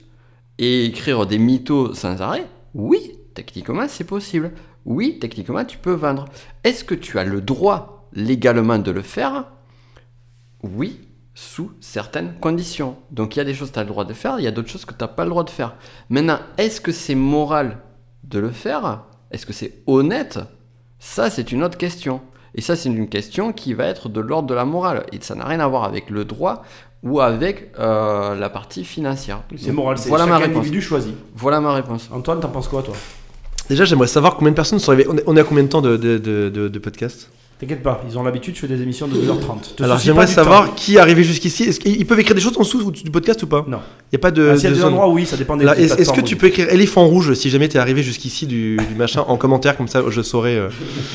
et 0.58 0.86
écrire 0.86 1.26
des 1.26 1.38
mythos 1.38 1.94
sans 1.94 2.22
arrêt? 2.22 2.46
Oui, 2.74 3.14
techniquement, 3.34 3.86
c'est 3.88 4.04
possible. 4.04 4.52
Oui, 4.86 5.18
techniquement, 5.20 5.64
tu 5.66 5.78
peux 5.78 5.94
vendre. 5.94 6.26
Est-ce 6.64 6.84
que 6.84 6.96
tu 6.96 7.20
as 7.20 7.24
le 7.24 7.42
droit 7.42 8.08
légalement 8.14 8.80
de 8.80 8.92
le 8.92 9.02
faire? 9.02 9.46
Oui, 10.64 11.00
sous 11.34 11.72
certaines 11.80 12.34
conditions. 12.40 12.98
Donc 13.10 13.36
il 13.36 13.40
y 13.40 13.42
a 13.42 13.46
des 13.46 13.54
choses 13.54 13.70
que 13.70 13.76
tu 13.76 13.80
as 13.80 13.84
le 13.84 13.90
droit 13.90 14.06
de 14.06 14.14
faire, 14.14 14.36
il 14.40 14.44
y 14.44 14.48
a 14.48 14.52
d'autres 14.52 14.70
choses 14.70 14.86
que 14.86 14.94
tu 14.94 15.02
n'as 15.04 15.08
pas 15.08 15.24
le 15.24 15.30
droit 15.30 15.44
de 15.44 15.50
faire. 15.50 15.76
Maintenant, 16.10 16.40
est-ce 16.58 16.82
que 16.82 16.92
c'est 16.92 17.16
moral 17.16 17.78
de 18.24 18.40
le 18.40 18.52
faire? 18.52 19.04
Est-ce 19.32 19.46
que 19.46 19.54
c'est 19.54 19.82
honnête? 19.88 20.40
Ça, 21.00 21.30
c'est 21.30 21.52
une 21.52 21.64
autre 21.64 21.78
question. 21.78 22.22
Et 22.54 22.62
ça, 22.62 22.76
c'est 22.76 22.90
une 22.90 23.08
question 23.08 23.54
qui 23.54 23.74
va 23.74 23.86
être 23.86 24.10
de 24.10 24.20
l'ordre 24.20 24.48
de 24.50 24.54
la 24.54 24.66
morale. 24.66 25.06
Et 25.14 25.20
ça 25.22 25.36
n'a 25.36 25.46
rien 25.46 25.60
à 25.62 25.68
voir 25.68 25.86
avec 25.86 26.10
le 26.10 26.26
droit 26.26 26.64
ou 27.02 27.22
avec 27.22 27.72
euh, 27.80 28.36
la 28.36 28.50
partie 28.50 28.84
financière. 28.84 29.42
C'est 29.58 29.72
moral, 29.72 29.98
c'est 29.98 30.10
Voilà 30.10 30.26
chaque 30.26 30.32
ma 30.34 30.38
réponse. 30.38 30.58
individu 30.58 30.82
choisi. 30.82 31.16
Voilà 31.34 31.62
ma 31.62 31.74
réponse. 31.74 32.10
Antoine, 32.12 32.40
t'en 32.42 32.50
penses 32.50 32.68
quoi 32.68 32.84
toi? 32.84 32.94
Déjà, 33.72 33.86
j'aimerais 33.86 34.08
savoir 34.08 34.36
combien 34.36 34.52
de 34.52 34.56
personnes 34.58 34.80
sont 34.80 34.92
arrivées. 34.92 35.08
On 35.10 35.16
est, 35.18 35.24
on 35.28 35.38
est 35.38 35.40
à 35.40 35.46
combien 35.46 35.64
de 35.64 35.70
temps 35.70 35.82
de, 35.82 35.96
de, 35.96 36.18
de, 36.20 36.80
podcast 36.80 37.30
T'inquiète 37.58 37.82
pas, 37.82 38.04
ils 38.10 38.18
ont 38.18 38.24
l'habitude, 38.24 38.54
je 38.56 38.60
fais 38.60 38.68
des 38.68 38.82
émissions 38.82 39.08
de 39.08 39.16
2h30. 39.16 39.76
Te 39.78 39.84
Alors, 39.84 39.98
j'aimerais 39.98 40.28
savoir 40.28 40.66
temps. 40.66 40.74
qui 40.76 40.96
est 40.96 41.00
arrivé 41.00 41.24
jusqu'ici. 41.24 41.64
Est-ce 41.64 41.80
qu'ils 41.80 42.06
peuvent 42.06 42.20
écrire 42.20 42.36
des 42.36 42.42
choses 42.42 42.58
en 42.58 42.64
dessous 42.64 42.92
du 42.92 43.10
podcast 43.12 43.42
ou 43.44 43.48
pas 43.48 43.64
Non. 43.70 43.80
Il 44.12 44.16
n'y 44.16 44.18
a 44.18 44.20
pas 44.20 44.32
de. 44.32 44.50
Ah, 44.50 44.56
S'il 44.58 44.66
y 44.66 44.68
a 44.68 44.70
de 44.72 44.76
des 44.76 44.84
endroits, 44.84 45.08
oui, 45.08 45.26
ça 45.26 45.38
dépend 45.38 45.56
des 45.56 45.66
est-ce 45.66 46.02
est-ce 46.02 46.12
que 46.12 46.20
tu 46.20 46.36
peux 46.36 46.48
écrire 46.48 46.70
éléphant 46.70 47.08
rouge 47.08 47.34
si 47.34 47.50
jamais 47.50 47.70
t'es 47.70 47.80
arrivé 47.80 48.04
jusqu'ici 48.04 48.46
du, 48.46 48.76
du 48.76 48.96
machin 48.96 49.24
en 49.26 49.38
commentaire 49.38 49.78
comme 49.78 49.88
ça 49.88 50.04
je 50.10 50.22
saurais 50.22 50.58
euh, 50.58 50.68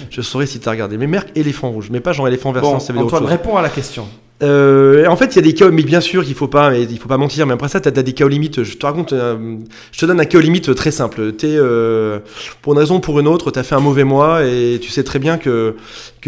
je 0.09 0.23
saurais 0.23 0.47
si 0.47 0.59
t'as 0.59 0.71
regardé 0.71 0.97
mais 0.97 1.07
marque 1.07 1.37
éléphant 1.37 1.71
rouge 1.71 1.89
mais 1.91 2.01
pas 2.01 2.13
genre 2.15 2.27
éléphant 2.27 2.53
versant 2.53 2.73
Bon, 2.75 2.81
ça 2.81 2.95
veut 2.95 3.01
dire 3.01 3.07
autre 3.07 3.17
Antoine, 3.17 3.31
chose. 3.31 3.39
réponds 3.39 3.57
à 3.59 3.63
la 3.63 3.69
question. 3.69 4.07
Euh, 4.43 5.07
en 5.07 5.17
fait, 5.17 5.35
il 5.35 5.37
y 5.37 5.39
a 5.39 5.43
des 5.43 5.55
cas, 5.55 5.71
mais 5.71 5.83
bien 5.83 6.01
sûr 6.01 6.23
qu'il 6.25 6.35
faut 6.35 6.49
pas, 6.49 6.77
il 6.77 6.99
faut 6.99 7.09
pas 7.09 7.17
mentir. 7.17 7.47
Mais 7.47 7.55
après 7.55 7.69
ça, 7.69 7.81
t'as 7.81 7.91
as 7.91 8.03
des 8.03 8.23
aux 8.23 8.29
limites. 8.29 8.63
Je 8.63 8.77
te 8.77 8.85
raconte, 8.85 9.13
euh, 9.13 9.57
je 9.93 9.99
te 9.99 10.07
donne 10.07 10.21
un 10.21 10.25
cas 10.25 10.39
aux 10.39 10.43
limites 10.43 10.75
très 10.75 10.91
simple. 10.91 11.33
T'es 11.33 11.49
euh, 11.51 12.19
pour 12.63 12.75
une 12.75 12.79
raison 12.79 12.97
ou 12.97 13.01
pour 13.01 13.19
une 13.19 13.29
autre, 13.29 13.51
t'as 13.51 13.63
fait 13.63 13.75
un 13.75 13.81
mauvais 13.81 14.05
mois 14.05 14.45
et 14.45 14.79
tu 14.81 14.91
sais 14.91 15.05
très 15.05 15.19
bien 15.19 15.39
que 15.39 15.75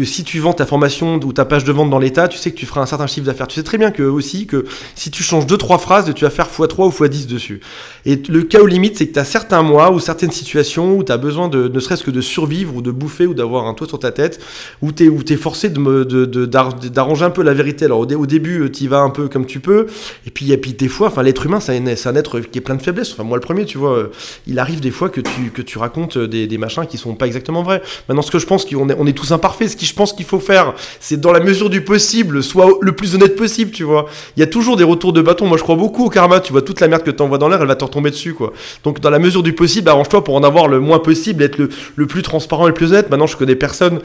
si 0.03 0.23
tu 0.23 0.39
vends 0.39 0.53
ta 0.53 0.65
formation 0.65 1.15
ou 1.15 1.33
ta 1.33 1.45
page 1.45 1.63
de 1.63 1.71
vente 1.71 1.89
dans 1.89 1.99
l'état, 1.99 2.27
tu 2.27 2.37
sais 2.37 2.51
que 2.51 2.55
tu 2.57 2.65
feras 2.65 2.81
un 2.81 2.85
certain 2.85 3.07
chiffre 3.07 3.25
d'affaires. 3.25 3.47
Tu 3.47 3.55
sais 3.55 3.63
très 3.63 3.77
bien 3.77 3.91
que 3.91 4.03
aussi 4.03 4.45
que 4.45 4.65
si 4.95 5.11
tu 5.11 5.23
changes 5.23 5.45
deux 5.45 5.57
trois 5.57 5.77
phrases, 5.77 6.13
tu 6.13 6.23
vas 6.23 6.29
faire 6.29 6.47
x3 6.47 6.85
ou 6.85 6.89
x10 6.89 7.27
dessus. 7.27 7.61
Et 8.05 8.21
le 8.29 8.43
cas 8.43 8.59
aux 8.59 8.67
limites, 8.67 8.97
c'est 8.97 9.07
que 9.07 9.13
tu 9.13 9.19
as 9.19 9.25
certains 9.25 9.61
mois 9.61 9.91
ou 9.91 9.99
certaines 9.99 10.31
situations 10.31 10.97
où 10.97 11.03
tu 11.03 11.11
as 11.11 11.17
besoin 11.17 11.47
de 11.47 11.67
ne 11.67 11.79
serait-ce 11.79 12.03
que 12.03 12.11
de 12.11 12.21
survivre 12.21 12.75
ou 12.75 12.81
de 12.81 12.91
bouffer 12.91 13.25
ou 13.25 13.33
d'avoir 13.33 13.67
un 13.67 13.73
toit 13.73 13.87
sur 13.87 13.99
ta 13.99 14.11
tête, 14.11 14.39
où 14.81 14.91
tu 14.91 15.05
es, 15.05 15.09
où 15.09 15.19
es 15.27 15.35
forcé 15.35 15.69
d'arranger 15.69 17.25
un 17.25 17.29
peu 17.29 17.43
la 17.43 17.53
vérité. 17.53 17.87
Au, 17.99 18.05
au 18.05 18.25
début, 18.25 18.69
tu 18.71 18.85
y 18.85 18.87
vas 18.87 18.99
un 18.99 19.09
peu 19.09 19.27
comme 19.27 19.45
tu 19.45 19.59
peux, 19.59 19.87
et 20.25 20.31
puis, 20.31 20.51
et 20.51 20.57
puis 20.57 20.73
des 20.73 20.87
fois, 20.87 21.07
enfin, 21.07 21.23
l'être 21.23 21.45
humain, 21.45 21.59
c'est 21.59 21.77
un, 21.77 22.15
être 22.15 22.39
qui 22.39 22.57
est 22.57 22.61
plein 22.61 22.75
de 22.75 22.81
faiblesses. 22.81 23.13
Enfin, 23.13 23.23
moi, 23.23 23.37
le 23.37 23.41
premier, 23.41 23.65
tu 23.65 23.77
vois, 23.77 23.97
euh, 23.97 24.11
il 24.47 24.59
arrive 24.59 24.79
des 24.79 24.91
fois 24.91 25.09
que 25.09 25.21
tu, 25.21 25.51
que 25.53 25.61
tu 25.61 25.77
racontes 25.77 26.17
des, 26.17 26.47
des 26.47 26.57
machins 26.57 26.85
qui 26.85 26.97
sont 26.97 27.15
pas 27.15 27.27
exactement 27.27 27.63
vrais. 27.63 27.81
Maintenant, 28.07 28.21
ce 28.21 28.31
que 28.31 28.39
je 28.39 28.45
pense 28.45 28.65
qu'on 28.65 28.89
est, 28.89 28.95
on 28.97 29.07
est 29.07 29.13
tous 29.13 29.31
imparfaits, 29.31 29.69
ce 29.69 29.77
que 29.77 29.85
je 29.85 29.93
pense 29.93 30.13
qu'il 30.13 30.25
faut 30.25 30.39
faire, 30.39 30.73
c'est 30.99 31.19
dans 31.19 31.31
la 31.31 31.39
mesure 31.39 31.69
du 31.69 31.81
possible, 31.81 32.43
soit 32.43 32.69
le 32.81 32.91
plus 32.91 33.15
honnête 33.15 33.35
possible, 33.35 33.71
tu 33.71 33.83
vois. 33.83 34.07
Il 34.37 34.39
y 34.39 34.43
a 34.43 34.47
toujours 34.47 34.77
des 34.77 34.83
retours 34.83 35.13
de 35.13 35.21
bâton. 35.21 35.47
Moi, 35.47 35.57
je 35.57 35.63
crois 35.63 35.75
beaucoup 35.75 36.05
au 36.05 36.09
karma. 36.09 36.39
Tu 36.39 36.51
vois, 36.51 36.61
toute 36.61 36.79
la 36.79 36.87
merde 36.87 37.03
que 37.03 37.11
t'envoies 37.11 37.37
dans 37.37 37.47
l'air, 37.47 37.61
elle 37.61 37.67
va 37.67 37.75
te 37.75 37.83
retomber 37.83 38.11
dessus, 38.11 38.33
quoi. 38.33 38.53
Donc, 38.83 38.99
dans 38.99 39.09
la 39.09 39.19
mesure 39.19 39.43
du 39.43 39.53
possible, 39.53 39.89
arrange-toi 39.89 40.23
pour 40.23 40.35
en 40.35 40.43
avoir 40.43 40.67
le 40.67 40.79
moins 40.79 40.99
possible, 40.99 41.43
être 41.43 41.57
le, 41.57 41.69
le 41.95 42.07
plus 42.07 42.21
transparent 42.21 42.65
et 42.65 42.69
le 42.69 42.73
plus 42.73 42.87
honnête. 42.87 43.09
Maintenant, 43.09 43.27
je 43.27 43.37
connais 43.37 43.55
personne 43.55 43.99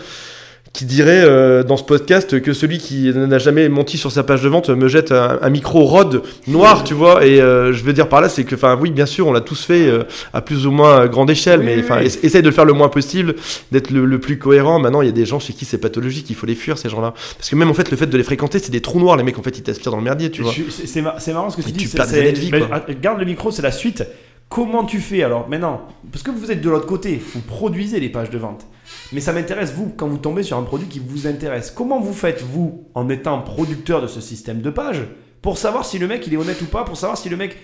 qui 0.75 0.85
dirait 0.87 1.23
euh, 1.25 1.63
dans 1.63 1.77
ce 1.77 1.85
podcast 1.85 2.41
que 2.43 2.53
celui 2.53 2.79
qui 2.79 3.11
n'a 3.15 3.39
jamais 3.39 3.69
menti 3.69 3.97
sur 3.97 4.11
sa 4.11 4.25
page 4.25 4.43
de 4.43 4.49
vente 4.49 4.69
me 4.71 4.89
jette 4.89 5.13
un, 5.13 5.39
un 5.41 5.49
micro 5.49 5.85
rod 5.85 6.23
noir, 6.49 6.83
tu 6.83 6.95
vois. 6.95 7.25
Et 7.25 7.41
euh, 7.41 7.73
je 7.73 7.85
veux 7.85 7.93
dire 7.93 8.09
par 8.09 8.21
là, 8.21 8.29
c'est 8.29 8.43
que, 8.43 8.57
enfin, 8.57 8.77
oui, 8.81 8.91
bien 8.91 9.07
sûr, 9.07 9.29
on 9.29 9.33
l'a 9.33 9.41
tous 9.41 9.65
fait 9.65 9.87
euh, 9.87 10.03
à 10.33 10.41
plus 10.43 10.67
ou 10.67 10.73
moins 10.73 11.07
grande 11.07 11.31
échelle, 11.31 11.61
Oui, 11.61 11.67
mais 11.67 11.79
enfin, 11.79 12.01
oui. 12.01 12.07
essaye 12.25 12.43
de 12.43 12.49
le 12.49 12.53
faire 12.53 12.65
le 12.65 12.73
moins 12.73 12.89
possible, 12.89 13.37
d'être 13.71 13.91
le, 13.93 14.05
le 14.05 14.19
plus 14.19 14.37
cohérent. 14.37 14.81
Maintenant, 14.81 15.01
il 15.01 15.07
y 15.07 15.09
a 15.09 15.13
des 15.13 15.27
gens 15.27 15.39
chez 15.39 15.53
qui 15.53 15.65
c'est 15.65 15.79
pathologique, 15.79 16.29
il 16.29 16.35
faut 16.35 16.47
les 16.47 16.57
fuir, 16.57 16.77
ces 16.77 16.89
gens-là. 16.89 17.15
Parce 17.39 17.49
que 17.49 17.55
même 17.55 17.71
en 17.71 17.75
fait, 17.75 17.93
le 17.93 17.97
fait 17.97 18.07
de 18.09 18.17
les 18.17 18.25
fréquenter, 18.25 18.59
c'est 18.59 18.73
des 18.73 18.81
trous 18.83 18.99
noirs, 18.99 19.17
les 19.17 19.23
mecs, 19.23 19.39
en 19.39 19.43
fait, 19.45 19.57
ils 19.57 19.63
t'aspirent 19.63 19.93
dans 19.93 19.99
le 19.99 20.03
merdier, 20.03 20.33
tu 20.33 20.43
vois. 20.43 20.53
C'est 20.71 20.89
c'est 20.89 21.03
mar- 21.03 21.15
c'est 21.21 21.33
marrant 21.33 21.51
ce 21.51 21.57
que 21.57 21.63
tu 21.63 21.69
Et 21.69 21.73
dis. 21.73 21.85
tu 21.89 21.97
perds 21.97 22.09
des 22.09 22.33
vie, 22.33 22.51
ah, 22.73 22.83
Garde 23.01 23.21
le 23.21 23.27
micro, 23.27 23.53
c'est 23.53 23.63
la 23.63 23.71
suite. 23.71 24.03
Comment 24.49 24.85
tu 24.85 24.99
fais 25.01 25.23
alors? 25.23 25.49
Maintenant 25.49 25.87
Parce 26.13 26.23
que 26.25 26.31
vous 26.31 26.51
êtes 26.51 26.61
de 26.61 26.69
l'autre 26.69 26.87
côté, 26.87 27.21
vous 27.35 27.41
produisez 27.41 27.99
les 28.01 28.09
pages 28.09 28.31
de 28.31 28.39
vente. 28.39 28.67
Mais 29.15 29.21
ça 29.21 29.33
m'intéresse, 29.33 29.73
vous, 29.73 29.95
quand 29.97 30.09
vous 30.09 30.19
tombez 30.19 30.43
sur 30.43 30.59
un 30.59 30.65
produit 30.65 30.89
qui 30.89 30.99
vous 30.99 31.29
intéresse, 31.29 31.71
comment 31.71 32.01
vous 32.01 32.13
faites, 32.13 32.43
vous, 32.43 32.89
en 32.95 33.09
étant 33.09 33.41
producteur 33.41 34.03
de 34.03 34.09
ce 34.09 34.21
système 34.21 34.61
de 34.61 34.71
pages, 34.71 35.07
pour 35.41 35.57
savoir 35.57 35.85
si 35.85 36.01
le 36.01 36.09
mec 36.09 36.27
il 36.27 36.35
est 36.35 36.37
honnête 36.37 36.61
ou 36.63 36.65
pas, 36.65 36.83
pour 36.83 36.97
savoir 36.97 37.17
si 37.17 37.29
le 37.29 37.37
mec. 37.37 37.57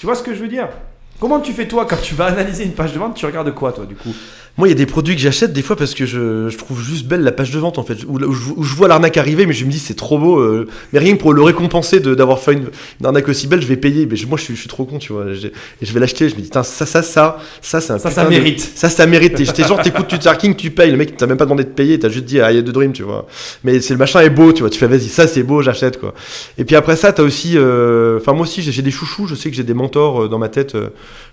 Tu 0.00 0.06
vois 0.06 0.16
ce 0.16 0.24
que 0.24 0.34
je 0.34 0.40
veux 0.40 0.48
dire? 0.48 0.68
Comment 1.20 1.38
tu 1.38 1.52
fais 1.52 1.68
toi 1.68 1.86
quand 1.86 2.00
tu 2.02 2.16
vas 2.16 2.24
analyser 2.32 2.64
une 2.64 2.72
page 2.72 2.92
de 2.92 2.98
vente 2.98 3.14
Tu 3.14 3.26
regardes 3.26 3.54
quoi 3.54 3.72
toi 3.72 3.86
du 3.86 3.94
coup? 3.94 4.12
Moi, 4.58 4.68
il 4.68 4.72
y 4.72 4.74
a 4.74 4.76
des 4.76 4.86
produits 4.86 5.14
que 5.14 5.20
j'achète 5.22 5.52
des 5.52 5.62
fois 5.62 5.76
parce 5.76 5.94
que 5.94 6.04
je, 6.04 6.48
je 6.48 6.58
trouve 6.58 6.82
juste 6.82 7.06
belle 7.06 7.22
la 7.22 7.30
page 7.32 7.50
de 7.52 7.58
vente 7.58 7.78
en 7.78 7.84
fait, 7.84 7.98
où, 8.08 8.18
où 8.18 8.32
je, 8.32 8.50
où 8.56 8.62
je 8.64 8.74
vois 8.74 8.88
l'arnaque 8.88 9.16
arriver, 9.16 9.46
mais 9.46 9.52
je 9.52 9.64
me 9.64 9.70
dis 9.70 9.78
c'est 9.78 9.94
trop 9.94 10.18
beau. 10.18 10.38
euh, 10.40 10.66
mais 10.92 10.98
rien 10.98 11.14
que 11.14 11.20
pour 11.20 11.32
le 11.32 11.42
récompenser 11.42 12.00
d'avoir 12.00 12.40
fait 12.40 12.54
une, 12.54 12.64
une 13.00 13.06
arnaque 13.06 13.28
aussi 13.28 13.46
belle, 13.46 13.62
je 13.62 13.66
vais 13.68 13.76
payer. 13.76 14.06
Mais 14.10 14.16
je- 14.16 14.26
moi, 14.26 14.36
je 14.36 14.42
suis, 14.42 14.54
je 14.56 14.60
suis 14.60 14.68
trop 14.68 14.84
con, 14.84 14.98
tu 14.98 15.12
vois. 15.12 15.26
Et 15.30 15.86
je 15.86 15.92
vais 15.92 16.00
l'acheter. 16.00 16.28
Je 16.28 16.34
me 16.34 16.40
dis, 16.40 16.50
ça, 16.52 16.62
ça, 16.64 16.84
ça, 16.86 17.02
ça, 17.02 17.38
c'est 17.62 17.92
un 17.92 17.98
Ça, 17.98 18.10
ça 18.10 18.24
de- 18.24 18.30
mérite. 18.30 18.60
Ça, 18.74 18.88
ça 18.90 19.06
mérite. 19.06 19.34
T'es 19.36 19.44
t'es 19.44 19.62
genre, 19.64 19.80
t'écoutes 19.80 20.08
tu 20.08 20.18
King, 20.38 20.56
tu 20.56 20.70
payes. 20.70 20.90
Le 20.90 20.96
mec, 20.96 21.16
t'as 21.16 21.26
même 21.26 21.36
pas 21.38 21.44
demandé 21.44 21.64
de 21.64 21.68
payer. 21.70 21.98
T'as 21.98 22.08
juste 22.08 22.24
dit, 22.24 22.40
ah, 22.40 22.50
il 22.50 22.56
y 22.56 22.58
a 22.58 22.62
deux 22.62 22.72
dreams, 22.72 22.92
tu 22.92 23.04
vois. 23.04 23.26
Mais 23.64 23.80
c'est 23.80 23.94
le 23.94 23.98
machin 23.98 24.20
est 24.22 24.30
beau, 24.30 24.52
tu 24.52 24.60
vois. 24.62 24.70
Tu 24.70 24.78
fais, 24.78 24.88
vas-y, 24.88 25.08
ça, 25.08 25.28
c'est 25.28 25.44
beau, 25.44 25.62
j'achète, 25.62 26.00
quoi. 26.00 26.14
Et 26.58 26.64
puis 26.64 26.74
après 26.74 26.96
ça, 26.96 27.12
t'as 27.12 27.22
aussi, 27.22 27.52
euh, 27.56 28.18
enfin, 28.18 28.32
moi 28.32 28.42
aussi, 28.42 28.60
j'ai 28.62 28.72
j'ai 28.72 28.82
des 28.82 28.90
chouchous. 28.90 29.26
Je 29.28 29.34
sais 29.36 29.50
que 29.50 29.56
j'ai 29.56 29.62
des 29.62 29.74
mentors 29.74 30.24
euh, 30.24 30.28
dans 30.28 30.38
ma 30.38 30.48
tête. 30.48 30.76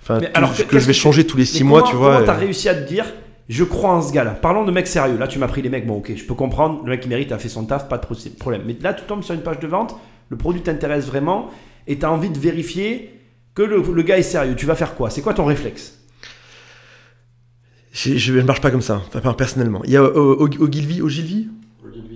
Euh, 0.09 0.13
Enfin, 0.13 0.19
Mais 0.21 0.27
tout- 0.27 0.37
alors, 0.37 0.55
que, 0.55 0.79
je 0.79 0.85
vais 0.85 0.93
changer 0.93 1.25
tous 1.25 1.35
les 1.37 1.45
six 1.45 1.63
mois, 1.63 1.79
comment- 1.79 1.91
tu 1.91 1.97
vois. 1.97 2.13
Comment 2.15 2.25
t'as 2.27 2.33
réussi 2.33 2.69
à 2.69 2.75
te 2.75 2.87
dire 2.87 3.05
je 3.49 3.63
crois 3.63 3.91
en 3.91 4.01
ce 4.01 4.11
gars-là? 4.13 4.31
Parlons 4.31 4.63
de 4.65 4.71
mecs 4.71 4.87
sérieux. 4.87 5.17
Là, 5.17 5.27
tu 5.27 5.37
m'as 5.39 5.47
pris 5.47 5.61
les 5.61 5.69
mecs. 5.69 5.85
Bon, 5.85 5.97
ok, 5.97 6.13
je 6.15 6.23
peux 6.25 6.33
comprendre. 6.35 6.81
Le 6.83 6.89
mec 6.91 7.01
qui 7.01 7.07
mérite 7.09 7.31
a 7.31 7.37
fait 7.37 7.49
son 7.49 7.65
taf, 7.65 7.87
pas 7.89 7.97
de 7.97 8.05
pro- 8.05 8.15
problème. 8.39 8.63
Mais 8.65 8.75
là, 8.81 8.93
tu 8.93 9.03
tombes 9.03 9.23
sur 9.23 9.33
une 9.35 9.41
page 9.41 9.59
de 9.59 9.67
vente, 9.67 9.95
le 10.29 10.37
produit 10.37 10.61
t'intéresse 10.61 11.05
vraiment 11.07 11.49
et 11.87 11.97
tu 11.99 12.05
as 12.05 12.11
envie 12.11 12.29
de 12.29 12.39
vérifier 12.39 13.19
que 13.53 13.61
le, 13.63 13.81
le 13.81 14.01
gars 14.03 14.17
est 14.17 14.23
sérieux. 14.23 14.55
Tu 14.55 14.65
vas 14.65 14.75
faire 14.75 14.95
quoi? 14.95 15.09
C'est 15.09 15.21
quoi 15.21 15.33
ton 15.33 15.45
réflexe? 15.45 15.93
Je, 17.93 18.17
je 18.17 18.33
ne 18.33 18.41
marche 18.41 18.61
pas 18.61 18.71
comme 18.71 18.81
ça, 18.81 19.01
enfin 19.15 19.33
personnellement. 19.33 19.81
Il 19.85 19.91
y 19.91 19.97
a 19.97 20.01
euh, 20.01 20.35
Og- 20.39 20.59
Ogilvy, 20.59 21.01
Ogilvy? 21.01 21.47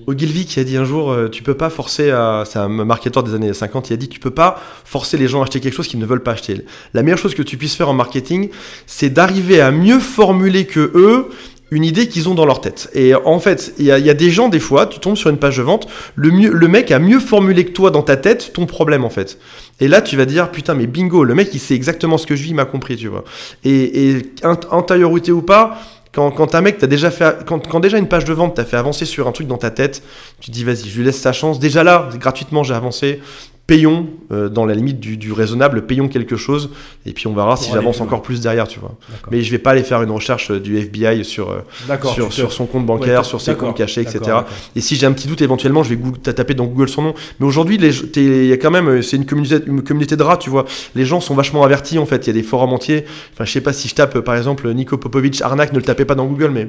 Ogilvy 0.09 0.45
qui 0.45 0.59
a 0.59 0.63
dit 0.63 0.75
un 0.75 0.85
jour, 0.85 1.11
euh, 1.11 1.29
tu 1.29 1.43
peux 1.43 1.53
pas 1.53 1.69
forcer 1.69 2.09
à, 2.09 2.43
c'est 2.45 2.57
un 2.59 2.67
marketeur 2.67 3.21
des 3.23 3.33
années 3.35 3.53
50, 3.53 3.89
il 3.89 3.93
a 3.93 3.97
dit, 3.97 4.09
tu 4.09 4.19
peux 4.19 4.31
pas 4.31 4.59
forcer 4.83 5.17
les 5.17 5.27
gens 5.27 5.39
à 5.41 5.43
acheter 5.43 5.59
quelque 5.59 5.75
chose 5.75 5.87
qu'ils 5.87 5.99
ne 5.99 6.05
veulent 6.05 6.23
pas 6.23 6.31
acheter. 6.31 6.65
La 6.93 7.03
meilleure 7.03 7.19
chose 7.19 7.35
que 7.35 7.43
tu 7.43 7.57
puisses 7.57 7.75
faire 7.75 7.89
en 7.89 7.93
marketing, 7.93 8.49
c'est 8.87 9.09
d'arriver 9.11 9.61
à 9.61 9.71
mieux 9.71 9.99
formuler 9.99 10.65
que 10.65 10.91
eux 10.95 11.27
une 11.71 11.83
idée 11.83 12.07
qu'ils 12.07 12.27
ont 12.27 12.33
dans 12.33 12.45
leur 12.47 12.61
tête. 12.61 12.89
Et 12.95 13.13
en 13.13 13.39
fait, 13.39 13.75
il 13.77 13.85
y, 13.85 13.91
a- 13.91 14.13
des 14.15 14.31
gens, 14.31 14.49
des 14.49 14.59
fois, 14.59 14.87
tu 14.87 14.99
tombes 14.99 15.15
sur 15.15 15.29
une 15.29 15.37
page 15.37 15.57
de 15.57 15.61
vente, 15.61 15.87
le, 16.15 16.31
mec 16.67 16.89
a 16.89 16.97
mieux 16.97 17.19
formulé 17.19 17.63
que 17.63 17.71
toi 17.73 17.91
dans 17.91 18.01
ta 18.01 18.17
tête 18.17 18.53
ton 18.53 18.65
problème, 18.65 19.05
en 19.05 19.11
fait. 19.11 19.37
Et 19.79 19.87
là, 19.87 20.01
tu 20.01 20.17
vas 20.17 20.25
dire, 20.25 20.49
putain, 20.49 20.73
mais 20.73 20.87
bingo, 20.87 21.23
le 21.23 21.35
mec, 21.35 21.49
il 21.53 21.59
sait 21.59 21.75
exactement 21.75 22.17
ce 22.17 22.25
que 22.25 22.35
je 22.35 22.41
vis, 22.41 22.49
il 22.49 22.55
m'a 22.55 22.65
compris, 22.65 22.97
tu 22.97 23.07
vois. 23.07 23.23
Et, 23.63 24.09
et 24.09 24.17
int- 24.41 24.67
antériorité 24.71 25.31
ou 25.31 25.43
pas, 25.43 25.79
quand, 26.13 26.55
déjà 26.87 27.11
déjà 27.79 27.97
une 27.97 28.07
page 28.07 28.25
de 28.25 28.33
vente 28.33 28.55
t'a 28.55 28.65
fait 28.65 28.77
avancer 28.77 29.05
sur 29.05 29.27
un 29.27 29.31
truc 29.31 29.47
dans 29.47 29.57
ta 29.57 29.71
tête, 29.71 30.03
tu 30.39 30.49
te 30.49 30.55
dis, 30.55 30.63
vas-y, 30.63 30.89
je 30.89 30.97
lui 30.97 31.05
laisse 31.05 31.19
sa 31.19 31.33
chance. 31.33 31.59
Déjà 31.59 31.83
là, 31.83 32.09
gratuitement, 32.15 32.63
j'ai 32.63 32.73
avancé. 32.73 33.21
Payons, 33.69 34.07
euh, 34.31 34.49
dans 34.49 34.65
la 34.65 34.73
limite 34.73 34.99
du, 34.99 35.15
du 35.15 35.31
raisonnable, 35.31 35.85
payons 35.85 36.07
quelque 36.07 36.35
chose. 36.35 36.71
Et 37.05 37.13
puis 37.13 37.27
on 37.27 37.33
verra 37.33 37.55
si 37.55 37.71
j'avance 37.71 38.01
encore 38.01 38.21
plus 38.21 38.41
derrière, 38.41 38.67
tu 38.67 38.79
vois. 38.79 38.95
Mais 39.31 39.41
je 39.43 39.51
vais 39.51 39.59
pas 39.59 39.71
aller 39.71 39.83
faire 39.83 40.01
une 40.01 40.11
recherche 40.11 40.51
euh, 40.51 40.59
du 40.59 40.77
FBI 40.77 41.23
sur, 41.23 41.51
euh, 41.51 41.59
sur, 42.31 42.51
son 42.51 42.65
compte 42.65 42.85
bancaire, 42.85 43.25
sur 43.25 43.39
ses 43.39 43.55
comptes 43.55 43.77
cachés, 43.77 44.01
etc. 44.01 44.37
Et 44.75 44.81
si 44.81 44.95
j'ai 44.95 45.05
un 45.05 45.11
petit 45.11 45.27
doute, 45.27 45.41
éventuellement, 45.41 45.83
je 45.83 45.89
vais 45.89 45.95
Google- 45.97 46.19
tapé 46.19 46.53
dans 46.53 46.65
Google 46.65 46.89
son 46.89 47.01
nom. 47.03 47.13
Mais 47.39 47.45
aujourd'hui, 47.45 47.77
il 47.77 48.45
y 48.47 48.53
a 48.53 48.57
quand 48.57 48.71
même, 48.71 49.01
c'est 49.01 49.17
une 49.17 49.25
communauté, 49.25 49.59
une 49.67 49.83
communauté 49.83 50.15
de 50.15 50.23
rats, 50.23 50.37
tu 50.37 50.49
vois. 50.49 50.65
Les 50.95 51.05
gens 51.05 51.21
sont 51.21 51.35
vachement 51.35 51.63
avertis, 51.63 51.97
en 51.99 52.05
fait. 52.05 52.25
Il 52.25 52.27
y 52.27 52.31
a 52.31 52.33
des 52.33 52.43
forums 52.43 52.73
entiers. 52.73 53.05
Enfin, 53.33 53.45
je 53.45 53.51
sais 53.51 53.61
pas 53.61 53.73
si 53.73 53.87
je 53.87 53.95
tape, 53.95 54.19
par 54.19 54.35
exemple, 54.35 54.71
Nico 54.73 54.97
Popovic 54.97 55.41
arnaque, 55.41 55.73
ne 55.73 55.77
le 55.77 55.83
tapez 55.83 56.05
pas 56.05 56.15
dans 56.15 56.25
Google, 56.25 56.49
mais 56.49 56.67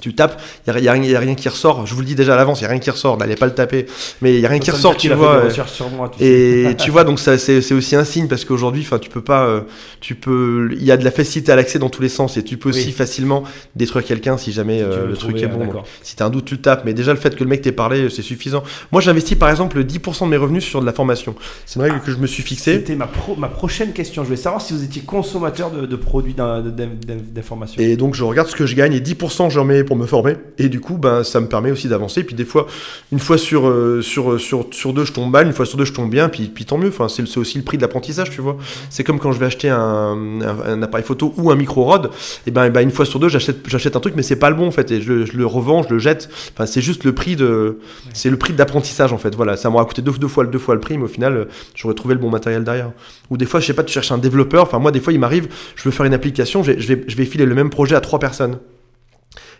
tu 0.00 0.14
tapes, 0.14 0.40
il 0.66 0.72
n'y 0.80 0.88
a, 0.88 0.96
y 0.96 1.14
a 1.16 1.18
rien 1.20 1.34
qui 1.34 1.46
ressort. 1.50 1.86
Je 1.86 1.92
vous 1.94 2.00
le 2.00 2.06
dis 2.06 2.14
déjà 2.14 2.32
à 2.32 2.36
l'avance, 2.36 2.60
il 2.60 2.62
n'y 2.62 2.68
a 2.68 2.70
rien 2.70 2.78
qui 2.78 2.88
ressort. 2.90 3.18
N'allez 3.18 3.34
pas 3.36 3.44
le 3.44 3.52
taper. 3.54 3.84
Mais 4.22 4.32
il 4.34 4.40
y 4.40 4.46
a 4.46 4.48
rien 4.48 4.58
qui 4.58 4.66
Ça 4.70 4.72
ressort, 4.72 4.96
tu 4.96 5.10
vois. 5.12 5.34
euh, 5.44 5.50
sur 5.66 5.90
moi, 5.90 6.10
tu 6.16 6.24
et 6.24 6.74
tu 6.78 6.90
vois, 6.90 7.04
donc 7.04 7.18
c'est 7.20 7.72
aussi 7.74 7.96
un 7.96 8.04
signe 8.04 8.26
parce 8.26 8.46
qu'aujourd'hui, 8.46 8.86
tu 9.02 9.10
peux 9.10 9.20
pas, 9.20 9.44
euh, 9.44 9.60
tu 10.00 10.14
peux, 10.14 10.70
il 10.72 10.84
y 10.84 10.90
a 10.90 10.96
de 10.96 11.04
la 11.04 11.10
facilité 11.10 11.52
à 11.52 11.56
l'accès 11.56 11.78
dans 11.78 11.90
tous 11.90 12.00
les 12.00 12.08
sens 12.08 12.38
et 12.38 12.42
tu 12.44 12.56
peux 12.56 12.70
aussi 12.70 12.86
Oui. 12.86 12.92
facilement 12.92 13.44
détruire 13.76 14.04
quelqu'un 14.06 14.38
si 14.38 14.52
jamais 14.52 14.78
Si 14.78 14.84
tu 14.84 14.90
euh, 14.90 15.06
le 15.08 15.12
truc 15.14 15.36
trouver, 15.36 15.42
est 15.44 15.66
bon. 15.66 15.82
si 16.02 16.16
t'as 16.16 16.24
un 16.26 16.30
doute, 16.30 16.46
tu 16.46 16.54
le 16.54 16.62
tapes. 16.62 16.84
Mais 16.86 16.94
déjà, 16.94 17.12
le 17.12 17.18
fait 17.18 17.36
que 17.36 17.44
le 17.44 17.50
mec 17.50 17.60
t'ait 17.60 17.70
parlé, 17.72 18.08
c'est 18.08 18.22
suffisant. 18.22 18.62
Moi, 18.92 19.02
j'investis 19.02 19.36
par 19.36 19.50
exemple 19.50 19.82
10% 19.84 20.24
de 20.24 20.30
mes 20.30 20.36
revenus 20.38 20.64
sur 20.64 20.80
de 20.80 20.86
la 20.86 20.94
formation. 20.94 21.34
C'est 21.66 21.76
une 21.78 21.82
règle 21.82 22.00
que 22.00 22.10
je 22.10 22.16
me 22.16 22.26
suis 22.26 22.42
fixée. 22.42 22.74
C'était 22.76 22.96
ma, 22.96 23.06
pro- 23.06 23.36
ma 23.36 23.48
prochaine 23.48 23.92
question. 23.92 24.22
Je 24.22 24.28
voulais 24.28 24.40
savoir 24.40 24.62
si 24.62 24.72
vous 24.72 24.82
étiez 24.82 25.02
consommateur 25.02 25.70
de, 25.70 25.84
de 25.84 25.96
produits 25.96 26.32
d'in- 26.32 26.62
d'in- 26.62 26.70
d'in- 26.86 27.16
d'information. 27.34 27.82
Et 27.82 27.96
donc 27.96 28.14
je 28.14 28.24
regarde 28.24 28.48
ce 28.48 28.56
que 28.56 28.64
je 28.64 28.74
gagne 28.74 28.94
et 28.94 29.00
10% 29.00 29.50
j'en 29.50 29.68
pour 29.84 29.96
me 29.96 30.06
former. 30.06 30.36
Et 30.58 30.68
du 30.68 30.80
coup, 30.80 30.96
ben, 30.98 31.24
ça 31.24 31.40
me 31.40 31.46
permet 31.46 31.70
aussi 31.70 31.88
d'avancer. 31.88 32.22
Puis 32.24 32.34
des 32.34 32.44
fois, 32.44 32.66
une 33.12 33.18
fois 33.18 33.38
sur, 33.38 33.68
euh, 33.68 34.02
sur, 34.02 34.40
sur, 34.40 34.66
sur 34.72 34.92
deux, 34.92 35.04
je 35.04 35.12
tombe 35.12 35.30
mal, 35.30 35.46
une 35.46 35.52
fois 35.52 35.66
sur 35.66 35.76
deux, 35.78 35.84
je 35.84 35.92
tombe 35.92 36.10
bien. 36.10 36.28
Puis, 36.28 36.48
puis 36.54 36.64
tant 36.64 36.78
mieux. 36.78 36.88
Enfin, 36.88 37.08
c'est 37.08 37.26
c'est 37.26 37.38
aussi 37.38 37.58
le 37.58 37.64
prix 37.64 37.76
de 37.76 37.82
l'apprentissage, 37.82 38.30
tu 38.30 38.40
vois. 38.40 38.56
C'est 38.90 39.04
comme 39.04 39.18
quand 39.18 39.32
je 39.32 39.38
vais 39.38 39.46
acheter 39.46 39.68
un, 39.70 39.78
un, 39.78 40.60
un 40.72 40.82
appareil 40.82 41.04
photo 41.04 41.34
ou 41.36 41.50
un 41.50 41.56
micro 41.56 41.84
rod. 41.84 42.10
Et 42.46 42.50
ben, 42.50 42.64
et 42.66 42.70
ben, 42.70 42.80
une 42.80 42.90
fois 42.90 43.04
sur 43.06 43.18
deux, 43.20 43.28
j'achète 43.28 43.58
j'achète 43.68 43.96
un 43.96 44.00
truc, 44.00 44.14
mais 44.16 44.22
c'est 44.22 44.36
pas 44.36 44.50
le 44.50 44.56
bon 44.56 44.66
en 44.68 44.70
fait. 44.70 44.90
Et 44.90 45.00
je, 45.00 45.12
le- 45.12 45.26
je 45.26 45.36
le 45.36 45.46
revends, 45.46 45.82
je 45.82 45.90
le 45.94 45.98
jette. 45.98 46.28
Enfin, 46.54 46.66
c'est 46.66 46.80
juste 46.80 47.04
le 47.04 47.12
prix 47.14 47.36
de, 47.36 47.78
c'est 48.12 48.30
le 48.30 48.36
prix 48.36 48.52
de 48.52 48.58
l'apprentissage 48.58 49.12
en 49.12 49.18
fait. 49.18 49.34
Voilà, 49.34 49.56
ça 49.56 49.70
m'aura 49.70 49.84
coûté 49.84 50.02
deux, 50.02 50.12
deux 50.12 50.28
fois, 50.28 50.44
deux 50.44 50.58
fois 50.58 50.74
le 50.74 50.80
prix, 50.80 50.98
mais 50.98 51.04
au 51.04 51.08
final, 51.08 51.36
euh, 51.36 51.44
j'aurais 51.74 51.94
trouvé 51.94 52.14
le 52.14 52.20
bon 52.20 52.30
matériel 52.30 52.64
derrière. 52.64 52.90
Ou 53.30 53.36
des 53.36 53.46
fois, 53.46 53.60
je 53.60 53.66
sais 53.66 53.74
pas, 53.74 53.84
tu 53.84 53.92
cherches 53.92 54.12
un 54.12 54.18
développeur. 54.18 54.64
Enfin, 54.64 54.78
moi, 54.78 54.90
des 54.90 55.00
fois, 55.00 55.12
il 55.12 55.18
m'arrive, 55.20 55.48
je 55.76 55.84
veux 55.84 55.90
faire 55.90 56.06
une 56.06 56.14
application, 56.14 56.62
je 56.62 56.72
vais, 56.72 57.04
je 57.06 57.16
vais 57.16 57.24
filer 57.24 57.46
le 57.46 57.54
même 57.54 57.70
projet 57.70 57.94
à 57.94 58.00
trois 58.00 58.18
personnes. 58.18 58.58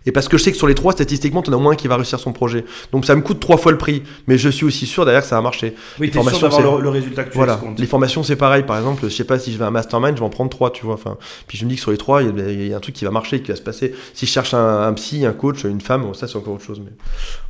Et 0.07 0.13
parce 0.13 0.29
que 0.29 0.39
je 0.39 0.43
sais 0.43 0.51
que 0.51 0.57
sur 0.57 0.67
les 0.67 0.75
trois, 0.75 0.93
statistiquement, 0.93 1.43
t'en 1.43 1.53
as 1.53 1.57
au 1.57 1.61
moins 1.61 1.73
un 1.73 1.77
qui 1.77 1.87
va 1.89 1.97
réussir 1.97 2.19
son 2.19 2.33
projet. 2.33 2.65
Donc 2.93 3.05
ça 3.05 3.15
me 3.15 3.21
coûte 3.21 3.39
trois 3.39 3.59
fois 3.59 3.71
le 3.71 3.77
prix. 3.79 4.03
Mais 4.27 4.39
je 4.39 4.49
suis 4.49 4.65
aussi 4.65 4.87
sûr 4.87 5.05
derrière 5.05 5.23
que 5.23 5.29
ça 5.29 5.37
va 5.37 5.43
marcher. 5.43 5.75
oui, 5.99 6.07
les 6.07 6.13
formations, 6.13 6.49
d'avoir 6.49 6.61
c'est- 6.73 6.77
le, 6.79 6.83
le 6.83 6.89
résultat 6.89 7.25
que 7.25 7.31
tu 7.31 7.37
Voilà. 7.37 7.61
Les 7.77 7.87
formations, 7.87 8.23
c'est 8.23 8.37
pareil. 8.37 8.63
Par 8.63 8.79
exemple, 8.79 9.03
je 9.05 9.09
sais 9.09 9.25
pas 9.25 9.39
si 9.39 9.53
je 9.53 9.59
vais 9.59 9.65
à 9.65 9.69
un 9.69 9.71
mastermind, 9.71 10.15
je 10.17 10.21
vais 10.21 10.27
en 10.27 10.31
prendre 10.31 10.51
trois, 10.51 10.71
tu 10.71 10.85
vois. 10.87 10.95
Enfin, 10.95 11.19
puis 11.47 11.59
je 11.59 11.65
me 11.65 11.71
dis 11.71 11.77
que 11.77 11.83
sur 11.83 11.91
les 11.91 11.99
trois, 11.99 12.23
il 12.23 12.37
y, 12.39 12.41
a- 12.43 12.51
il 12.51 12.67
y 12.69 12.73
a 12.73 12.77
un 12.77 12.81
truc 12.81 12.95
qui 12.95 13.05
va 13.05 13.11
marcher, 13.11 13.43
qui 13.43 13.51
va 13.51 13.57
se 13.57 13.63
passer. 13.63 13.95
Si 14.15 14.25
je 14.27 14.31
cherche 14.31 14.55
un, 14.55 14.83
un 14.89 14.93
psy, 14.95 15.27
un 15.27 15.33
coach, 15.33 15.65
une 15.65 15.81
femme, 15.83 16.03
bon, 16.03 16.15
ça 16.15 16.27
c'est 16.29 16.37
encore 16.37 16.55
autre 16.55 16.65
chose. 16.65 16.81
Mais 16.85 16.93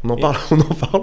on 0.05 0.11
en 0.11 0.17
Et- 0.17 0.21
parle, 0.21 0.37
on 0.51 0.61
en 0.61 0.75
parle. 0.75 1.03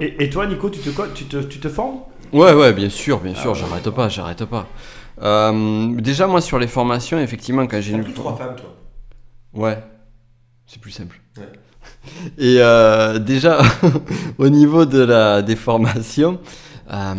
Et, 0.00 0.24
et 0.24 0.30
toi, 0.30 0.46
Nico, 0.46 0.70
tu 0.70 0.80
te, 0.80 0.90
tu 1.14 1.24
te, 1.24 1.36
tu 1.38 1.58
te 1.58 1.68
formes? 1.68 1.98
Ouais, 2.32 2.54
ouais, 2.54 2.72
bien 2.72 2.88
sûr, 2.88 3.20
bien 3.20 3.34
sûr, 3.34 3.42
Ah 3.44 3.48
ouais. 3.52 3.58
j'arrête 3.68 3.90
pas, 3.90 4.08
j'arrête 4.08 4.44
pas. 4.46 4.66
Euh, 5.22 5.94
déjà, 6.00 6.26
moi, 6.26 6.40
sur 6.40 6.58
les 6.58 6.66
formations, 6.66 7.18
effectivement, 7.18 7.66
quand 7.66 7.80
j'ai 7.80 7.92
une. 7.92 8.04
femmes, 8.04 8.56
toi. 8.56 8.74
Ouais, 9.54 9.78
c'est 10.66 10.80
plus 10.80 10.90
simple. 10.90 11.20
Ouais. 11.38 11.44
Et 12.38 12.58
euh, 12.60 13.18
déjà, 13.18 13.60
au 14.38 14.48
niveau 14.48 14.84
de 14.84 14.98
la, 14.98 15.42
des 15.42 15.56
formations, 15.56 16.38
euh, 16.92 17.14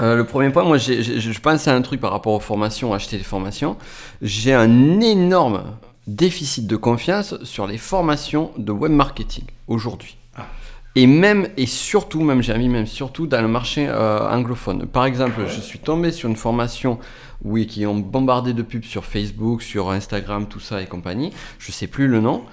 euh, 0.00 0.16
le 0.16 0.24
premier 0.24 0.50
point, 0.50 0.64
moi, 0.64 0.78
je 0.78 1.40
pense 1.40 1.68
à 1.68 1.74
un 1.74 1.82
truc 1.82 2.00
par 2.00 2.12
rapport 2.12 2.34
aux 2.34 2.40
formations, 2.40 2.94
acheter 2.94 3.18
des 3.18 3.24
formations. 3.24 3.76
J'ai 4.22 4.54
un 4.54 5.00
énorme 5.00 5.64
déficit 6.06 6.66
de 6.66 6.76
confiance 6.76 7.42
sur 7.42 7.66
les 7.66 7.78
formations 7.78 8.52
de 8.56 8.72
web 8.72 8.92
marketing 8.92 9.44
aujourd'hui. 9.66 10.16
Ah. 10.36 10.46
Et 10.94 11.06
même, 11.06 11.48
et 11.56 11.66
surtout, 11.66 12.22
même 12.22 12.42
j'ai 12.42 12.52
envie, 12.52 12.68
même 12.68 12.86
surtout 12.86 13.26
dans 13.26 13.42
le 13.42 13.48
marché 13.48 13.90
anglophone. 13.90 14.86
Par 14.86 15.04
exemple, 15.04 15.42
je 15.46 15.60
suis 15.60 15.78
tombé 15.78 16.12
sur 16.12 16.28
une 16.28 16.36
formation, 16.36 16.98
oui, 17.44 17.66
qui 17.66 17.86
ont 17.86 17.96
bombardé 17.96 18.52
de 18.52 18.62
pubs 18.62 18.84
sur 18.84 19.04
Facebook, 19.04 19.62
sur 19.62 19.90
Instagram, 19.90 20.46
tout 20.48 20.60
ça 20.60 20.82
et 20.82 20.86
compagnie. 20.86 21.32
Je 21.58 21.70
sais 21.72 21.86
plus 21.86 22.08
le 22.08 22.20
nom. 22.20 22.44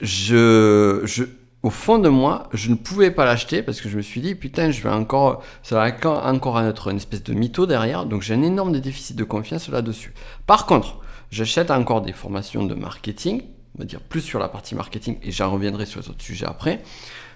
Je, 0.00 1.02
je, 1.04 1.24
au 1.62 1.70
fond 1.70 1.98
de 1.98 2.08
moi, 2.08 2.48
je 2.52 2.70
ne 2.70 2.74
pouvais 2.74 3.12
pas 3.12 3.24
l'acheter 3.24 3.62
parce 3.62 3.80
que 3.80 3.88
je 3.88 3.96
me 3.96 4.02
suis 4.02 4.20
dit, 4.20 4.34
putain, 4.34 4.70
je 4.70 4.82
vais 4.82 4.90
encore, 4.90 5.42
ça 5.62 5.76
va 5.76 6.28
encore 6.28 6.60
être 6.60 6.88
une 6.88 6.96
espèce 6.96 7.22
de 7.22 7.34
mytho 7.34 7.66
derrière. 7.66 8.04
Donc 8.04 8.22
j'ai 8.22 8.34
un 8.34 8.42
énorme 8.42 8.78
déficit 8.80 9.16
de 9.16 9.24
confiance 9.24 9.68
là-dessus. 9.68 10.12
Par 10.46 10.66
contre, 10.66 10.98
j'achète 11.30 11.70
encore 11.70 12.02
des 12.02 12.12
formations 12.12 12.64
de 12.64 12.74
marketing, 12.74 13.42
on 13.76 13.78
va 13.78 13.84
dire 13.84 14.00
plus 14.00 14.22
sur 14.22 14.40
la 14.40 14.48
partie 14.48 14.74
marketing, 14.74 15.18
et 15.22 15.30
j'en 15.30 15.52
reviendrai 15.52 15.86
sur 15.86 16.00
les 16.00 16.08
autres 16.08 16.22
sujets 16.22 16.46
après, 16.46 16.82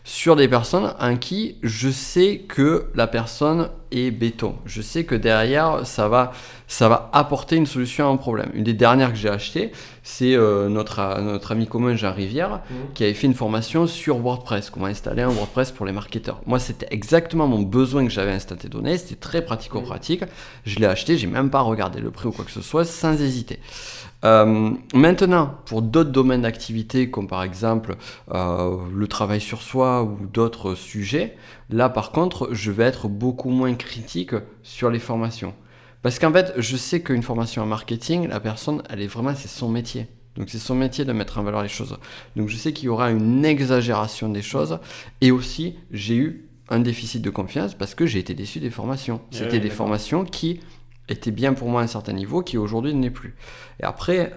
sur 0.07 0.37
des 0.37 0.47
personnes 0.47 0.95
en 1.01 1.17
qui 1.17 1.57
je 1.65 1.91
sais 1.91 2.45
que 2.47 2.87
la 2.95 3.09
personne 3.09 3.71
est 3.91 4.13
béton. 4.13 4.55
Je 4.65 4.81
sais 4.81 5.03
que 5.05 5.17
derrière, 5.17 5.85
ça 5.85 6.09
va, 6.09 6.33
ça 6.69 6.89
va 6.89 7.11
apporter 7.13 7.57
une 7.57 7.67
solution 7.67 8.09
à 8.09 8.13
un 8.13 8.17
problème. 8.17 8.49
Une 8.55 8.63
des 8.63 8.73
dernières 8.73 9.11
que 9.11 9.19
j'ai 9.19 9.29
achetées, 9.29 9.73
c'est 10.05 10.37
euh, 10.37 10.69
notre, 10.69 11.21
notre 11.21 11.51
ami 11.51 11.67
commun 11.67 11.97
Jean 11.97 12.13
Rivière, 12.13 12.61
qui 12.95 13.03
avait 13.03 13.15
fait 13.15 13.27
une 13.27 13.35
formation 13.35 13.89
sur 13.89 14.19
WordPress, 14.19 14.71
comment 14.71 14.87
installer 14.87 15.23
un 15.23 15.29
WordPress 15.29 15.73
pour 15.73 15.87
les 15.87 15.93
marketeurs. 15.93 16.41
Moi, 16.47 16.61
c'était 16.61 16.87
exactement 16.91 17.49
mon 17.49 17.63
besoin 17.63 18.05
que 18.05 18.13
j'avais 18.13 18.33
instantané, 18.33 18.99
c'était 18.99 19.17
très 19.17 19.45
pratico-pratique. 19.45 20.23
Je 20.65 20.79
l'ai 20.79 20.87
acheté, 20.87 21.19
j'ai 21.19 21.27
même 21.27 21.51
pas 21.51 21.63
regardé 21.63 21.99
le 21.99 22.13
prix 22.13 22.29
ou 22.29 22.33
quoi 22.33 22.45
que 22.45 22.53
ce 22.53 22.63
soit, 22.63 22.85
sans 22.85 23.21
hésiter. 23.21 23.59
Euh, 24.27 24.73
maintenant, 24.93 25.55
pour 25.67 25.83
d'autres 25.83 26.11
domaines 26.11 26.43
d'activité, 26.43 27.11
comme 27.11 27.29
par 27.29 27.45
exemple 27.45 27.95
euh, 28.35 28.77
le 28.93 29.07
travail 29.07 29.41
sur 29.41 29.63
soi 29.63 30.03
ou 30.03 30.27
d'autres 30.27 30.75
sujets, 30.75 31.37
là 31.71 31.89
par 31.89 32.11
contre, 32.11 32.49
je 32.53 32.73
vais 32.73 32.85
être 32.85 33.09
beaucoup 33.09 33.51
moins 33.51 33.75
critique 33.75 34.35
sur 34.65 34.91
les 34.91 34.99
formations. 34.99 35.55
Parce 36.03 36.19
qu'en 36.19 36.33
fait, 36.33 36.53
je 36.57 36.77
sais 36.77 37.03
qu'une 37.03 37.23
formation 37.23 37.63
en 37.63 37.67
marketing, 37.67 38.29
la 38.29 38.41
personne, 38.41 38.83
elle 38.91 39.01
est 39.01 39.07
vraiment, 39.07 39.35
c'est 39.35 39.49
son 39.49 39.69
métier. 39.69 40.09
Donc 40.37 40.51
c'est 40.51 40.59
son 40.59 40.75
métier 40.75 41.05
de 41.05 41.13
mettre 41.13 41.39
en 41.39 41.45
valeur 41.45 41.63
les 41.63 41.69
choses. 41.69 41.97
Donc 42.35 42.49
je 42.49 42.57
sais 42.57 42.73
qu'il 42.73 42.87
y 42.87 42.89
aura 42.89 43.11
une 43.11 43.45
exagération 43.45 44.29
des 44.29 44.43
choses. 44.43 44.81
Et 45.21 45.31
aussi, 45.31 45.77
j'ai 45.93 46.17
eu 46.17 46.49
un 46.69 46.81
déficit 46.81 47.23
de 47.23 47.31
confiance 47.31 47.75
parce 47.75 47.95
que 47.95 48.07
j'ai 48.07 48.19
été 48.19 48.35
déçu 48.35 48.59
des 48.59 48.71
formations. 48.71 49.21
C'était 49.31 49.61
des 49.61 49.71
formations 49.71 50.25
qui 50.25 50.61
était 51.09 51.31
bien 51.31 51.55
pour 51.55 51.69
moi 51.69 51.83
un 51.83 51.87
certain 51.87 52.13
niveau, 52.13 52.43
qui 52.43 52.59
aujourd'hui 52.59 52.95
ne 52.95 53.03
l'est 53.03 53.11
plus. 53.11 53.35
Et 53.81 53.85
après, 53.85 54.33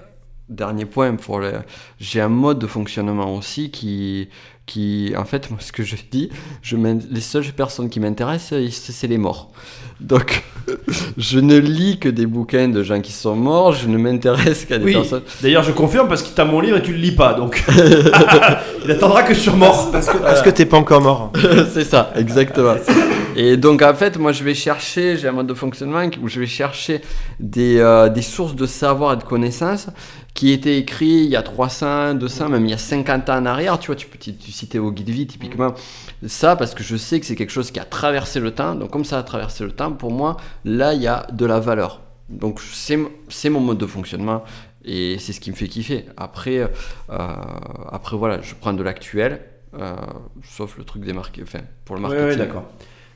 dernier 0.50 0.86
point, 0.86 1.16
pour 1.16 1.40
le... 1.40 1.54
j'ai 2.00 2.22
un 2.22 2.30
mode 2.30 2.60
de 2.60 2.68
fonctionnement 2.68 3.36
aussi 3.36 3.72
qui, 3.72 4.30
qui, 4.66 5.14
en 5.18 5.26
fait, 5.26 5.50
moi, 5.50 5.60
ce 5.62 5.72
que 5.72 5.84
je 5.84 5.96
dis, 6.12 6.30
je 6.62 6.76
les 7.12 7.22
seules 7.22 7.46
personnes 7.54 7.90
qui 7.90 8.00
m'intéressent, 8.00 8.60
c'est 8.72 9.08
les 9.08 9.18
morts. 9.18 9.52
Donc, 10.00 10.44
je 11.18 11.40
ne 11.40 11.58
lis 11.58 11.98
que 12.00 12.10
des 12.10 12.26
bouquins 12.26 12.68
de 12.68 12.84
gens 12.84 13.02
qui 13.02 13.12
sont 13.12 13.36
morts, 13.36 13.74
je 13.74 13.88
ne 13.88 13.98
m'intéresse 13.98 14.66
qu'à 14.66 14.78
des 14.78 14.86
Oui. 14.86 14.94
personnes. 14.94 15.24
D'ailleurs, 15.42 15.64
je 15.64 15.72
confirme 15.72 16.08
parce 16.08 16.22
qu'il 16.22 16.34
t'a 16.34 16.46
mon 16.46 16.60
livre 16.60 16.78
et 16.78 16.82
tu 16.82 16.92
le 16.92 17.00
lis 17.00 17.12
pas, 17.12 17.34
donc 17.34 17.64
il 18.86 18.92
attendra 18.92 19.24
que 19.24 19.34
je 19.34 19.40
suis 19.40 19.52
mort. 19.52 19.92
Parce 19.92 20.08
que, 20.08 20.18
parce 20.18 20.42
que 20.42 20.50
t'es 20.50 20.66
pas 20.66 20.78
encore 20.78 21.02
mort. 21.02 21.34
c'est 21.74 21.84
ça, 21.84 22.12
exactement. 22.16 22.76
Et 23.36 23.58
donc 23.58 23.82
en 23.82 23.94
fait, 23.94 24.18
moi 24.18 24.32
je 24.32 24.44
vais 24.44 24.54
chercher, 24.54 25.16
j'ai 25.16 25.28
un 25.28 25.32
mode 25.32 25.48
de 25.48 25.54
fonctionnement 25.54 26.04
où 26.22 26.28
je 26.28 26.40
vais 26.40 26.48
chercher 26.48 27.02
des, 27.40 27.78
euh, 27.80 28.10
des 28.10 28.22
sources 28.22 28.56
de 28.56 28.66
savoir 28.66 29.14
et 29.14 29.18
de 29.18 29.24
connaissances 29.24 29.88
qui 30.40 30.54
étaient 30.54 30.78
écrits 30.78 31.26
il 31.26 31.30
y 31.30 31.36
a 31.36 31.42
300, 31.44 32.14
200, 32.14 32.48
même 32.48 32.64
il 32.66 32.72
y 32.72 32.74
a 32.74 32.78
50 32.78 33.30
ans 33.30 33.38
en 33.40 33.46
arrière. 33.46 33.78
Tu 33.78 33.88
vois, 33.88 33.98
tu, 33.98 34.08
peux- 34.08 34.18
tu, 34.18 34.34
tu 34.38 34.54
citais 34.54 34.80
au 34.80 34.90
guide 34.90 35.10
vie 35.10 35.28
typiquement. 35.28 35.74
Ça, 36.26 36.56
parce 36.56 36.74
que 36.74 36.82
je 36.82 36.96
sais 36.96 37.20
que 37.20 37.26
c'est 37.26 37.36
quelque 37.36 37.52
chose 37.52 37.72
qui 37.72 37.80
a 37.82 37.84
traversé 37.84 38.40
le 38.40 38.52
temps. 38.52 38.74
Donc 38.74 38.90
comme 38.90 39.04
ça 39.04 39.18
a 39.20 39.24
traversé 39.24 39.66
le 39.66 39.72
temps, 39.74 39.92
pour 39.92 40.12
moi, 40.12 40.38
là, 40.64 40.94
il 40.94 41.02
y 41.02 41.08
a 41.08 41.28
de 41.34 41.46
la 41.46 41.60
valeur. 41.60 42.00
Donc 42.30 42.62
c'est 42.62 43.50
mon 43.50 43.60
mode 43.60 43.80
de 43.80 43.86
fonctionnement. 43.86 44.46
Et 44.86 45.18
c'est 45.20 45.34
ce 45.34 45.42
qui 45.42 45.52
me 45.52 45.58
fait 45.58 45.68
kiffer. 45.68 46.06
Après, 46.16 46.60
euh, 46.60 46.70
après 47.92 48.16
voilà, 48.16 48.42
je 48.42 48.56
prends 48.56 48.72
de 48.72 48.82
l'actuel, 48.82 49.42
euh, 49.78 49.94
sauf 50.44 50.78
le 50.78 50.86
truc 50.86 51.04
des 51.04 51.12
marques, 51.12 51.42
enfin, 51.44 51.60
pour 51.84 51.98
le 51.98 52.02
marketing. 52.02 52.28
ouais, 52.28 52.36
d'accord. 52.38 52.64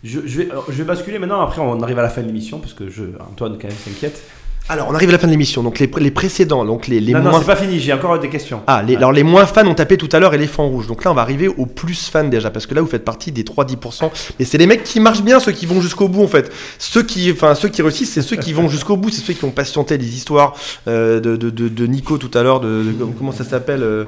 Je, 0.04 0.20
je 0.26 0.40
vais, 0.42 0.52
alors, 0.52 0.66
je 0.68 0.74
vais 0.74 0.84
basculer 0.84 1.20
maintenant, 1.20 1.40
après 1.40 1.62
on 1.62 1.82
arrive 1.82 1.98
à 2.00 2.02
la 2.02 2.10
fin 2.10 2.22
de 2.22 2.28
l'émission, 2.28 2.60
parce 2.60 2.74
que 2.74 2.90
je, 2.90 3.06
Antoine 3.32 3.54
quand 3.54 3.70
même 3.70 3.78
s'inquiète. 3.78 4.22
Alors, 4.69 4.88
on 4.89 4.95
arrive 4.95 5.10
à 5.10 5.12
la 5.12 5.17
fin 5.19 5.28
de 5.28 5.32
l'émission. 5.32 5.62
Donc, 5.62 5.78
les, 5.80 5.89
les 5.99 6.10
précédents, 6.12 6.63
donc 6.63 6.88
les, 6.88 7.02
les 7.02 7.12
non, 7.12 7.19
non, 7.21 7.30
moins. 7.32 7.39
c'est 7.41 7.45
pas 7.45 7.58
fini, 7.58 7.80
j'ai 7.82 7.91
encore 7.91 8.17
des 8.19 8.30
questions. 8.30 8.62
Ah, 8.65 8.82
les, 8.82 8.95
alors 8.95 9.12
les 9.12 9.23
moins 9.23 9.45
fans 9.45 9.67
ont 9.67 9.73
tapé 9.76 9.97
tout 9.97 10.08
à 10.13 10.19
l'heure 10.19 10.34
éléphant 10.34 10.67
rouge. 10.69 10.88
Donc 10.88 11.04
là, 11.04 11.12
on 11.12 11.13
va 11.13 11.21
arriver 11.21 11.49
aux 11.49 11.65
plus 11.65 12.08
fans 12.10 12.23
déjà, 12.23 12.49
parce 12.49 12.65
que 12.65 12.73
là, 12.73 12.80
vous 12.82 12.88
faites 12.88 13.04
partie 13.04 13.34
des 13.34 13.43
3-10%. 13.43 14.10
Mais 14.39 14.45
c'est 14.45 14.58
les 14.58 14.65
mecs 14.65 14.84
qui 14.86 15.02
marchent 15.02 15.21
bien, 15.23 15.41
ceux 15.41 15.52
qui 15.52 15.65
vont 15.65 15.82
jusqu'au 15.82 16.08
bout 16.08 16.23
en 16.23 16.28
fait. 16.30 16.49
Ceux 16.80 17.04
qui, 17.04 17.30
enfin, 17.32 17.56
ceux 17.56 17.67
qui 17.67 17.82
réussissent, 17.82 18.13
c'est 18.13 18.21
ceux 18.21 18.38
qui 18.38 18.54
vont 18.54 18.69
jusqu'au 18.69 18.95
bout, 18.95 19.10
c'est 19.10 19.21
ceux 19.21 19.34
qui 19.34 19.43
ont 19.43 19.52
patienté 19.52 19.97
les 19.97 20.15
histoires 20.15 20.56
euh, 20.88 21.19
de, 21.19 21.36
de, 21.36 21.49
de, 21.49 21.67
de 21.67 21.86
Nico 21.86 22.17
tout 22.17 22.32
à 22.34 22.41
l'heure, 22.41 22.62
de, 22.62 22.84
de- 22.84 23.06
comment 23.17 23.34
ça 23.34 23.43
s'appelle, 23.43 23.84
euh, 23.84 24.06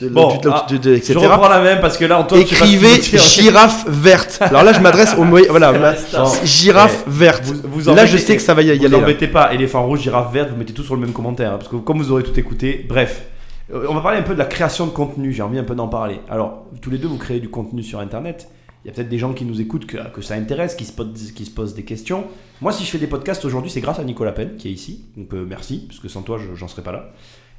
de, 0.00 0.08
Bon, 0.08 0.36
de- 0.36 0.42
de- 0.42 0.50
ah, 0.52 0.66
de- 0.68 0.76
de- 0.76 0.94
etc. 0.94 1.14
Je 1.14 1.18
reprends 1.18 1.48
la 1.48 1.60
même 1.62 1.80
parce 1.80 1.96
que 1.96 2.04
là, 2.04 2.18
Antoine, 2.20 2.40
Écrivez 2.40 2.98
dire. 2.98 3.20
girafe 3.20 3.86
verte. 3.88 4.38
Alors 4.40 4.62
là, 4.64 4.72
je 4.72 4.80
m'adresse 4.80 5.14
au 5.18 5.24
moyen, 5.24 5.46
voilà, 5.50 5.72
Non. 5.72 6.24
girafe 6.44 7.04
verte. 7.06 7.42
Vous, 7.44 7.54
vous 7.64 7.86
là, 7.86 7.92
embêtez- 8.02 8.06
je 8.08 8.16
sais 8.18 8.36
que 8.36 8.42
ça 8.42 8.54
va 8.54 8.62
y, 8.62 8.66
y 8.66 8.78
Vous 8.78 8.84
aller. 8.84 8.96
là. 8.96 9.02
embêtez 9.02 9.26
pas, 9.28 9.52
éléphant 9.54 9.86
rouge, 9.86 10.00
girafe 10.00 10.32
verte, 10.32 10.50
vous 10.50 10.56
mettez 10.56 10.72
tout 10.72 10.82
sur 10.82 10.94
le 10.94 11.00
même 11.00 11.12
commentaire. 11.12 11.52
hein, 11.52 11.56
parce 11.58 11.68
que 11.70 11.76
comme 11.76 11.98
vous 11.98 12.10
aurez 12.12 12.22
tout 12.22 12.38
écouté, 12.38 12.84
bref. 12.88 13.22
Euh, 13.74 13.86
On 13.88 13.94
va 13.94 14.00
parler 14.00 14.18
un 14.18 14.22
peu 14.22 14.34
de 14.34 14.38
la 14.38 14.44
création 14.44 14.86
de 14.86 14.92
contenu, 14.92 15.32
j'ai 15.32 15.42
envie 15.42 15.58
un 15.58 15.64
peu 15.64 15.74
d'en 15.74 15.88
parler. 15.88 16.20
Alors, 16.30 16.66
tous 16.80 16.90
les 16.90 16.98
deux, 16.98 17.08
vous 17.08 17.16
créez 17.18 17.40
du 17.40 17.48
contenu 17.48 17.82
sur 17.82 17.98
Internet. 17.98 18.48
Il 18.84 18.88
y 18.88 18.90
a 18.90 18.94
peut-être 18.94 19.08
des 19.08 19.18
gens 19.18 19.32
qui 19.32 19.44
nous 19.44 19.60
écoutent, 19.60 19.86
que, 19.86 19.96
que 19.96 20.22
ça 20.22 20.34
intéresse, 20.34 20.76
qui 20.76 20.84
se, 20.84 20.92
posent, 20.92 21.32
qui 21.34 21.44
se 21.44 21.50
posent 21.50 21.74
des 21.74 21.82
questions. 21.82 22.26
Moi, 22.60 22.70
si 22.70 22.84
je 22.84 22.90
fais 22.90 22.98
des 22.98 23.08
podcasts 23.08 23.44
aujourd'hui, 23.44 23.68
c'est 23.68 23.80
grâce 23.80 23.98
à 23.98 24.04
Nicolas 24.04 24.30
Penn, 24.30 24.50
qui 24.56 24.68
est 24.68 24.70
ici. 24.70 25.06
Donc, 25.16 25.34
euh, 25.34 25.44
merci, 25.48 25.84
parce 25.88 25.98
que 25.98 26.06
sans 26.06 26.22
toi, 26.22 26.38
je- 26.38 26.54
j'en 26.54 26.68
serais 26.68 26.82
pas 26.82 26.92
là. 26.92 27.10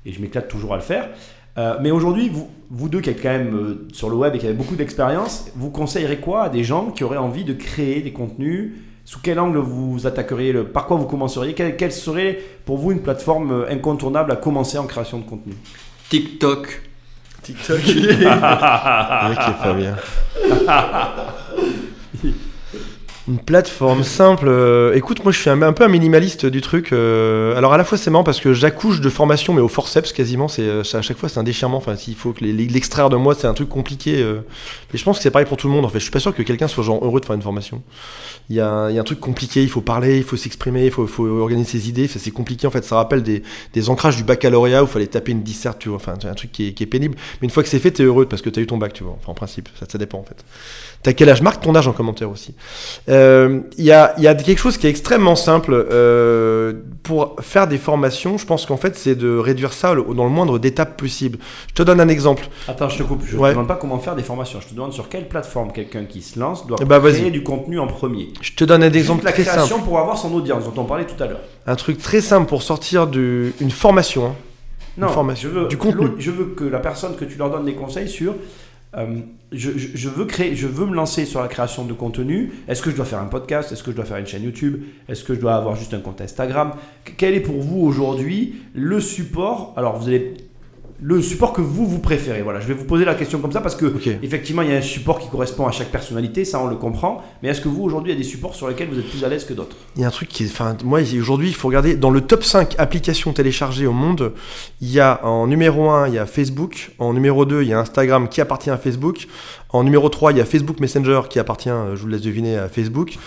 Et 0.06 0.14
je 0.14 0.22
m'éclate 0.22 0.48
toujours 0.48 0.72
à 0.74 0.78
le 0.78 0.82
faire. 0.82 1.10
Euh, 1.58 1.78
mais 1.82 1.92
aujourd'hui, 1.92 2.30
vous, 2.30 2.50
vous 2.70 2.90
deux 2.90 3.02
qui 3.02 3.10
êtes 3.10 3.22
quand 3.22 3.30
même 3.30 3.56
euh, 3.56 3.88
sur 3.94 4.10
le 4.10 4.16
web 4.16 4.36
et 4.36 4.38
qui 4.38 4.46
avez 4.46 4.56
beaucoup 4.56 4.76
d'expérience, 4.76 5.48
vous 5.56 5.72
conseillerez 5.72 6.18
quoi 6.18 6.44
à 6.44 6.50
des 6.50 6.64
gens 6.64 6.92
qui 6.92 7.04
auraient 7.04 7.18
envie 7.18 7.44
de 7.44 7.54
créer 7.54 8.02
des 8.02 8.14
contenus? 8.14 8.74
Sous 9.06 9.20
quel 9.22 9.40
angle 9.40 9.60
vous 9.60 10.06
attaqueriez 10.06 10.52
le, 10.52 10.66
Par 10.66 10.86
quoi 10.86 10.98
vous 10.98 11.06
commenceriez? 11.06 11.54
Quelle, 11.54 11.78
quelle 11.78 11.94
serait 11.94 12.40
pour 12.66 12.78
vous 12.78 12.92
une 12.92 13.02
plateforme 13.02 13.52
euh, 13.52 13.72
incontournable 13.72 14.32
à 14.34 14.36
commencer 14.36 14.78
en 14.78 14.86
création 14.86 15.20
de 15.20 15.24
contenu? 15.24 15.54
TikTok. 16.10 16.82
TikTok. 17.42 17.82
Le 17.88 19.30
mec 19.30 19.40
est 19.40 19.64
pas 19.64 19.74
bien. 19.74 19.96
Une 23.28 23.40
plateforme 23.40 24.04
simple. 24.06 24.48
euh, 24.48 24.94
écoute, 24.96 25.22
moi 25.26 25.34
je 25.34 25.40
suis 25.42 25.50
un, 25.50 25.74
peu 25.74 25.84
un 25.84 25.90
minimaliste 25.90 26.46
du 26.46 26.62
truc. 26.62 26.94
euh, 26.94 27.58
alors 27.58 27.74
à 27.74 27.78
la 27.78 27.84
fois 27.84 27.98
c'est 27.98 28.10
marrant 28.10 28.24
parce 28.24 28.40
que 28.40 28.54
j'accouche 28.54 29.02
de 29.02 29.10
formation, 29.10 29.54
mais 29.54 29.60
au 29.60 29.68
forceps 29.68 30.14
quasiment. 30.14 30.48
C'est 30.48 30.62
euh, 30.62 30.84
à 30.94 31.02
chaque 31.02 31.18
fois 31.18 31.28
c'est 31.28 31.38
un 31.38 31.44
déchirement. 31.44 31.76
Enfin, 31.76 31.98
s'il 31.98 32.16
faut 32.16 32.32
que 32.32 32.46
l'extraire 32.46 33.10
de 33.10 33.18
moi, 33.18 33.36
c'est 33.36 33.48
un 33.48 33.54
truc 33.54 33.68
compliqué. 33.68 34.22
euh. 34.22 34.40
mais 34.94 34.98
je 35.00 35.04
pense 35.04 35.18
que 35.18 35.24
c'est 35.24 35.32
pareil 35.32 35.46
pour 35.46 35.58
tout 35.58 35.68
le 35.68 35.74
monde. 35.74 35.84
En 35.84 35.90
fait, 35.90 36.00
je 36.00 36.04
suis 36.04 36.12
pas 36.12 36.22
sûr 36.22 36.34
que 36.34 36.42
quelqu'un 36.42 36.70
soit 36.70 36.86
genre 36.86 37.04
heureux 37.04 37.20
de 37.20 37.26
faire 37.26 37.36
une 37.36 37.42
formation. 37.42 37.82
Il 38.50 38.56
y, 38.56 38.62
a, 38.62 38.90
y 38.92 38.98
a 38.98 39.02
un 39.02 39.04
truc 39.04 39.20
compliqué. 39.20 39.62
Il 39.62 39.70
faut 39.70 39.82
parler, 39.82 40.16
il 40.16 40.24
faut 40.24 40.38
s'exprimer, 40.38 40.86
il 40.86 40.92
faut, 40.92 41.06
faut 41.06 41.28
organiser 41.28 41.70
ses 41.80 41.90
idées. 41.90 42.08
Ça, 42.08 42.20
c'est 42.20 42.32
compliqué 42.32 42.66
en 42.66 42.72
fait. 42.72 42.86
Ça 42.86 42.96
rappelle 42.96 43.24
des, 43.24 43.44
des 43.74 43.90
ancrages 43.90 44.16
du 44.16 44.24
baccalauréat 44.24 44.84
où 44.84 44.86
il 44.86 44.90
fallait 44.90 45.08
taper 45.08 45.34
une 45.34 45.44
disserte. 45.44 45.80
Tu 45.80 45.90
vois. 45.90 45.98
Enfin, 45.98 46.14
c'est 46.22 46.30
un 46.30 46.34
truc 46.34 46.54
qui 46.54 46.70
est, 46.70 46.72
qui 46.72 46.84
est 46.84 46.88
pénible. 46.88 47.16
Mais 47.42 47.48
une 47.48 47.52
fois 47.52 47.62
que 47.62 47.68
c'est 47.68 47.80
fait, 47.80 47.92
t'es 47.92 48.04
heureux 48.04 48.26
parce 48.26 48.42
que 48.42 48.50
t'as 48.50 48.62
eu 48.62 48.68
ton 48.68 48.78
bac. 48.78 48.94
Tu 48.94 49.04
vois. 49.04 49.18
Enfin, 49.22 49.34
en 49.34 49.36
principe, 49.36 49.68
ça, 49.78 49.86
ça 49.92 49.98
dépend 49.98 50.20
en 50.20 50.24
fait. 50.24 50.46
T'as 51.04 51.12
quel 51.12 51.30
âge? 51.30 51.42
Marque 51.42 51.62
ton 51.62 51.76
âge 51.76 51.90
en 51.90 51.94
commentaire 51.94 52.30
aussi. 52.32 52.56
Euh, 53.10 53.17
Il 53.78 53.84
y, 53.86 53.92
a, 53.92 54.14
il 54.18 54.24
y 54.24 54.28
a 54.28 54.36
quelque 54.36 54.58
chose 54.60 54.78
qui 54.78 54.88
est 54.88 54.90
extrêmement 54.90 55.36
simple 55.36 55.74
euh, 55.92 56.74
pour 57.04 57.36
faire 57.42 57.68
des 57.68 57.78
formations. 57.78 58.38
Je 58.38 58.46
pense 58.46 58.66
qu'en 58.66 58.78
fait, 58.78 58.96
c'est 58.96 59.16
de 59.16 59.38
réduire 59.38 59.74
ça 59.74 59.96
dans 59.96 60.24
le 60.24 60.30
moindre 60.30 60.60
d'étapes 60.60 60.98
possible. 60.98 61.40
Je 61.70 61.74
te 61.74 61.84
donne 61.84 62.00
un 62.02 62.08
exemple. 62.10 62.48
Attends, 62.68 62.90
je 62.90 62.98
te 62.98 63.04
coupe. 63.04 63.24
Je 63.26 63.36
ne 63.36 63.42
Ouais. 63.42 63.50
te 63.50 63.54
demande 63.54 63.68
pas 63.68 63.76
comment 63.76 64.00
faire 64.00 64.16
des 64.16 64.24
formations. 64.24 64.60
Je 64.62 64.68
te 64.68 64.74
demande 64.74 64.94
sur 64.94 65.10
quelle 65.10 65.28
plateforme 65.28 65.72
quelqu'un 65.72 66.06
qui 66.06 66.22
se 66.22 66.40
lance 66.40 66.66
doit 66.68 66.78
vas-y. 66.84 67.14
créer 67.14 67.32
du 67.32 67.44
contenu 67.44 67.80
en 67.80 67.88
premier. 67.88 68.30
Je 68.42 68.54
te 68.54 68.64
donne 68.64 68.84
un 68.84 68.88
Juste 68.88 68.98
exemple 68.98 69.26
la 69.26 69.32
très 69.32 69.44
création 69.44 69.78
simple. 69.78 69.84
pour 69.88 70.00
avoir 70.00 70.18
son 70.18 70.34
audience 70.34 70.64
dont 70.66 70.82
on 70.82 70.86
parlait 70.86 71.06
tout 71.06 71.22
à 71.24 71.28
l'heure. 71.28 71.42
Un 71.66 71.76
truc 71.76 71.98
très 72.00 72.22
simple 72.22 72.48
pour 72.48 72.62
sortir 72.64 73.08
du, 73.08 73.54
une 73.62 73.72
formation. 73.72 74.26
hein. 74.28 74.36
Non, 75.00 75.10
formation, 75.10 75.50
je 75.54 75.60
veux, 75.60 75.68
du 75.68 75.78
contenu. 75.78 76.08
Je 76.18 76.32
veux 76.32 76.46
que 76.46 76.64
la 76.64 76.80
personne 76.80 77.16
que 77.16 77.24
tu 77.26 77.38
leur 77.38 77.52
donnes 77.52 77.66
des 77.66 77.76
conseils 77.76 78.10
sur. 78.10 78.34
Euh, 78.96 79.18
je, 79.52 79.72
je- 79.78 80.10
veux 80.10 80.26
créer, 80.26 80.56
je 80.56 80.68
veux 80.68 80.86
me 80.86 80.96
lancer 80.96 81.26
sur 81.26 81.42
la 81.42 81.48
création 81.48 81.86
de 81.86 81.94
contenu. 81.94 82.52
Est-ce 82.68 82.82
que 82.82 82.90
je 82.90 82.96
dois 82.96 83.06
faire 83.06 83.20
un 83.20 83.26
podcast? 83.28 83.72
Est-ce 83.72 83.84
que 83.84 83.92
je 83.92 83.96
dois 83.96 84.06
faire 84.06 84.18
une 84.18 84.26
chaîne 84.28 84.44
YouTube? 84.44 84.82
Est-ce 85.10 85.24
que 85.24 85.34
je 85.36 85.40
dois 85.40 85.56
avoir 85.56 85.76
juste 85.76 85.94
un 85.94 86.00
compte 86.00 86.22
Instagram? 86.22 86.72
Qu- 87.06 87.14
Quel 87.18 87.34
est 87.36 87.42
pour 87.42 87.62
vous 87.62 87.80
aujourd'hui 87.82 88.56
le 88.74 89.00
support? 89.02 89.74
Alors 89.78 89.98
vous 89.98 90.08
allez 90.08 90.36
le 91.00 91.22
support 91.22 91.54
que 91.54 91.62
vous 91.62 91.86
vous 91.86 92.00
préférez. 92.00 92.42
Voilà, 92.42 92.60
je 92.60 92.68
vais 92.68 92.74
vous 92.74 92.86
poser 92.86 93.06
la 93.06 93.16
question 93.16 93.40
comme 93.40 93.52
ça 93.52 93.62
parce 93.62 93.76
que 93.76 93.94
effectivement 94.24 94.62
il 94.64 94.72
y 94.72 94.74
a 94.74 94.78
un 94.78 94.82
support 94.82 95.20
qui 95.20 95.30
correspond 95.30 95.68
à 95.68 95.72
chaque 95.72 95.92
personnalité, 95.92 96.44
ça 96.46 96.60
on 96.60 96.68
le 96.68 96.76
comprend. 96.76 97.24
Mais 97.42 97.50
est-ce 97.50 97.62
que 97.62 97.68
vous 97.68 97.84
aujourd'hui 97.84 98.12
il 98.12 98.16
y 98.16 98.18
a 98.18 98.22
des 98.22 98.28
supports 98.28 98.56
sur 98.56 98.68
lesquels 98.68 98.90
vous 98.90 98.98
êtes 98.98 99.10
plus 99.10 99.24
à 99.24 99.30
l'aise 99.30 99.46
que 99.46 99.54
d'autres? 99.54 99.76
Il 99.96 100.02
y 100.02 100.06
a 100.06 100.08
un 100.08 100.12
truc 100.12 100.30
qui 100.30 100.44
est. 100.44 100.48
Enfin, 100.48 100.76
moi, 100.84 101.02
aujourd'hui, 101.20 101.50
il 101.50 101.56
faut 101.56 101.68
regarder. 101.68 101.96
Dans 101.96 102.10
le 102.10 102.22
top 102.22 102.44
5 102.44 102.76
applications 102.78 103.34
téléchargées 103.34 103.86
au 103.86 103.94
monde, 103.94 104.34
il 104.82 104.92
y 104.92 105.00
a 105.00 105.24
en 105.26 105.48
numéro 105.48 105.90
1, 105.90 106.08
il 106.08 106.16
y 106.16 106.20
a 106.20 106.26
Facebook. 106.26 106.92
En 107.00 107.14
numéro 107.14 107.46
2, 107.46 107.62
il 107.62 107.70
y 107.70 107.74
a 107.74 107.80
Instagram 107.80 108.28
qui 108.28 108.42
appartient 108.42 108.70
à 108.70 108.78
Facebook. 108.78 109.28
En 109.70 109.84
numéro 109.84 110.08
3, 110.08 110.32
il 110.32 110.38
y 110.38 110.42
a 110.42 110.46
Facebook 110.46 110.80
Messenger 110.80 111.22
qui 111.30 111.40
appartient, 111.40 111.70
euh, 111.70 111.96
je 111.96 112.02
vous 112.02 112.08
laisse 112.08 112.22
deviner, 112.22 112.58
à 112.58 112.70
Facebook. 112.70 113.18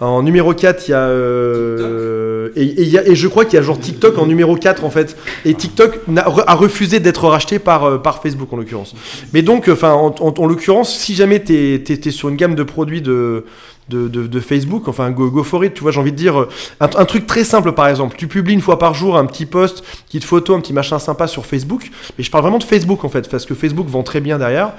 En 0.00 0.22
numéro 0.22 0.54
4, 0.54 0.86
il 0.86 0.90
y 0.92 0.94
a. 0.94 1.00
euh, 1.00 2.50
et, 2.56 2.62
et 2.64 3.10
et 3.10 3.14
je 3.16 3.28
crois 3.28 3.44
qu'il 3.44 3.54
y 3.54 3.58
a 3.58 3.62
genre 3.62 3.78
TikTok 3.80 4.16
en 4.18 4.26
numéro 4.26 4.54
4 4.56 4.84
en 4.84 4.90
fait. 4.90 5.16
Et 5.44 5.54
TikTok 5.54 5.98
a 6.16 6.54
refusé 6.54 7.00
d'être 7.00 7.26
racheté 7.26 7.58
par, 7.58 7.84
euh, 7.84 7.98
par 7.98 8.22
Facebook 8.22 8.52
en 8.52 8.56
l'occurrence. 8.56 8.94
Mais 9.32 9.42
donc, 9.42 9.68
enfin, 9.68 9.92
en, 9.92 10.14
en- 10.20 10.34
en 10.36 10.46
l'occurrence, 10.46 10.96
si 10.96 11.14
jamais 11.14 11.42
tu 11.42 11.52
es, 11.54 12.10
sur 12.10 12.28
une 12.28 12.36
gamme 12.36 12.54
de 12.54 12.62
produits 12.62 13.02
de, 13.02 13.44
de, 13.88 14.06
de- 14.08 14.40
Facebook, 14.40 14.86
enfin, 14.86 15.10
go, 15.10 15.30
go 15.30 15.42
for 15.42 15.64
it, 15.64 15.74
tu 15.74 15.82
vois, 15.82 15.90
j'ai 15.90 15.98
envie 16.00 16.12
de 16.12 16.16
dire, 16.16 16.40
euh, 16.42 16.48
un, 16.80 16.88
un 16.96 17.04
truc 17.04 17.26
très 17.26 17.42
simple 17.42 17.72
par 17.72 17.88
exemple, 17.88 18.16
tu 18.16 18.28
publies 18.28 18.54
une 18.54 18.60
fois 18.60 18.78
par 18.78 18.94
jour 18.94 19.16
un 19.16 19.26
petit 19.26 19.46
post, 19.46 19.82
petite 20.06 20.24
photo, 20.24 20.54
un 20.54 20.60
petit 20.60 20.72
machin 20.72 20.98
sympa 21.00 21.26
sur 21.26 21.44
Facebook, 21.44 21.90
mais 22.16 22.22
je 22.24 22.30
parle 22.30 22.42
vraiment 22.44 22.58
de 22.58 22.64
Facebook 22.64 23.04
en 23.04 23.08
fait, 23.08 23.28
parce 23.28 23.46
que 23.46 23.54
Facebook 23.54 23.88
vend 23.88 24.02
très 24.04 24.20
bien 24.20 24.38
derrière. 24.38 24.72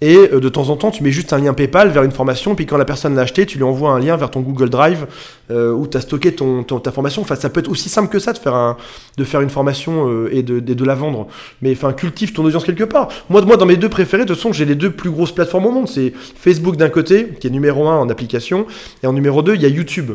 Et 0.00 0.16
euh, 0.16 0.40
de 0.40 0.48
temps 0.48 0.68
en 0.70 0.76
temps, 0.76 0.90
tu 0.90 1.02
mets 1.02 1.10
juste 1.10 1.32
un 1.32 1.38
lien 1.38 1.54
PayPal 1.54 1.88
vers 1.88 2.02
une 2.02 2.10
formation, 2.10 2.54
puis 2.54 2.66
quand 2.66 2.76
la 2.76 2.84
personne 2.84 3.14
l'a 3.14 3.22
acheté, 3.22 3.46
tu 3.46 3.56
lui 3.58 3.64
envoies 3.64 3.90
un 3.90 4.00
lien 4.00 4.16
vers 4.16 4.30
ton 4.30 4.40
Google 4.40 4.68
Drive 4.68 5.06
euh, 5.50 5.72
où 5.72 5.86
tu 5.86 5.96
as 5.96 6.00
stocké 6.00 6.32
ton, 6.32 6.62
ton- 6.62 6.80
ta 6.80 6.90
formation. 6.92 7.22
Enfin, 7.22 7.36
ça 7.36 7.48
peut 7.48 7.60
être 7.60 7.70
aussi 7.70 7.88
simple 7.88 8.10
que 8.10 8.18
ça 8.18 8.32
de 8.32 8.38
faire, 8.38 8.54
un, 8.54 8.76
de 9.16 9.24
faire 9.24 9.40
une 9.40 9.50
formation 9.50 10.08
euh, 10.10 10.28
et, 10.32 10.42
de, 10.42 10.60
de, 10.60 10.84
la 10.84 10.94
vendre. 10.94 11.28
Mais 11.62 11.72
enfin, 11.72 11.92
cultive 11.92 12.32
ton 12.32 12.44
audience 12.44 12.64
quelque 12.64 12.84
part. 12.84 13.08
Moi, 13.30 13.40
moi 13.42 13.56
dans 13.56 13.66
mes 13.66 13.76
deux 13.76 13.88
préférés, 13.88 14.24
de 14.24 14.28
toute 14.28 14.36
façon, 14.36 14.52
j'ai 14.52 14.64
les 14.64 14.74
deux 14.74 14.90
plus 14.90 15.10
grosses 15.10 15.32
plateformes 15.32 15.66
au 15.66 15.70
monde. 15.70 15.88
C'est 15.88 16.12
Facebook 16.36 16.76
d'un 16.76 16.90
côté, 16.90 17.28
qui 17.40 17.46
est 17.46 17.50
numéro 17.50 17.86
un 17.88 17.98
en 17.98 18.08
application, 18.10 18.66
et 19.02 19.06
en 19.06 19.12
numéro 19.12 19.42
2, 19.42 19.54
il 19.54 19.62
y 19.62 19.66
a 19.66 19.68
YouTube. 19.68 20.12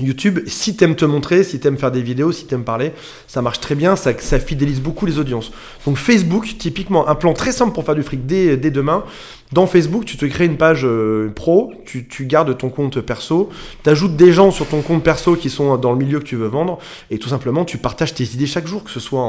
YouTube, 0.00 0.40
si 0.46 0.76
t'aimes 0.76 0.96
te 0.96 1.04
montrer, 1.04 1.44
si 1.44 1.60
t'aimes 1.60 1.78
faire 1.78 1.90
des 1.90 2.02
vidéos, 2.02 2.32
si 2.32 2.46
t'aimes 2.46 2.64
parler, 2.64 2.92
ça 3.26 3.42
marche 3.42 3.60
très 3.60 3.74
bien, 3.74 3.96
ça, 3.96 4.12
fidélise 4.38 4.80
beaucoup 4.80 5.06
les 5.06 5.18
audiences. 5.18 5.52
Donc 5.86 5.96
Facebook, 5.96 6.56
typiquement, 6.58 7.08
un 7.08 7.14
plan 7.14 7.32
très 7.32 7.52
simple 7.52 7.72
pour 7.72 7.84
faire 7.84 7.94
du 7.94 8.02
fric 8.02 8.26
dès 8.26 8.56
demain. 8.56 9.04
Dans 9.52 9.66
Facebook, 9.66 10.04
tu 10.04 10.16
te 10.16 10.24
crées 10.26 10.44
une 10.44 10.56
page 10.56 10.82
euh, 10.84 11.28
pro, 11.34 11.72
tu, 11.84 12.06
tu 12.06 12.26
gardes 12.26 12.56
ton 12.56 12.68
compte 12.68 13.00
perso, 13.00 13.50
t'ajoutes 13.82 14.14
des 14.14 14.32
gens 14.32 14.52
sur 14.52 14.66
ton 14.66 14.80
compte 14.80 15.02
perso 15.02 15.34
qui 15.34 15.50
sont 15.50 15.76
dans 15.76 15.90
le 15.90 15.98
milieu 15.98 16.20
que 16.20 16.24
tu 16.24 16.36
veux 16.36 16.46
vendre, 16.46 16.78
et 17.10 17.18
tout 17.18 17.28
simplement 17.28 17.64
tu 17.64 17.76
partages 17.76 18.14
tes 18.14 18.22
idées 18.22 18.46
chaque 18.46 18.68
jour, 18.68 18.84
que 18.84 18.90
ce 18.90 19.00
soit 19.00 19.20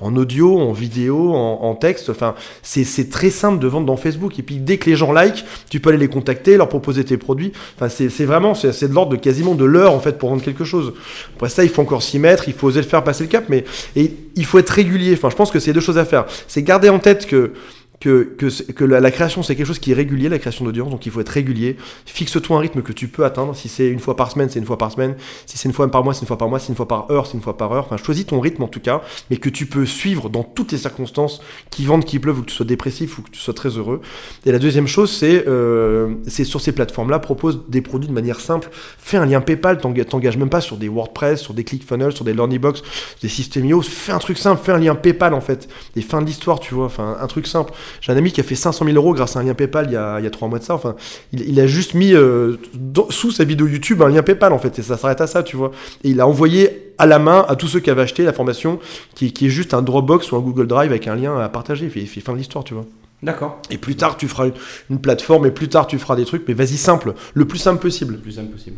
en, 0.00 0.16
audio, 0.16 0.58
en 0.58 0.72
vidéo, 0.72 1.34
en, 1.34 1.74
texte. 1.74 2.08
Enfin, 2.08 2.34
c'est 2.62 3.10
très 3.10 3.28
simple 3.28 3.58
de 3.58 3.66
vendre 3.66 3.86
dans 3.86 3.96
Facebook. 3.96 4.38
Et 4.38 4.42
puis 4.42 4.56
dès 4.56 4.78
que 4.78 4.88
les 4.88 4.96
gens 4.96 5.12
like, 5.12 5.44
tu 5.68 5.78
peux 5.78 5.90
aller 5.90 5.98
les 5.98 6.08
contacter, 6.08 6.56
leur 6.56 6.68
proposer 6.68 7.04
tes 7.04 7.18
produits. 7.18 7.52
Enfin, 7.76 7.88
c'est 7.88 8.24
vraiment, 8.24 8.54
c'est 8.54 8.88
de 8.88 8.94
l'ordre 8.94 9.12
de 9.12 9.16
quasiment 9.16 9.54
de 9.54 9.64
l'heure 9.64 9.92
en 9.92 10.00
fait 10.00 10.16
pour 10.18 10.30
vendre 10.30 10.42
quelque 10.42 10.64
chose. 10.64 10.94
Après 11.34 11.50
ça, 11.50 11.64
il 11.64 11.70
faut 11.70 11.82
encore 11.82 12.02
s'y 12.02 12.18
mettre, 12.18 12.48
il 12.48 12.54
faut 12.54 12.68
oser 12.68 12.80
le 12.80 12.86
faire 12.86 13.04
passer 13.04 13.24
le 13.24 13.28
cap, 13.28 13.44
mais 13.48 13.64
et 13.94 14.14
il 14.36 14.44
faut 14.46 14.58
être 14.58 14.70
régulier. 14.70 15.12
Enfin, 15.12 15.28
je 15.28 15.36
pense 15.36 15.50
que 15.50 15.58
c'est 15.58 15.74
deux 15.74 15.80
choses 15.80 15.98
à 15.98 16.06
faire. 16.06 16.24
C'est 16.48 16.62
garder 16.62 16.88
en 16.88 16.98
tête 16.98 17.26
que 17.26 17.52
que, 18.00 18.34
que, 18.36 18.72
que 18.72 18.84
la, 18.84 19.00
la 19.00 19.10
création 19.10 19.42
c'est 19.42 19.56
quelque 19.56 19.66
chose 19.66 19.78
qui 19.78 19.92
est 19.92 19.94
régulier, 19.94 20.28
la 20.28 20.38
création 20.38 20.64
d'audience, 20.64 20.90
donc 20.90 21.06
il 21.06 21.12
faut 21.12 21.20
être 21.20 21.28
régulier. 21.28 21.76
Fixe-toi 22.04 22.56
un 22.56 22.60
rythme 22.60 22.82
que 22.82 22.92
tu 22.92 23.08
peux 23.08 23.24
atteindre. 23.24 23.54
Si 23.56 23.68
c'est 23.68 23.88
une 23.88 23.98
fois 24.00 24.16
par 24.16 24.30
semaine, 24.30 24.48
c'est 24.50 24.58
une 24.58 24.66
fois 24.66 24.78
par 24.78 24.92
semaine. 24.92 25.14
Si 25.46 25.58
c'est 25.58 25.68
une 25.68 25.74
fois 25.74 25.90
par 25.90 26.04
mois, 26.04 26.14
c'est 26.14 26.20
une 26.22 26.26
fois 26.26 26.38
par 26.38 26.48
mois. 26.48 26.58
Si 26.58 26.66
c'est 26.66 26.72
une 26.72 26.76
fois 26.76 26.88
par 26.88 27.10
heure, 27.10 27.26
c'est 27.26 27.34
une 27.34 27.42
fois 27.42 27.56
par 27.56 27.72
heure. 27.72 27.84
Enfin, 27.86 27.96
choisis 27.96 28.26
ton 28.26 28.40
rythme 28.40 28.62
en 28.62 28.68
tout 28.68 28.80
cas, 28.80 29.02
mais 29.30 29.36
que 29.38 29.48
tu 29.48 29.66
peux 29.66 29.86
suivre 29.86 30.28
dans 30.28 30.42
toutes 30.42 30.72
les 30.72 30.78
circonstances, 30.78 31.40
qui 31.70 31.84
vendent, 31.84 32.04
qui 32.04 32.18
pleuve, 32.18 32.38
ou 32.38 32.42
que 32.42 32.46
tu 32.46 32.54
sois 32.54 32.66
dépressif 32.66 33.18
ou 33.18 33.22
que 33.22 33.30
tu 33.30 33.40
sois 33.40 33.54
très 33.54 33.70
heureux. 33.70 34.00
Et 34.44 34.52
la 34.52 34.58
deuxième 34.58 34.86
chose, 34.86 35.10
c'est 35.10 35.46
euh, 35.48 36.14
sur 36.28 36.60
ces 36.60 36.72
plateformes-là, 36.72 37.18
propose 37.18 37.62
des 37.68 37.80
produits 37.80 38.08
de 38.08 38.14
manière 38.14 38.40
simple. 38.40 38.68
Fais 38.98 39.16
un 39.16 39.26
lien 39.26 39.40
PayPal, 39.40 39.78
t'enga- 39.78 40.04
t'engages 40.04 40.36
même 40.36 40.50
pas 40.50 40.60
sur 40.60 40.76
des 40.76 40.88
WordPress, 40.88 41.40
sur 41.40 41.54
des 41.54 41.64
ClickFunnels, 41.64 42.12
sur 42.12 42.24
des 42.24 42.34
LearnyBox, 42.34 42.82
des 43.22 43.28
Systemio. 43.28 43.80
Fais 43.82 44.12
un 44.12 44.18
truc 44.18 44.38
simple, 44.38 44.60
fais 44.64 44.72
un 44.72 44.78
lien 44.78 44.94
PayPal 44.94 45.34
en 45.34 45.40
fait. 45.40 45.68
Et 45.96 46.02
fin 46.02 46.20
de 46.20 46.26
l'histoire, 46.26 46.60
tu 46.60 46.74
vois. 46.74 46.86
Enfin, 46.86 47.16
un 47.20 47.26
truc 47.26 47.46
simple. 47.46 47.72
J'ai 48.00 48.12
un 48.12 48.16
ami 48.16 48.32
qui 48.32 48.40
a 48.40 48.44
fait 48.44 48.54
500 48.54 48.84
000 48.84 48.96
euros 48.96 49.14
grâce 49.14 49.36
à 49.36 49.40
un 49.40 49.42
lien 49.44 49.54
PayPal 49.54 49.86
il 49.88 49.92
y 49.92 49.96
a, 49.96 50.18
il 50.20 50.24
y 50.24 50.26
a 50.26 50.30
3 50.30 50.48
mois 50.48 50.58
de 50.58 50.64
ça. 50.64 50.74
Enfin, 50.74 50.96
il, 51.32 51.48
il 51.48 51.60
a 51.60 51.66
juste 51.66 51.94
mis 51.94 52.14
euh, 52.14 52.56
dans- 52.74 53.10
sous 53.10 53.30
sa 53.30 53.44
vidéo 53.44 53.66
YouTube 53.66 54.02
un 54.02 54.08
lien 54.08 54.22
PayPal 54.22 54.52
en 54.52 54.58
fait. 54.58 54.78
Et 54.78 54.82
ça 54.82 54.96
s'arrête 54.96 55.20
à 55.20 55.26
ça, 55.26 55.42
tu 55.42 55.56
vois. 55.56 55.70
Et 56.04 56.10
il 56.10 56.20
a 56.20 56.26
envoyé 56.26 56.92
à 56.98 57.06
la 57.06 57.18
main 57.18 57.44
à 57.48 57.56
tous 57.56 57.68
ceux 57.68 57.80
qui 57.80 57.90
avaient 57.90 58.02
acheté 58.02 58.24
la 58.24 58.32
formation, 58.32 58.78
qui, 59.14 59.32
qui 59.32 59.46
est 59.46 59.50
juste 59.50 59.74
un 59.74 59.82
Dropbox 59.82 60.32
ou 60.32 60.36
un 60.36 60.40
Google 60.40 60.66
Drive 60.66 60.90
avec 60.90 61.06
un 61.08 61.14
lien 61.16 61.38
à 61.38 61.48
partager. 61.48 61.84
Il 61.86 61.90
fait, 61.90 62.00
il 62.00 62.06
fait 62.08 62.20
fin 62.20 62.32
de 62.32 62.38
l'histoire, 62.38 62.64
tu 62.64 62.74
vois. 62.74 62.84
D'accord. 63.22 63.60
Et 63.70 63.78
plus 63.78 63.96
tard, 63.96 64.16
tu 64.16 64.28
feras 64.28 64.46
une, 64.46 64.52
une 64.90 65.00
plateforme 65.00 65.46
et 65.46 65.50
plus 65.50 65.68
tard, 65.68 65.86
tu 65.86 65.98
feras 65.98 66.16
des 66.16 66.24
trucs. 66.24 66.46
Mais 66.48 66.54
vas-y, 66.54 66.76
simple. 66.76 67.14
Le 67.34 67.44
plus 67.46 67.58
simple 67.58 67.80
possible. 67.80 68.14
Le 68.14 68.20
plus 68.20 68.32
simple 68.32 68.50
possible. 68.52 68.76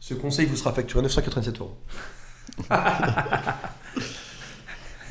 Ce 0.00 0.14
conseil 0.14 0.46
vous 0.46 0.56
sera 0.56 0.72
facturé 0.72 1.02
987 1.02 1.60
euros. 1.60 1.76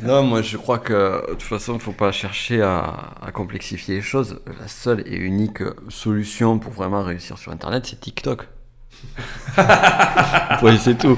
Non, 0.01 0.23
moi 0.23 0.41
je 0.41 0.57
crois 0.57 0.79
que 0.79 1.27
de 1.29 1.31
toute 1.33 1.43
façon, 1.43 1.73
il 1.73 1.77
ne 1.77 1.81
faut 1.81 1.91
pas 1.91 2.11
chercher 2.11 2.61
à, 2.61 3.13
à 3.21 3.31
complexifier 3.31 3.95
les 3.95 4.01
choses. 4.01 4.41
La 4.59 4.67
seule 4.67 5.03
et 5.05 5.15
unique 5.15 5.59
solution 5.89 6.59
pour 6.59 6.71
vraiment 6.73 7.03
réussir 7.03 7.37
sur 7.37 7.51
Internet, 7.51 7.85
c'est 7.85 7.99
TikTok. 7.99 8.47
oui, 10.63 10.77
c'est 10.81 10.97
tout. 10.97 11.17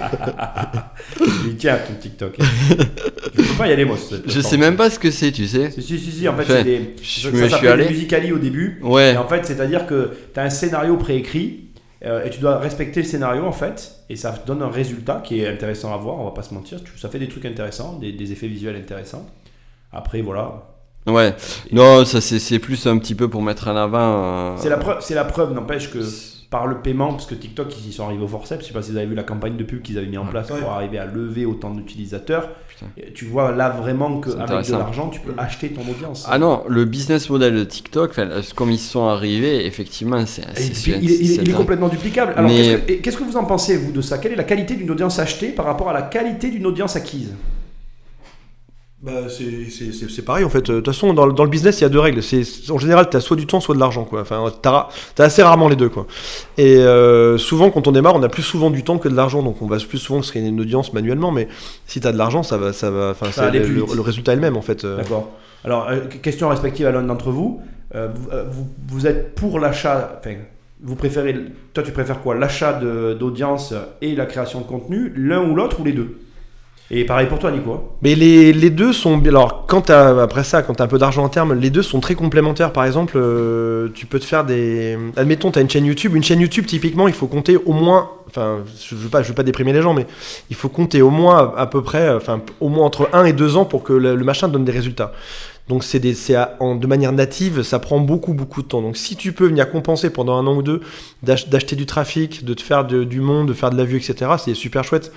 Il 1.46 1.56
tient 1.56 1.78
ton 1.78 1.94
TikTok. 1.94 2.36
je 2.40 3.42
peux 3.44 3.58
pas 3.58 3.68
y 3.68 3.74
aller 3.74 3.86
moi. 3.86 3.98
cette 3.98 4.30
Je 4.30 4.42
sais 4.42 4.58
même 4.58 4.76
pas 4.76 4.90
ce 4.90 5.00
que 5.00 5.12
c'est, 5.12 5.32
tu 5.32 5.48
sais. 5.48 5.72
Si, 5.72 5.82
si, 5.82 6.00
si, 6.00 6.12
si, 6.12 6.28
en 6.28 6.36
fait, 6.36 6.44
Enfin, 6.44 6.54
c'est 6.58 6.64
des. 6.64 6.96
je 7.02 7.22
ça 7.22 7.32
me 7.32 7.38
suis 7.42 7.50
s'appelle 7.50 7.88
Musicali 7.88 8.32
au 8.32 8.40
début. 8.40 8.80
Ouais. 8.82 9.14
Et 9.14 9.18
en 9.18 9.28
fait, 9.28 9.46
c'est-à-dire 9.46 9.86
que 9.86 10.12
tu 10.34 10.40
as 10.40 10.44
un 10.44 10.50
scénario 10.50 10.98
préécrit 10.98 11.65
et 12.02 12.30
tu 12.30 12.40
dois 12.40 12.60
respecter 12.60 13.02
le 13.02 13.08
scénario 13.08 13.46
en 13.46 13.52
fait. 13.52 13.96
Et 14.10 14.16
ça 14.16 14.32
donne 14.46 14.62
un 14.62 14.70
résultat 14.70 15.22
qui 15.24 15.42
est 15.42 15.48
intéressant 15.48 15.94
à 15.94 15.98
voir, 15.98 16.20
on 16.20 16.26
va 16.26 16.32
pas 16.32 16.44
se 16.44 16.54
mentir. 16.54 16.80
Ça 16.98 17.10
fait 17.10 17.20
des 17.20 17.28
trucs 17.28 17.46
intéressants, 17.46 17.98
des, 18.00 18.12
des 18.12 18.32
effets 18.32 18.48
visuels 18.48 18.76
intéressants. 18.76 19.26
Après, 19.92 20.22
voilà. 20.22 20.64
Ouais. 21.08 21.34
Non, 21.72 22.04
ça 22.06 22.20
c'est 22.20 22.40
c'est 22.40 22.60
plus 22.60 22.86
un 22.88 22.98
petit 22.98 23.16
peu 23.16 23.30
pour 23.30 23.42
mettre 23.42 23.68
en 23.68 23.76
avant. 23.76 24.54
euh, 24.54 24.58
C'est 24.58 24.70
la 24.70 24.78
preuve, 24.78 24.98
c'est 25.02 25.16
la 25.16 25.26
preuve 25.26 25.54
n'empêche 25.54 25.92
que 25.92 26.00
par 26.50 26.68
le 26.68 26.78
paiement, 26.78 27.12
parce 27.14 27.26
que 27.26 27.36
TikTok, 27.36 27.74
ils 27.84 27.90
y 27.90 27.94
sont 27.94 28.06
arrivés 28.06 28.24
au 28.24 28.28
forceps. 28.28 28.62
Je 28.62 28.68
sais 28.68 28.74
pas 28.74 28.82
si 28.82 28.92
vous 28.92 28.98
avez 28.98 29.08
vu 29.08 29.16
la 29.16 29.24
campagne 29.24 29.58
de 29.58 29.64
pub 29.64 29.82
qu'ils 29.82 29.98
avaient 29.98 30.08
mis 30.08 30.18
en 30.18 30.26
place 30.26 30.48
pour 30.48 30.70
arriver 30.72 30.98
à 31.00 31.06
lever 31.06 31.46
autant 31.46 31.72
d'utilisateurs. 31.72 32.50
Tu 33.14 33.26
vois 33.26 33.52
là 33.52 33.70
vraiment 33.70 34.20
qu'avec 34.20 34.38
de 34.68 34.72
l'argent, 34.80 35.10
tu 35.10 35.20
peux 35.22 35.34
acheter 35.38 35.70
ton 35.70 35.82
audience. 35.90 36.26
Ah 36.30 36.38
non, 36.38 36.64
le 36.68 36.86
business 36.86 37.30
model 37.30 37.56
de 37.56 37.64
TikTok, 37.64 38.20
comme 38.56 38.72
ils 38.72 38.80
sont 38.80 39.06
arrivés, 39.08 39.66
effectivement, 39.66 40.24
c'est. 40.26 40.44
Il, 40.58 40.62
est- 40.62 41.02
il 41.02 41.12
est- 41.12 41.26
c'est 41.36 41.42
il 41.42 41.50
est 41.50 41.54
complètement 41.54 41.88
duplicable. 41.90 42.34
Alors, 42.36 42.50
Mais- 42.50 42.58
qu'est-ce 42.58 42.78
que, 42.78 42.92
et 42.92 42.98
qu'est-ce 43.00 43.18
que 43.18 43.24
vous 43.24 43.38
en 43.38 43.46
pensez, 43.46 43.78
vous, 43.78 43.92
de 43.92 44.02
ça? 44.02 44.18
Quelle 44.18 44.34
est 44.34 44.38
la 44.38 44.44
qualité 44.44 44.76
d'une 44.76 44.92
audience 44.92 45.20
achetée 45.20 45.50
par 45.50 45.66
rapport 45.66 45.90
à 45.90 45.94
la 45.94 46.02
qualité 46.04 46.50
d'une 46.52 46.66
audience 46.66 46.96
acquise? 46.96 47.34
Bah, 49.06 49.12
c'est- 49.30 50.22
pareil 50.26 50.44
en 50.46 50.50
fait. 50.50 50.66
De 50.72 50.78
toute 50.78 50.86
façon, 50.88 51.14
dans, 51.14 51.28
le- 51.28 51.34
dans 51.34 51.44
le 51.44 51.50
business, 51.50 51.80
il 51.80 51.84
y 51.84 51.86
a 51.86 51.90
deux 51.90 52.00
règles. 52.00 52.24
C'est 52.24 52.42
en 52.72 52.80
général, 52.80 53.08
tu 53.10 53.18
as 53.18 53.22
soit 53.22 53.38
du 53.38 53.46
temps, 53.46 53.60
soit 53.60 53.76
de 53.76 53.80
l'argent. 53.80 54.04
quoi. 54.04 54.22
Enfin, 54.22 54.44
t'as 54.62 54.88
as 55.20 55.24
assez 55.24 55.44
rarement 55.44 55.70
les 55.70 55.76
deux. 55.76 55.90
quoi. 55.90 56.08
Et 56.58 56.78
euh, 56.78 57.38
souvent, 57.38 57.70
quand 57.70 57.88
on 57.88 57.92
démarre, 57.92 58.16
on 58.16 58.24
a 58.24 58.30
plus 58.30 58.42
souvent 58.42 58.72
du 58.72 58.84
temps 58.84 58.98
que 58.98 59.08
de 59.08 59.16
l'argent. 59.16 59.44
Donc, 59.44 59.62
on 59.62 59.68
va 59.68 59.78
plus 59.78 60.00
souvent 60.00 60.22
se 60.24 60.32
créer 60.32 60.44
une 60.48 60.60
audience 60.60 60.92
manuellement. 60.94 61.32
Mais 61.32 61.48
si 61.86 62.02
tu 62.02 62.08
as 62.08 62.12
de 62.12 62.18
l'argent, 62.18 62.42
ça 62.42 62.58
va, 62.58 62.74
ça 62.74 62.90
va. 62.90 63.12
Enfin, 63.12 63.28
Ça 63.28 63.32
c'est 63.34 63.42
va 63.42 63.48
aller 63.48 63.60
le, 63.60 63.66
plus 63.66 63.76
le- 63.76 63.82
vite. 63.84 63.96
le 63.96 64.02
résultat 64.02 64.32
est 64.34 64.36
le 64.38 64.42
même 64.42 64.58
en 64.58 64.62
fait. 64.64 64.84
euh. 64.86 64.98
D'accord. 64.98 65.30
Alors, 65.64 65.88
euh, 65.90 66.00
question 66.22 66.50
respective 66.50 66.88
à 66.88 66.92
l'un 66.92 67.04
d'entre 67.04 67.30
vous. 67.30 67.62
Euh, 67.94 68.08
vous, 68.50 68.68
vous. 68.88 69.06
êtes 69.08 69.36
pour 69.36 69.60
l'achat. 69.60 70.20
Enfin, 70.20 70.36
vous 70.82 70.96
préférez. 70.96 71.36
Toi, 71.74 71.84
tu 71.84 71.92
préfères 71.92 72.22
quoi? 72.22 72.34
L'achat 72.36 72.74
d'audience 72.74 73.74
et 74.02 74.16
la 74.16 74.26
création 74.26 74.62
de 74.62 74.66
contenu 74.66 75.14
L'un 75.16 75.48
ou 75.48 75.56
l'autre 75.56 75.80
ou 75.80 75.84
les 75.84 75.94
deux? 75.94 76.18
Et 76.92 77.04
pareil 77.04 77.26
pour 77.28 77.40
toi, 77.40 77.50
Nico. 77.50 77.94
Mais 78.04 78.14
les, 78.14 78.54
les 78.54 78.70
deux 78.70 78.94
sont. 78.94 79.20
Alors, 79.26 79.66
quand 79.68 79.82
t'as, 79.82 80.22
après 80.22 80.44
ça, 80.44 80.62
quand 80.62 80.76
tu 80.76 80.82
as 80.84 80.86
un 80.86 80.88
peu 80.88 81.00
d'argent 81.00 81.24
en 81.24 81.30
terme, 81.30 81.54
les 81.56 81.72
deux 81.72 81.82
sont 81.82 82.00
très 82.00 82.14
complémentaires. 82.14 82.72
Par 82.74 82.86
exemple, 82.86 83.14
euh, 83.18 83.90
tu 83.96 84.06
peux 84.06 84.20
te 84.20 84.26
faire 84.26 84.46
des. 84.46 84.96
Admettons, 85.18 85.50
tu 85.50 85.58
as 85.58 85.64
une 85.64 85.70
chaîne 85.70 85.86
YouTube. 85.86 86.16
Une 86.16 86.24
chaîne 86.24 86.40
YouTube, 86.42 86.68
typiquement, 86.68 87.08
il 87.08 87.16
faut 87.16 87.26
compter 87.26 87.58
au 87.58 87.74
moins. 87.74 88.12
Enfin, 88.28 88.60
je 88.88 88.94
veux 88.94 89.10
pas, 89.10 89.24
je 89.24 89.30
veux 89.30 89.34
pas 89.34 89.42
déprimer 89.42 89.74
les 89.74 89.82
gens, 89.82 89.96
mais 89.96 90.06
il 90.52 90.56
faut 90.56 90.70
compter 90.70 91.02
au 91.02 91.10
moins 91.10 91.54
à, 91.58 91.66
peu 91.66 91.82
près. 91.82 92.08
Enfin, 92.14 92.42
au 92.60 92.70
moins 92.70 92.86
entre 92.86 93.10
1 93.14 93.26
et 93.26 93.34
2 93.34 93.58
ans 93.58 93.66
pour 93.66 93.82
que 93.82 93.94
le, 93.94 94.16
le 94.16 94.24
machin 94.24 94.48
donne 94.48 94.64
des 94.66 94.72
résultats. 94.72 95.12
Donc, 95.68 95.84
c'est 95.84 96.00
de 96.00 96.86
manière 96.88 97.12
native, 97.12 97.64
ça 97.64 97.80
prend 97.80 98.00
beaucoup, 98.00 98.36
beaucoup 98.36 98.62
de 98.62 98.68
temps. 98.68 98.84
Donc, 98.84 98.96
si 98.98 99.16
tu 99.16 99.34
peux 99.34 99.48
venir 99.48 99.72
compenser 99.72 100.12
pendant 100.12 100.38
un 100.38 100.46
an 100.46 100.56
ou 100.56 100.62
deux, 100.62 100.82
d'ach- 101.24 101.50
d'acheter 101.50 101.76
du 101.76 101.88
trafic, 101.88 102.46
de 102.46 102.54
te 102.54 102.62
faire 102.62 102.86
du 102.86 103.20
monde, 103.22 103.48
de 103.48 103.54
faire 103.54 103.72
de 103.72 103.78
la 103.78 103.86
vue, 103.86 103.98
etc., 103.98 104.34
c'est 104.38 104.54
super 104.54 104.84
chouette. 104.84 105.12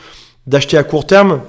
D'acheter 0.47 0.79
à 0.79 0.85
court 0.85 1.07
terme, 1.07 1.41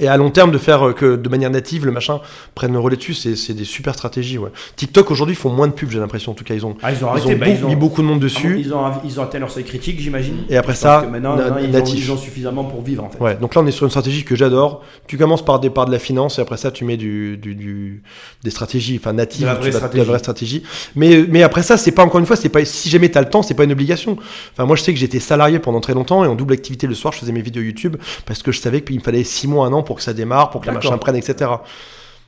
et 0.00 0.08
à 0.08 0.16
long 0.16 0.30
terme, 0.30 0.50
de 0.50 0.58
faire 0.58 0.88
euh, 0.88 0.92
que 0.92 1.16
de 1.16 1.28
manière 1.28 1.50
native, 1.50 1.86
le 1.86 1.92
machin 1.92 2.20
prenne 2.54 2.72
le 2.72 2.78
relais 2.80 2.96
dessus, 2.96 3.14
c'est 3.14 3.36
c'est 3.36 3.54
des 3.54 3.64
super 3.64 3.94
stratégies. 3.94 4.38
Ouais. 4.38 4.50
TikTok 4.76 5.10
aujourd'hui 5.10 5.34
font 5.34 5.50
moins 5.50 5.68
de 5.68 5.72
pubs, 5.72 5.90
j'ai 5.90 5.98
l'impression. 6.00 6.32
En 6.32 6.34
tout 6.34 6.44
cas, 6.44 6.54
ils 6.54 6.66
ont, 6.66 6.76
Ah, 6.82 6.90
ils 6.92 6.96
ont 7.04 7.08
ils 7.08 7.10
arrêté. 7.10 7.26
ont, 7.34 7.38
bah, 7.38 7.46
beaucoup- 7.46 7.58
ils 7.60 7.64
ont- 7.64 7.68
mis 7.68 7.76
beaucoup 7.76 8.02
de 8.02 8.06
monde 8.06 8.20
dessus. 8.20 8.56
Ils 8.58 8.74
ont, 8.74 8.80
ils 9.04 9.20
ont 9.20 9.22
atteint 9.22 9.38
leur 9.38 9.50
seuil 9.50 9.64
critique, 9.64 10.00
j'imagine. 10.00 10.38
Et 10.48 10.56
après 10.56 10.74
ça, 10.74 11.06
maintenant, 11.10 11.36
na- 11.36 11.44
maintenant, 11.50 11.58
ils, 11.62 11.68
ont, 11.68 11.72
natif. 11.72 12.04
ils 12.06 12.12
ont 12.12 12.16
suffisamment 12.16 12.64
pour 12.64 12.82
vivre 12.82 13.04
en 13.04 13.08
fait. 13.10 13.20
Ouais, 13.20 13.36
donc 13.36 13.54
là, 13.54 13.62
on 13.62 13.66
est 13.66 13.70
sur 13.70 13.84
une 13.84 13.90
stratégie 13.90 14.24
que 14.24 14.34
j'adore. 14.36 14.82
Tu 15.06 15.16
commences 15.16 15.44
par 15.44 15.60
des 15.60 15.70
parts 15.70 15.86
de 15.86 15.92
la 15.92 15.98
finance 15.98 16.38
et 16.38 16.42
après 16.42 16.56
ça, 16.56 16.70
tu 16.70 16.84
mets 16.84 16.96
du, 16.96 17.36
du, 17.36 17.54
du- 17.54 18.02
des 18.42 18.50
stratégies, 18.50 18.98
enfin 19.00 19.12
natives, 19.12 19.42
De 19.42 19.46
la 19.46 19.54
vraie 19.54 19.70
tu 19.70 19.76
stratégie. 19.76 19.98
la 19.98 20.04
vraie 20.04 20.18
stratégie. 20.18 20.62
Mais, 20.96 21.24
mais 21.28 21.42
après 21.42 21.62
ça, 21.62 21.76
c'est 21.76 21.92
pas 21.92 22.02
encore 22.04 22.18
une 22.20 22.26
fois, 22.26 22.36
c'est 22.36 22.48
pas 22.48 22.64
si 22.64 22.88
jamais 22.90 23.08
t'as 23.10 23.20
le 23.20 23.28
temps, 23.28 23.42
c'est 23.42 23.54
pas 23.54 23.64
une 23.64 23.72
obligation. 23.72 24.16
Enfin, 24.52 24.64
moi, 24.66 24.74
je 24.76 24.82
sais 24.82 24.92
que 24.92 24.98
j'étais 24.98 25.20
salarié 25.20 25.58
pendant 25.60 25.80
très 25.80 25.94
longtemps 25.94 26.24
et 26.24 26.28
en 26.28 26.34
double 26.34 26.54
activité 26.54 26.86
le 26.86 26.94
soir, 26.94 27.12
je 27.12 27.18
faisais 27.20 27.32
mes 27.32 27.42
vidéos 27.42 27.62
YouTube 27.62 27.96
parce 28.26 28.42
que 28.42 28.50
je 28.52 28.58
savais 28.60 28.80
qu'il 28.82 28.96
me 28.96 29.00
fallait 29.00 29.22
6 29.24 29.46
mois, 29.46 29.66
un 29.66 29.72
an 29.72 29.82
pour 29.84 29.96
que 29.96 30.02
ça 30.02 30.12
démarre, 30.12 30.50
pour 30.50 30.60
que 30.60 30.66
le 30.66 30.74
D'accord. 30.74 30.90
machin 30.92 30.98
prenne, 30.98 31.16
etc. 31.16 31.50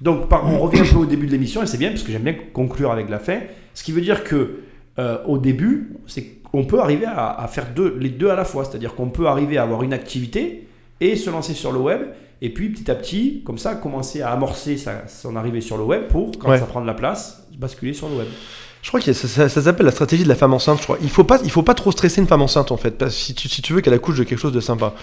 Donc, 0.00 0.28
par- 0.28 0.46
on 0.46 0.58
revient 0.58 0.80
un 0.80 0.92
peu 0.92 0.98
au 0.98 1.06
début 1.06 1.26
de 1.26 1.32
l'émission, 1.32 1.62
et 1.62 1.66
c'est 1.66 1.78
bien 1.78 1.90
parce 1.90 2.02
que 2.02 2.12
j'aime 2.12 2.22
bien 2.22 2.36
conclure 2.52 2.90
avec 2.92 3.08
la 3.08 3.18
fin. 3.18 3.40
Ce 3.74 3.82
qui 3.82 3.92
veut 3.92 4.00
dire 4.02 4.24
que 4.24 4.60
euh, 4.98 5.18
au 5.26 5.38
début, 5.38 5.94
c'est 6.06 6.24
qu'on 6.50 6.64
peut 6.64 6.80
arriver 6.80 7.06
à, 7.06 7.30
à 7.30 7.48
faire 7.48 7.66
deux, 7.74 7.96
les 7.98 8.08
deux 8.10 8.30
à 8.30 8.36
la 8.36 8.44
fois. 8.44 8.64
C'est-à-dire 8.64 8.94
qu'on 8.94 9.08
peut 9.10 9.26
arriver 9.26 9.58
à 9.58 9.62
avoir 9.62 9.82
une 9.82 9.92
activité 9.92 10.66
et 11.00 11.16
se 11.16 11.28
lancer 11.30 11.52
sur 11.54 11.72
le 11.72 11.78
web. 11.78 12.00
Et 12.42 12.50
puis 12.50 12.68
petit 12.70 12.90
à 12.90 12.94
petit, 12.94 13.42
comme 13.44 13.56
ça, 13.58 13.74
commencer 13.74 14.20
à 14.22 14.30
amorcer 14.30 14.76
sa- 14.76 15.06
son 15.08 15.36
arrivée 15.36 15.60
sur 15.62 15.76
le 15.78 15.84
web 15.84 16.08
pour, 16.08 16.30
quand 16.38 16.50
Ouais. 16.50 16.58
ça 16.58 16.66
prend 16.66 16.80
de 16.82 16.86
la 16.86 16.94
place, 16.94 17.46
basculer 17.58 17.94
sur 17.94 18.08
le 18.10 18.16
web. 18.16 18.26
Je 18.86 18.90
crois 18.92 19.00
que 19.00 19.12
ça, 19.12 19.48
s'appelle 19.48 19.86
la 19.86 19.90
stratégie 19.90 20.22
de 20.22 20.28
la 20.28 20.36
femme 20.36 20.54
enceinte. 20.54 20.78
Je 20.78 20.84
crois. 20.84 20.96
Il 21.02 21.10
faut 21.10 21.26
faut 21.50 21.62
pas 21.64 21.74
trop 21.74 21.90
stresser 21.90 22.20
une 22.20 22.28
femme 22.28 22.42
enceinte 22.42 22.70
en 22.70 22.76
fait, 22.76 23.08
si 23.08 23.34
tu, 23.34 23.48
si 23.48 23.60
tu 23.60 23.72
veux 23.72 23.80
qu'elle 23.80 23.94
accouche 23.94 24.16
de 24.16 24.22
quelque 24.22 24.38
chose 24.38 24.52
de 24.52 24.60
sympa. 24.60 24.94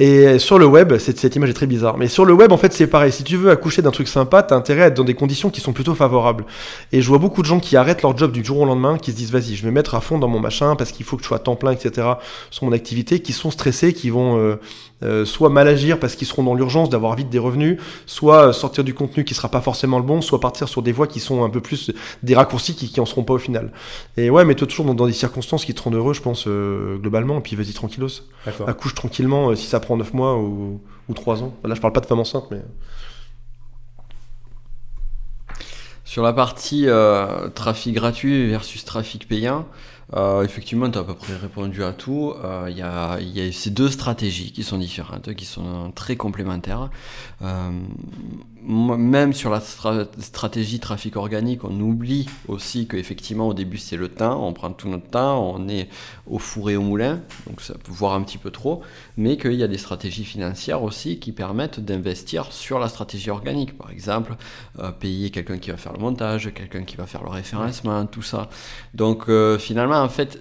Et 0.00 0.40
sur 0.40 0.58
le 0.58 0.66
web, 0.66 0.98
cette, 0.98 1.16
cette 1.20 1.36
image 1.36 1.50
est 1.50 1.54
très 1.54 1.68
bizarre. 1.68 1.96
Mais 1.96 2.08
sur 2.08 2.24
le 2.24 2.32
web, 2.32 2.50
en 2.50 2.56
fait, 2.56 2.72
c'est 2.72 2.88
pareil. 2.88 3.12
Si 3.12 3.22
tu 3.22 3.36
veux 3.36 3.52
accoucher 3.52 3.82
d'un 3.82 3.92
truc 3.92 4.08
sympa, 4.08 4.42
t'as 4.42 4.56
intérêt 4.56 4.82
à 4.82 4.86
être 4.86 4.96
dans 4.96 5.04
des 5.04 5.14
conditions 5.14 5.48
qui 5.48 5.60
sont 5.60 5.72
plutôt 5.72 5.94
favorables. 5.94 6.44
Et 6.90 7.02
je 7.02 7.06
vois 7.06 7.18
beaucoup 7.18 7.42
de 7.42 7.46
gens 7.46 7.60
qui 7.60 7.76
arrêtent 7.76 8.02
leur 8.02 8.18
job 8.18 8.32
du 8.32 8.44
jour 8.44 8.58
au 8.58 8.64
lendemain, 8.64 8.98
qui 8.98 9.12
se 9.12 9.16
disent 9.16 9.30
vas-y, 9.30 9.54
je 9.54 9.62
vais 9.62 9.68
me 9.68 9.74
mettre 9.74 9.94
à 9.94 10.00
fond 10.00 10.18
dans 10.18 10.26
mon 10.26 10.40
machin 10.40 10.74
parce 10.74 10.90
qu'il 10.90 11.06
faut 11.06 11.16
que 11.16 11.22
je 11.22 11.28
sois 11.28 11.36
à 11.36 11.40
temps 11.40 11.54
plein, 11.54 11.70
etc. 11.70 12.08
sur 12.50 12.64
mon 12.64 12.72
activité, 12.72 13.20
qui 13.20 13.32
sont 13.32 13.52
stressés, 13.52 13.92
qui 13.92 14.10
vont 14.10 14.38
euh, 14.38 14.56
euh, 15.02 15.24
soit 15.24 15.50
mal 15.50 15.68
agir 15.68 15.98
parce 15.98 16.14
qu'ils 16.14 16.26
seront 16.26 16.42
dans 16.42 16.54
l'urgence 16.54 16.90
d'avoir 16.90 17.16
vite 17.16 17.30
des 17.30 17.38
revenus, 17.38 17.78
soit 18.06 18.52
sortir 18.52 18.84
du 18.84 18.94
contenu 18.94 19.24
qui 19.24 19.34
sera 19.34 19.48
pas 19.48 19.60
forcément 19.60 19.98
le 19.98 20.04
bon, 20.04 20.20
soit 20.20 20.40
partir 20.40 20.68
sur 20.68 20.82
des 20.82 20.92
voies 20.92 21.06
qui 21.06 21.20
sont 21.20 21.44
un 21.44 21.50
peu 21.50 21.60
plus 21.60 21.90
des 22.22 22.34
raccourcis 22.34 22.74
qui, 22.74 22.90
qui 22.90 23.00
en 23.00 23.06
seront 23.06 23.24
pas 23.24 23.34
au 23.34 23.38
final. 23.38 23.72
Et 24.16 24.30
ouais, 24.30 24.44
mais 24.44 24.54
toi 24.54 24.66
toujours 24.66 24.86
dans, 24.86 24.94
dans 24.94 25.06
des 25.06 25.12
circonstances 25.12 25.64
qui 25.64 25.74
te 25.74 25.82
rendent 25.82 25.94
heureux, 25.94 26.14
je 26.14 26.22
pense, 26.22 26.44
euh, 26.46 26.96
globalement, 26.98 27.38
et 27.38 27.42
puis 27.42 27.56
vas-y 27.56 27.72
tranquillos. 27.72 28.22
Accouche 28.66 28.94
tranquillement 28.94 29.50
euh, 29.50 29.54
si 29.54 29.66
ça 29.66 29.80
prend 29.80 29.96
9 29.96 30.14
mois 30.14 30.36
ou, 30.36 30.80
ou 31.08 31.14
3 31.14 31.42
ans. 31.42 31.54
Là, 31.64 31.74
je 31.74 31.80
parle 31.80 31.92
pas 31.92 32.00
de 32.00 32.06
femme 32.06 32.20
enceinte, 32.20 32.46
mais. 32.50 32.62
Sur 36.04 36.24
la 36.24 36.32
partie 36.32 36.88
euh, 36.88 37.48
trafic 37.50 37.94
gratuit 37.94 38.48
versus 38.48 38.84
trafic 38.84 39.28
payant, 39.28 39.68
euh, 40.14 40.42
effectivement, 40.42 40.90
tu 40.90 40.98
as 40.98 41.02
à 41.02 41.04
peu 41.04 41.14
près 41.14 41.36
répondu 41.36 41.84
à 41.84 41.92
tout. 41.92 42.34
Euh, 42.44 42.66
Il 42.68 42.76
y, 42.76 42.82
a, 42.82 43.18
il 43.20 43.30
y 43.36 43.40
a 43.46 43.52
ces 43.52 43.70
deux 43.70 43.88
stratégies 43.88 44.52
qui 44.52 44.64
sont 44.64 44.78
différentes, 44.78 45.34
qui 45.34 45.44
sont 45.44 45.92
très 45.94 46.16
complémentaires. 46.16 46.90
Euh, 47.42 47.70
même 48.70 49.32
sur 49.32 49.50
la 49.50 49.58
stra- 49.58 50.08
stratégie 50.18 50.78
trafic 50.80 51.16
organique, 51.16 51.64
on 51.64 51.80
oublie 51.80 52.26
aussi 52.48 52.86
qu'effectivement, 52.86 53.48
au 53.48 53.54
début, 53.54 53.78
c'est 53.78 53.96
le 53.96 54.08
temps. 54.08 54.46
On 54.46 54.52
prend 54.52 54.70
tout 54.70 54.88
notre 54.88 55.08
temps, 55.08 55.54
on 55.54 55.68
est 55.68 55.88
au 56.26 56.38
four 56.38 56.70
et 56.70 56.76
au 56.76 56.82
moulin, 56.82 57.20
donc 57.48 57.60
ça 57.60 57.74
peut 57.74 57.92
voir 57.92 58.14
un 58.14 58.22
petit 58.22 58.38
peu 58.38 58.50
trop. 58.50 58.82
Mais 59.16 59.36
qu'il 59.36 59.54
y 59.54 59.62
a 59.62 59.68
des 59.68 59.78
stratégies 59.78 60.24
financières 60.24 60.82
aussi 60.82 61.18
qui 61.18 61.32
permettent 61.32 61.80
d'investir 61.80 62.52
sur 62.52 62.78
la 62.78 62.88
stratégie 62.88 63.30
organique. 63.30 63.76
Par 63.76 63.90
exemple, 63.90 64.36
euh, 64.78 64.92
payer 64.92 65.30
quelqu'un 65.30 65.58
qui 65.58 65.70
va 65.70 65.76
faire 65.76 65.92
le 65.92 65.98
montage, 65.98 66.52
quelqu'un 66.54 66.84
qui 66.84 66.96
va 66.96 67.06
faire 67.06 67.24
le 67.24 67.30
référencement, 67.30 68.06
tout 68.06 68.22
ça. 68.22 68.48
Donc 68.94 69.28
euh, 69.28 69.58
finalement, 69.58 70.00
en 70.00 70.08
fait, 70.08 70.38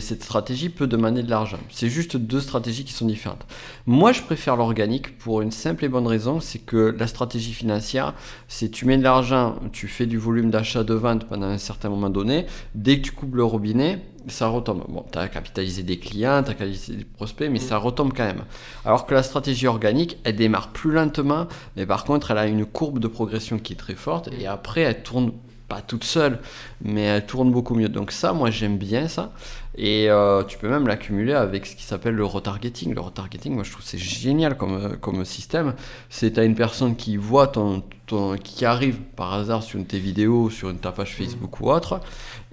cette 0.00 0.22
stratégie 0.22 0.68
peut 0.68 0.86
demander 0.86 1.22
de 1.22 1.30
l'argent. 1.30 1.58
C'est 1.70 1.88
juste 1.88 2.16
deux 2.16 2.40
stratégies 2.40 2.84
qui 2.84 2.92
sont 2.92 3.06
différentes. 3.06 3.46
Moi, 3.86 4.12
je 4.12 4.22
préfère 4.22 4.56
l'organique 4.56 5.18
pour 5.18 5.40
une 5.40 5.50
simple 5.50 5.84
et 5.84 5.88
bonne 5.88 6.06
raison, 6.06 6.40
c'est 6.40 6.58
que 6.58 6.94
la 6.98 7.06
stratégie 7.06 7.52
financière, 7.52 8.14
c'est 8.46 8.70
tu 8.70 8.84
mets 8.84 8.98
de 8.98 9.02
l'argent, 9.02 9.56
tu 9.72 9.88
fais 9.88 10.06
du 10.06 10.18
volume 10.18 10.50
d'achat 10.50 10.84
de 10.84 10.94
vente 10.94 11.24
pendant 11.24 11.46
un 11.46 11.58
certain 11.58 11.88
moment 11.88 12.10
donné, 12.10 12.46
dès 12.74 12.98
que 12.98 13.06
tu 13.06 13.12
coupes 13.12 13.34
le 13.34 13.44
robinet, 13.44 14.04
ça 14.28 14.48
retombe. 14.48 14.84
Bon, 14.88 15.04
tu 15.10 15.18
as 15.18 15.28
capitalisé 15.28 15.82
des 15.82 15.98
clients, 15.98 16.42
tu 16.42 16.50
as 16.50 16.54
capitalisé 16.54 16.96
des 16.96 17.04
prospects, 17.04 17.50
mais 17.50 17.58
ça 17.58 17.78
retombe 17.78 18.12
quand 18.14 18.26
même. 18.26 18.44
Alors 18.84 19.06
que 19.06 19.14
la 19.14 19.22
stratégie 19.22 19.66
organique, 19.66 20.18
elle 20.24 20.36
démarre 20.36 20.68
plus 20.68 20.92
lentement, 20.92 21.46
mais 21.76 21.86
par 21.86 22.04
contre, 22.04 22.30
elle 22.30 22.38
a 22.38 22.46
une 22.46 22.66
courbe 22.66 22.98
de 22.98 23.08
progression 23.08 23.58
qui 23.58 23.72
est 23.72 23.76
très 23.76 23.94
forte, 23.94 24.28
et 24.38 24.46
après, 24.46 24.82
elle 24.82 25.02
tourne 25.02 25.32
pas 25.68 25.82
toute 25.82 26.04
seule, 26.04 26.38
mais 26.82 27.02
elle 27.02 27.26
tourne 27.26 27.52
beaucoup 27.52 27.74
mieux. 27.74 27.88
Donc 27.88 28.10
ça, 28.10 28.32
moi, 28.32 28.50
j'aime 28.50 28.78
bien 28.78 29.06
ça. 29.08 29.32
Et 29.80 30.10
euh, 30.10 30.42
tu 30.42 30.58
peux 30.58 30.68
même 30.68 30.88
l'accumuler 30.88 31.34
avec 31.34 31.64
ce 31.66 31.76
qui 31.76 31.84
s'appelle 31.84 32.14
le 32.14 32.24
retargeting. 32.24 32.94
Le 32.94 33.00
retargeting, 33.00 33.54
moi, 33.54 33.62
je 33.62 33.70
trouve 33.70 33.84
c'est 33.84 33.98
génial 33.98 34.56
comme, 34.56 34.72
euh, 34.76 34.96
comme 35.00 35.24
système. 35.24 35.74
C'est 36.10 36.36
as 36.38 36.44
une 36.44 36.56
personne 36.56 36.96
qui 36.96 37.16
voit 37.16 37.46
ton, 37.46 37.84
ton- 38.06 38.36
qui 38.36 38.64
arrive 38.64 38.96
par 39.14 39.34
hasard 39.34 39.62
sur 39.62 39.78
une 39.78 39.84
de 39.84 39.90
tes 39.90 39.98
vidéos, 40.00 40.50
sur 40.50 40.70
une 40.70 40.78
ta 40.78 40.90
page 40.90 41.14
Facebook 41.14 41.60
ou 41.60 41.70
autre, 41.70 42.00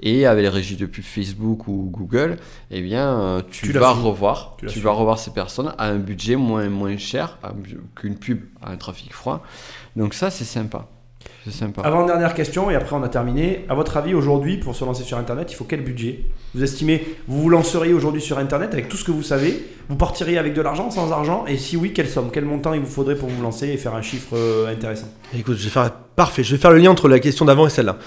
et 0.02 0.28
avec 0.28 0.44
les 0.44 0.50
régies 0.50 0.76
de 0.76 0.86
pub 0.86 1.04
Facebook 1.04 1.68
ou 1.68 1.90
Google, 1.92 2.38
eh 2.70 2.82
bien, 2.82 3.20
euh, 3.20 3.42
tu, 3.50 3.72
vas 3.80 3.92
revoir, 4.04 4.56
Tu 4.68 4.80
vas 4.82 4.92
revoir 4.92 5.18
ces 5.18 5.32
personnes 5.32 5.74
à 5.80 5.88
un 5.88 5.98
budget 5.98 6.36
moins, 6.36 6.70
moins 6.70 6.98
cher 6.98 7.40
à 7.42 7.54
qu'une 7.96 8.18
pub 8.18 8.42
à 8.62 8.72
un 8.72 8.78
trafic 8.78 9.12
froid. 9.14 9.42
Donc 9.96 10.14
ça, 10.14 10.30
c'est 10.30 10.44
sympa. 10.46 10.90
C'est 11.46 11.54
sympa. 11.54 11.84
Avant-dernière 11.84 12.34
question, 12.34 12.72
et 12.72 12.76
après 12.76 12.96
on 12.96 13.04
a 13.04 13.08
terminé. 13.08 13.66
À 13.70 13.76
votre 13.76 13.98
avis, 13.98 14.16
aujourd'hui, 14.16 14.58
pour 14.58 14.76
se 14.76 14.84
lancer 14.84 15.04
sur 15.04 15.20
Internet, 15.20 15.52
il 15.52 15.56
faut 15.56 15.64
quel 15.64 15.84
budget? 15.84 16.22
Vous 16.56 16.64
estimez, 16.64 17.06
vous 17.28 17.40
vous 17.44 17.50
lanceriez 17.50 17.94
aujourd'hui 17.94 18.22
sur 18.22 18.40
Internet 18.40 18.74
avec 18.74 18.90
tout 18.90 18.98
ce 18.98 19.04
que 19.04 19.12
vous 19.12 19.22
savez? 19.22 19.64
Vous 19.88 19.96
partiriez 19.96 20.40
avec 20.40 20.56
de 20.56 20.62
l'argent, 20.64 20.90
sans 20.90 21.12
argent? 21.12 21.46
Et 21.46 21.58
si 21.58 21.78
oui, 21.78 21.94
quelle 21.94 22.10
somme? 22.10 22.30
Quel 22.34 22.46
montant 22.46 22.74
il 22.74 22.80
vous 22.80 22.88
faudrait 22.88 23.16
pour 23.16 23.30
vous 23.30 23.44
lancer 23.44 23.68
et 23.68 23.78
faire 23.78 23.94
un 23.94 24.02
chiffre 24.02 24.36
euh, 24.36 24.74
intéressant? 24.74 25.08
Écoute, 25.38 25.58
je 25.58 25.66
vais 25.66 25.70
faire 25.70 25.92
parfait. 26.16 26.44
Je 26.44 26.56
vais 26.56 26.60
faire 26.60 26.72
le 26.72 26.80
lien 26.80 26.90
entre 26.90 27.08
la 27.08 27.20
question 27.20 27.46
d'avant 27.46 27.68
et 27.68 27.70
celle-là. 27.70 27.98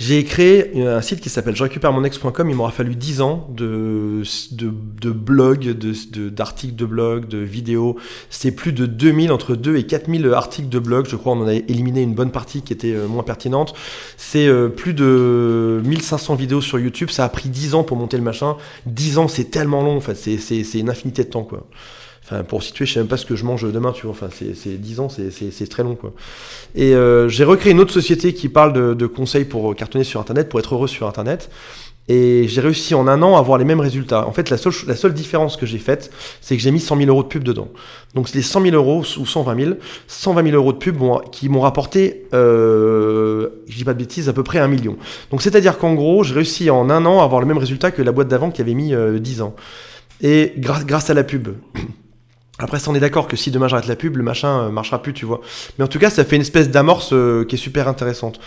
J'ai 0.00 0.24
créé 0.24 0.82
un 0.82 1.02
site 1.02 1.20
qui 1.20 1.28
s'appelle 1.28 1.54
je 1.54 1.62
récupère 1.62 1.92
mon 1.92 2.04
ex.com. 2.04 2.48
Il 2.48 2.56
m'aura 2.56 2.70
fallu 2.70 2.96
10 2.96 3.20
ans 3.20 3.46
de, 3.50 4.22
de, 4.50 5.10
blogs, 5.10 5.72
d'articles 5.72 6.74
de 6.74 6.86
blog, 6.86 7.28
de 7.28 7.36
vidéos. 7.36 7.96
C'est 8.30 8.52
plus 8.52 8.72
de 8.72 8.86
2000, 8.86 9.30
entre 9.30 9.54
2 9.56 9.76
et 9.76 9.84
4000 9.84 10.32
articles 10.32 10.70
de 10.70 10.78
blog. 10.78 11.06
Je 11.06 11.16
crois 11.16 11.34
on 11.34 11.42
en 11.42 11.46
a 11.46 11.52
éliminé 11.52 12.00
une 12.00 12.14
bonne 12.14 12.30
partie 12.30 12.62
qui 12.62 12.72
était 12.72 12.94
euh, 12.94 13.08
moins 13.08 13.24
pertinente. 13.24 13.74
C'est 14.16 14.46
euh, 14.46 14.70
plus 14.70 14.94
de 14.94 15.82
1500 15.84 16.34
vidéos 16.34 16.62
sur 16.62 16.78
YouTube. 16.78 17.10
Ça 17.10 17.26
a 17.26 17.28
pris 17.28 17.50
10 17.50 17.74
ans 17.74 17.84
pour 17.84 17.98
monter 17.98 18.16
le 18.16 18.22
machin. 18.22 18.56
10 18.86 19.18
ans, 19.18 19.28
c'est 19.28 19.50
tellement 19.50 19.82
long. 19.82 19.98
En 19.98 20.00
fait, 20.00 20.14
c'est 20.14 20.78
une 20.78 20.88
infinité 20.88 21.24
de 21.24 21.28
temps, 21.28 21.44
quoi. 21.44 21.66
Pour 22.48 22.62
situer, 22.62 22.86
je 22.86 22.94
sais 22.94 23.00
même 23.00 23.08
pas 23.08 23.16
ce 23.16 23.26
que 23.26 23.34
je 23.34 23.44
mange 23.44 23.70
demain, 23.72 23.92
tu 23.92 24.02
vois. 24.02 24.12
Enfin, 24.12 24.28
c'est, 24.32 24.54
c'est 24.54 24.80
10 24.80 25.00
ans, 25.00 25.08
c'est, 25.08 25.68
très 25.68 25.82
long, 25.82 25.96
quoi. 25.96 26.12
Et 26.74 26.94
euh, 26.94 27.28
j'ai 27.28 27.44
recréé 27.44 27.72
une 27.72 27.80
autre 27.80 27.92
société 27.92 28.34
qui 28.34 28.48
parle 28.48 28.94
de, 28.94 29.06
conseils 29.06 29.44
pour 29.44 29.74
cartonner 29.74 30.04
sur 30.04 30.20
Internet, 30.20 30.48
pour 30.48 30.60
être 30.60 30.74
heureux 30.74 30.88
sur 30.88 31.08
Internet. 31.08 31.50
Et 32.08 32.48
j'ai 32.48 32.60
réussi 32.60 32.94
en 32.94 33.06
un 33.06 33.22
an 33.22 33.36
à 33.36 33.38
avoir 33.38 33.56
les 33.56 33.64
mêmes 33.64 33.78
résultats. 33.78 34.26
En 34.26 34.32
fait, 34.32 34.50
la 34.50 34.56
seule, 34.56 35.14
différence 35.14 35.56
que 35.56 35.64
j'ai 35.64 35.78
faite, 35.78 36.10
c'est 36.40 36.56
que 36.56 36.62
j'ai 36.62 36.72
mis 36.72 36.80
100 36.80 36.96
000 36.96 37.08
euros 37.08 37.22
de 37.22 37.28
pub 37.28 37.44
dedans. 37.44 37.68
Donc, 38.14 38.28
c'est 38.28 38.34
les 38.34 38.42
100 38.42 38.62
000 38.62 38.74
euros 38.74 39.04
ou 39.18 39.26
120 39.26 39.64
000, 39.64 39.74
120 40.08 40.42
000 40.42 40.56
euros 40.56 40.72
de 40.72 40.78
pub 40.78 41.00
qui 41.30 41.48
m'ont 41.48 41.60
rapporté, 41.60 42.26
euh, 42.34 43.50
je 43.68 43.76
dis 43.76 43.84
pas 43.84 43.94
de 43.94 43.98
bêtises, 43.98 44.28
à 44.28 44.32
peu 44.32 44.42
près 44.42 44.58
un 44.58 44.66
million. 44.66 44.96
Donc, 45.30 45.42
c'est-à-dire 45.42 45.78
qu'en 45.78 45.94
gros, 45.94 46.24
j'ai 46.24 46.34
réussi 46.34 46.68
en 46.68 46.90
un 46.90 47.06
an 47.06 47.20
à 47.20 47.24
avoir 47.24 47.40
le 47.40 47.46
même 47.46 47.58
résultat 47.58 47.92
que 47.92 48.02
la 48.02 48.10
boîte 48.10 48.28
d'avant 48.28 48.50
qui 48.50 48.60
avait 48.60 48.74
mis 48.74 48.92
euh, 48.92 49.20
10 49.20 49.42
ans. 49.42 49.54
Et 50.20 50.54
grâce 50.58 51.10
à 51.10 51.14
la 51.14 51.22
pub. 51.22 51.48
Après, 52.60 52.78
ça, 52.78 52.90
on 52.90 52.94
est 52.94 53.00
d'accord 53.00 53.26
que 53.26 53.36
si 53.36 53.50
demain 53.50 53.68
j'arrête 53.68 53.88
la 53.88 53.96
pub, 53.96 54.16
le 54.16 54.22
machin 54.22 54.66
euh, 54.66 54.70
marchera 54.70 55.02
plus, 55.02 55.12
tu 55.12 55.24
vois. 55.24 55.40
Mais 55.78 55.84
en 55.84 55.88
tout 55.88 55.98
cas, 55.98 56.10
ça 56.10 56.24
fait 56.24 56.36
une 56.36 56.42
espèce 56.42 56.70
d'amorce 56.70 57.10
euh, 57.12 57.44
qui 57.44 57.56
est 57.56 57.58
super 57.58 57.88
intéressante. 57.88 58.38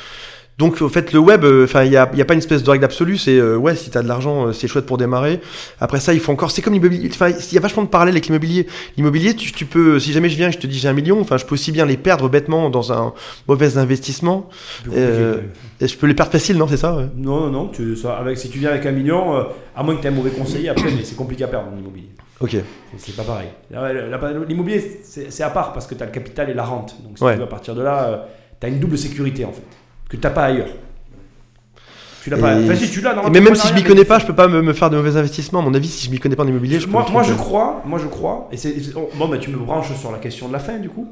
Donc, 0.60 0.84
au 0.84 0.90
fait, 0.90 1.14
le 1.14 1.18
web, 1.20 1.44
euh, 1.46 1.64
enfin, 1.64 1.84
il 1.84 1.90
n'y 1.90 1.96
a, 1.98 2.08
y 2.14 2.22
a 2.22 2.26
pas 2.26 2.36
une 2.36 2.40
espèce 2.40 2.62
de 2.62 2.70
règle 2.70 2.86
absolue. 2.86 3.18
C'est 3.18 3.40
euh, 3.40 3.58
ouais, 3.58 3.76
si 3.76 3.90
t'as 3.90 4.04
de 4.04 4.08
l'argent, 4.08 4.46
euh, 4.50 4.54
c'est 4.54 4.68
chouette 4.68 4.86
pour 4.86 5.00
démarrer. 5.00 5.40
Après 5.80 6.00
ça, 6.00 6.14
il 6.14 6.20
faut 6.20 6.32
encore. 6.32 6.52
C'est 6.52 6.62
comme 6.62 6.74
l'immobilier. 6.74 7.10
Enfin, 7.12 7.30
il 7.30 7.54
y 7.56 7.58
a 7.58 7.60
vachement 7.60 7.82
de 7.82 7.88
parallèles 7.88 8.14
avec 8.14 8.28
l'immobilier. 8.28 8.68
L'immobilier, 8.96 9.34
tu, 9.34 9.52
tu 9.52 9.66
peux, 9.66 9.98
si 10.00 10.14
jamais 10.14 10.30
je 10.30 10.36
viens 10.36 10.50
et 10.50 10.52
je 10.52 10.60
te 10.60 10.68
dis 10.68 10.78
j'ai 10.78 10.88
un 10.88 10.94
million, 10.94 11.20
enfin, 11.20 11.38
je 11.38 11.46
peux 11.46 11.56
aussi 11.56 11.72
bien 11.72 11.88
les 11.88 11.98
perdre 11.98 12.30
bêtement 12.30 12.70
dans 12.70 12.94
un 12.94 13.14
mauvais 13.48 13.80
investissement. 13.80 14.48
Euh, 14.96 15.40
Et 15.82 15.88
je 15.88 15.98
peux 15.98 16.06
les 16.06 16.14
perdre 16.14 16.32
facile, 16.32 16.58
non 16.60 16.68
C'est 16.68 16.78
ça 16.78 16.96
ouais. 16.98 17.08
Non, 17.18 17.48
non, 17.48 17.50
non. 17.50 17.68
Tu, 17.70 17.96
ça, 17.96 18.14
avec, 18.18 18.38
si 18.38 18.48
tu 18.52 18.60
viens 18.60 18.70
avec 18.70 18.86
un 18.86 18.92
million, 18.92 19.36
euh, 19.36 19.44
à 19.76 19.82
moins 19.82 19.96
que 19.96 20.02
tu 20.02 20.08
aies 20.08 20.12
un 20.12 20.14
mauvais 20.14 20.30
conseiller, 20.30 20.70
après, 20.70 20.92
mais 20.92 21.04
c'est 21.04 21.16
compliqué 21.16 21.46
à 21.46 21.48
perdre 21.48 21.70
en 21.74 21.80
immobilier. 21.80 22.10
Ok. 22.44 22.58
C'est- 22.98 23.16
pas 23.16 23.24
pareil. 23.24 23.48
La- 23.72 23.94
L'immobilier, 24.48 25.02
c'est 25.04 25.44
à 25.44 25.50
part 25.50 25.74
parce 25.74 25.88
que 25.88 25.96
tu 25.96 26.04
as 26.04 26.06
le 26.06 26.12
capital 26.12 26.50
et 26.50 26.54
la 26.54 26.64
rente. 26.64 26.96
Donc, 27.02 27.18
si 27.18 27.24
Ouais. 27.24 27.32
tu 27.34 27.38
veux, 27.40 27.46
à 27.46 27.48
partir 27.48 27.74
de 27.74 27.82
là, 27.82 28.28
tu 28.60 28.66
as 28.68 28.70
une 28.70 28.80
double 28.80 28.98
sécurité 28.98 29.46
en 29.46 29.52
fait, 29.54 29.64
que 30.10 30.18
tu 30.18 30.22
n'as 30.22 30.30
pas 30.30 30.44
ailleurs. 30.46 30.68
Tu 32.22 32.30
l'as 32.30 32.38
pas. 32.38 32.56
Enfin, 32.56 32.76
si 32.76 32.90
tu 32.92 33.02
l'as 33.02 33.14
dans 33.14 33.30
Mais 33.30 33.40
même 33.42 33.56
si 33.56 33.68
je 33.68 33.74
l'entrepreneuriat, 33.74 33.76
m'y 33.76 33.84
connais 33.84 34.06
pas, 34.06 34.20
je 34.20 34.26
peux 34.26 34.36
pas 34.36 34.48
me, 34.48 34.62
me 34.62 34.74
faire 34.74 34.90
de 34.90 34.96
mauvais 34.98 35.18
investissements. 35.18 35.60
À 35.60 35.62
mon 35.64 35.74
avis, 35.74 35.88
si 35.90 36.06
je 36.08 36.12
m'y 36.12 36.20
connais 36.20 36.36
pas 36.38 36.44
en 36.44 36.48
immobilier, 36.48 36.80
je 36.80 36.86
peux 36.86 36.92
moi, 36.92 37.06
moi, 37.12 37.24
je 37.24 37.34
crois, 37.34 37.82
moi 37.86 38.00
je 38.00 38.08
crois, 38.08 38.48
et 38.52 38.58
c'est 38.58 38.80
c'est- 38.80 38.94
oh, 38.96 39.10
bon, 39.16 39.28
bah, 39.28 39.38
tu 39.38 39.50
me 39.50 39.58
branches 39.58 39.94
sur 39.96 40.12
la 40.12 40.20
question 40.20 40.48
de 40.48 40.54
la 40.54 40.60
fin 40.60 40.78
du 40.80 40.90
coup. 40.90 41.12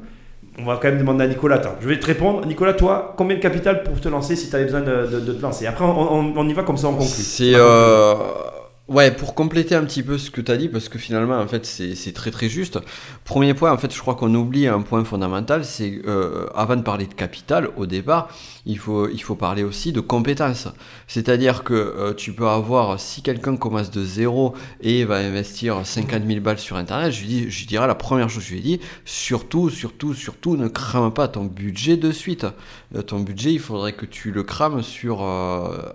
On 0.58 0.64
va 0.64 0.76
quand 0.80 0.88
même 0.88 0.98
demander 0.98 1.24
à 1.24 1.28
Nicolas. 1.28 1.56
Attends, 1.56 1.76
je 1.80 1.88
vais 1.88 1.98
te 1.98 2.04
répondre. 2.06 2.44
Nicolas, 2.46 2.74
toi, 2.74 3.14
combien 3.16 3.36
de 3.36 3.42
capital 3.42 3.82
pour 3.84 3.98
te 4.00 4.08
lancer 4.08 4.36
si 4.36 4.50
tu 4.50 4.54
avais 4.56 4.64
besoin 4.66 4.82
de, 4.82 5.06
de- 5.06 5.20
de 5.20 5.32
te 5.32 5.40
lancer? 5.42 5.66
Après, 5.66 5.84
on, 5.84 6.12
on- 6.12 6.32
on 6.36 6.48
y 6.48 6.52
va 6.52 6.62
comme 6.62 6.76
ça, 6.76 6.88
on 6.88 6.92
conclut. 6.92 7.06
C'est 7.08 7.52
euh, 7.54 8.14
Ouais, 8.88 9.12
pour 9.12 9.36
compléter 9.36 9.76
un 9.76 9.84
petit 9.84 10.02
peu 10.02 10.18
ce 10.18 10.28
que 10.28 10.40
tu 10.40 10.50
as 10.50 10.56
dit, 10.56 10.68
parce 10.68 10.88
que 10.88 10.98
finalement, 10.98 11.38
en 11.38 11.46
fait, 11.46 11.64
c'est 11.64 12.12
très 12.12 12.32
très 12.32 12.48
juste. 12.48 12.80
Premier 13.24 13.54
point, 13.54 13.70
en 13.70 13.78
fait, 13.78 13.94
je 13.94 13.98
crois 14.00 14.16
qu'on 14.16 14.34
oublie 14.34 14.66
un 14.66 14.82
point 14.82 15.04
fondamental, 15.04 15.64
c'est 15.64 16.02
euh, 16.04 16.46
avant 16.56 16.74
de 16.74 16.82
parler 16.82 17.06
de 17.06 17.14
capital, 17.14 17.70
au 17.76 17.86
départ, 17.86 18.28
il 18.66 18.76
faut, 18.78 19.08
il 19.08 19.22
faut 19.22 19.36
parler 19.36 19.62
aussi 19.62 19.92
de 19.92 20.00
compétences. 20.00 20.66
C'est-à-dire 21.06 21.62
que 21.62 21.74
euh, 21.74 22.12
tu 22.12 22.32
peux 22.32 22.48
avoir, 22.48 22.98
si 22.98 23.22
quelqu'un 23.22 23.56
commence 23.56 23.92
de 23.92 24.04
zéro 24.04 24.54
et 24.80 25.04
va 25.04 25.18
investir 25.18 25.86
50 25.86 26.26
000 26.26 26.40
balles 26.40 26.58
sur 26.58 26.76
Internet, 26.76 27.12
je, 27.12 27.20
lui 27.20 27.28
dis, 27.28 27.50
je 27.50 27.66
dirais 27.68 27.86
la 27.86 27.94
première 27.94 28.28
chose 28.28 28.42
je 28.42 28.54
lui 28.54 28.62
dit, 28.62 28.80
surtout, 29.04 29.70
surtout, 29.70 30.12
surtout, 30.12 30.56
ne 30.56 30.66
crame 30.66 31.14
pas 31.14 31.28
ton 31.28 31.44
budget 31.44 31.96
de 31.96 32.10
suite. 32.10 32.46
Euh, 32.96 33.02
ton 33.02 33.20
budget, 33.20 33.52
il 33.52 33.60
faudrait 33.60 33.92
que 33.92 34.06
tu 34.06 34.32
le 34.32 34.42
crames 34.42 34.82
sur 34.82 35.24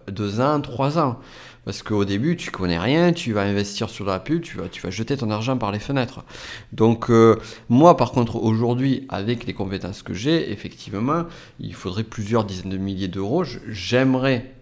deux 0.08 0.40
ans, 0.40 0.62
trois 0.62 0.98
ans. 0.98 1.20
Parce 1.68 1.84
qu'au 1.84 2.06
début, 2.06 2.38
tu 2.38 2.50
connais 2.50 2.80
rien, 2.80 3.12
tu 3.12 3.34
vas 3.34 3.42
investir 3.42 3.90
sur 3.90 4.06
la 4.06 4.22
pub, 4.22 4.40
tu 4.40 4.56
vas, 4.58 4.90
jeter 4.90 5.18
ton 5.18 5.30
argent 5.30 5.58
par 5.58 5.74
les 5.74 5.80
fenêtres. 5.80 6.24
Donc, 6.72 7.10
euh, 7.10 7.36
moi, 7.68 7.98
par 7.98 8.14
contre, 8.14 8.38
aujourd'hui, 8.38 9.06
avec 9.10 9.46
les 9.46 9.52
compétences 9.52 10.02
que 10.02 10.14
j'ai, 10.14 10.50
effectivement, 10.54 11.26
il 11.60 11.74
faudrait 11.74 12.06
plusieurs 12.06 12.46
dizaines 12.46 12.70
de 12.70 12.78
milliers 12.78 13.10
d'euros. 13.10 13.44
J'aimerais 13.68 14.54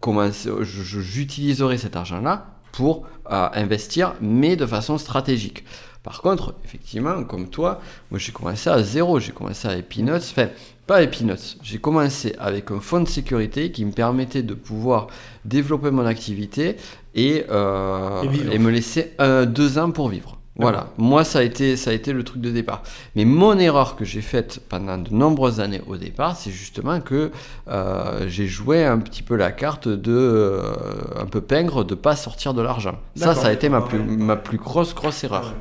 commencer, 0.00 0.48
j'utiliserai 0.62 1.76
cet 1.76 1.96
argent-là 1.96 2.46
pour 2.72 3.06
euh, 3.30 3.50
investir, 3.52 4.14
mais 4.22 4.56
de 4.56 4.64
façon 4.64 4.96
stratégique. 4.96 5.64
Par 6.02 6.22
contre, 6.22 6.54
effectivement, 6.64 7.24
comme 7.24 7.48
toi, 7.48 7.80
moi 8.10 8.18
j'ai 8.18 8.32
commencé 8.32 8.70
à 8.70 8.82
zéro, 8.82 9.20
j'ai 9.20 9.32
commencé 9.32 9.68
à 9.68 9.74
Peanuts, 9.82 10.16
enfin, 10.16 10.48
pas 10.86 10.96
à 10.96 11.06
Peanuts, 11.06 11.58
j'ai 11.62 11.78
commencé 11.78 12.34
avec 12.38 12.70
un 12.70 12.80
fonds 12.80 13.00
de 13.00 13.08
sécurité 13.08 13.72
qui 13.72 13.84
me 13.84 13.92
permettait 13.92 14.42
de 14.42 14.54
pouvoir 14.54 15.08
développer 15.44 15.90
mon 15.90 16.06
activité 16.06 16.76
et, 17.14 17.44
euh, 17.50 18.22
Et 18.50 18.58
me 18.58 18.70
laisser 18.70 19.12
euh, 19.20 19.44
deux 19.44 19.78
ans 19.78 19.90
pour 19.90 20.08
vivre. 20.08 20.38
Voilà, 20.60 20.88
moi 20.98 21.22
ça 21.22 21.38
a, 21.38 21.42
été, 21.42 21.76
ça 21.76 21.90
a 21.90 21.92
été 21.92 22.12
le 22.12 22.24
truc 22.24 22.42
de 22.42 22.50
départ. 22.50 22.82
Mais 23.14 23.24
mon 23.24 23.56
erreur 23.58 23.94
que 23.94 24.04
j'ai 24.04 24.20
faite 24.20 24.60
pendant 24.68 24.98
de 24.98 25.10
nombreuses 25.14 25.60
années 25.60 25.82
au 25.86 25.96
départ, 25.96 26.36
c'est 26.36 26.50
justement 26.50 27.00
que 27.00 27.30
euh, 27.68 28.24
j'ai 28.26 28.48
joué 28.48 28.84
un 28.84 28.98
petit 28.98 29.22
peu 29.22 29.36
la 29.36 29.52
carte 29.52 29.86
de 29.86 30.12
euh, 30.12 30.72
un 31.16 31.26
peu 31.26 31.40
pingre 31.40 31.84
de 31.84 31.94
pas 31.94 32.16
sortir 32.16 32.54
de 32.54 32.62
l'argent. 32.62 32.98
Ça, 33.14 33.36
ça 33.36 33.48
a 33.48 33.52
été 33.52 33.68
ma 33.68 33.82
plus, 33.82 34.00
ma 34.00 34.34
plus 34.34 34.58
grosse, 34.58 34.96
grosse 34.96 35.22
erreur. 35.22 35.54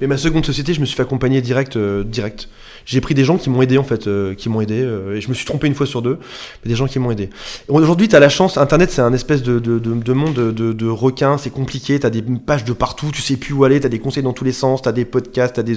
Et 0.00 0.06
ma 0.06 0.16
seconde 0.16 0.46
société, 0.46 0.72
je 0.72 0.80
me 0.80 0.86
suis 0.86 0.96
fait 0.96 1.02
accompagner 1.02 1.42
direct, 1.42 1.76
euh, 1.76 2.04
direct. 2.04 2.48
J'ai 2.86 3.00
pris 3.02 3.14
des 3.14 3.24
gens 3.24 3.36
qui 3.36 3.50
m'ont 3.50 3.60
aidé 3.60 3.76
en 3.76 3.84
fait, 3.84 4.06
euh, 4.06 4.34
qui 4.34 4.48
m'ont 4.48 4.60
aidé, 4.62 4.80
euh, 4.80 5.16
et 5.16 5.20
je 5.20 5.28
me 5.28 5.34
suis 5.34 5.44
trompé 5.44 5.66
une 5.66 5.74
fois 5.74 5.86
sur 5.86 6.00
deux, 6.00 6.18
mais 6.64 6.70
des 6.70 6.74
gens 6.74 6.86
qui 6.86 6.98
m'ont 6.98 7.10
aidé. 7.10 7.28
Aujourd'hui, 7.68 8.08
tu 8.08 8.16
as 8.16 8.20
la 8.20 8.30
chance, 8.30 8.56
Internet 8.56 8.90
c'est 8.90 9.02
un 9.02 9.12
espèce 9.12 9.42
de, 9.42 9.58
de, 9.58 9.78
de, 9.78 9.94
de 9.94 10.12
monde 10.12 10.34
de, 10.34 10.88
requins, 10.88 11.36
c'est 11.36 11.50
compliqué, 11.50 12.00
tu 12.00 12.06
as 12.06 12.10
des 12.10 12.22
pages 12.22 12.64
de 12.64 12.72
partout, 12.72 13.10
tu 13.12 13.20
sais 13.20 13.36
plus 13.36 13.52
où 13.52 13.64
aller, 13.64 13.78
tu 13.78 13.86
as 13.86 13.90
des 13.90 13.98
conseils 13.98 14.22
dans 14.22 14.32
tous 14.32 14.44
les 14.44 14.52
sens, 14.52 14.82
tu 14.82 14.88
as 14.88 14.92
des 14.92 15.04
podcasts, 15.04 15.54
tu 15.54 15.60
as 15.60 15.62
des, 15.62 15.76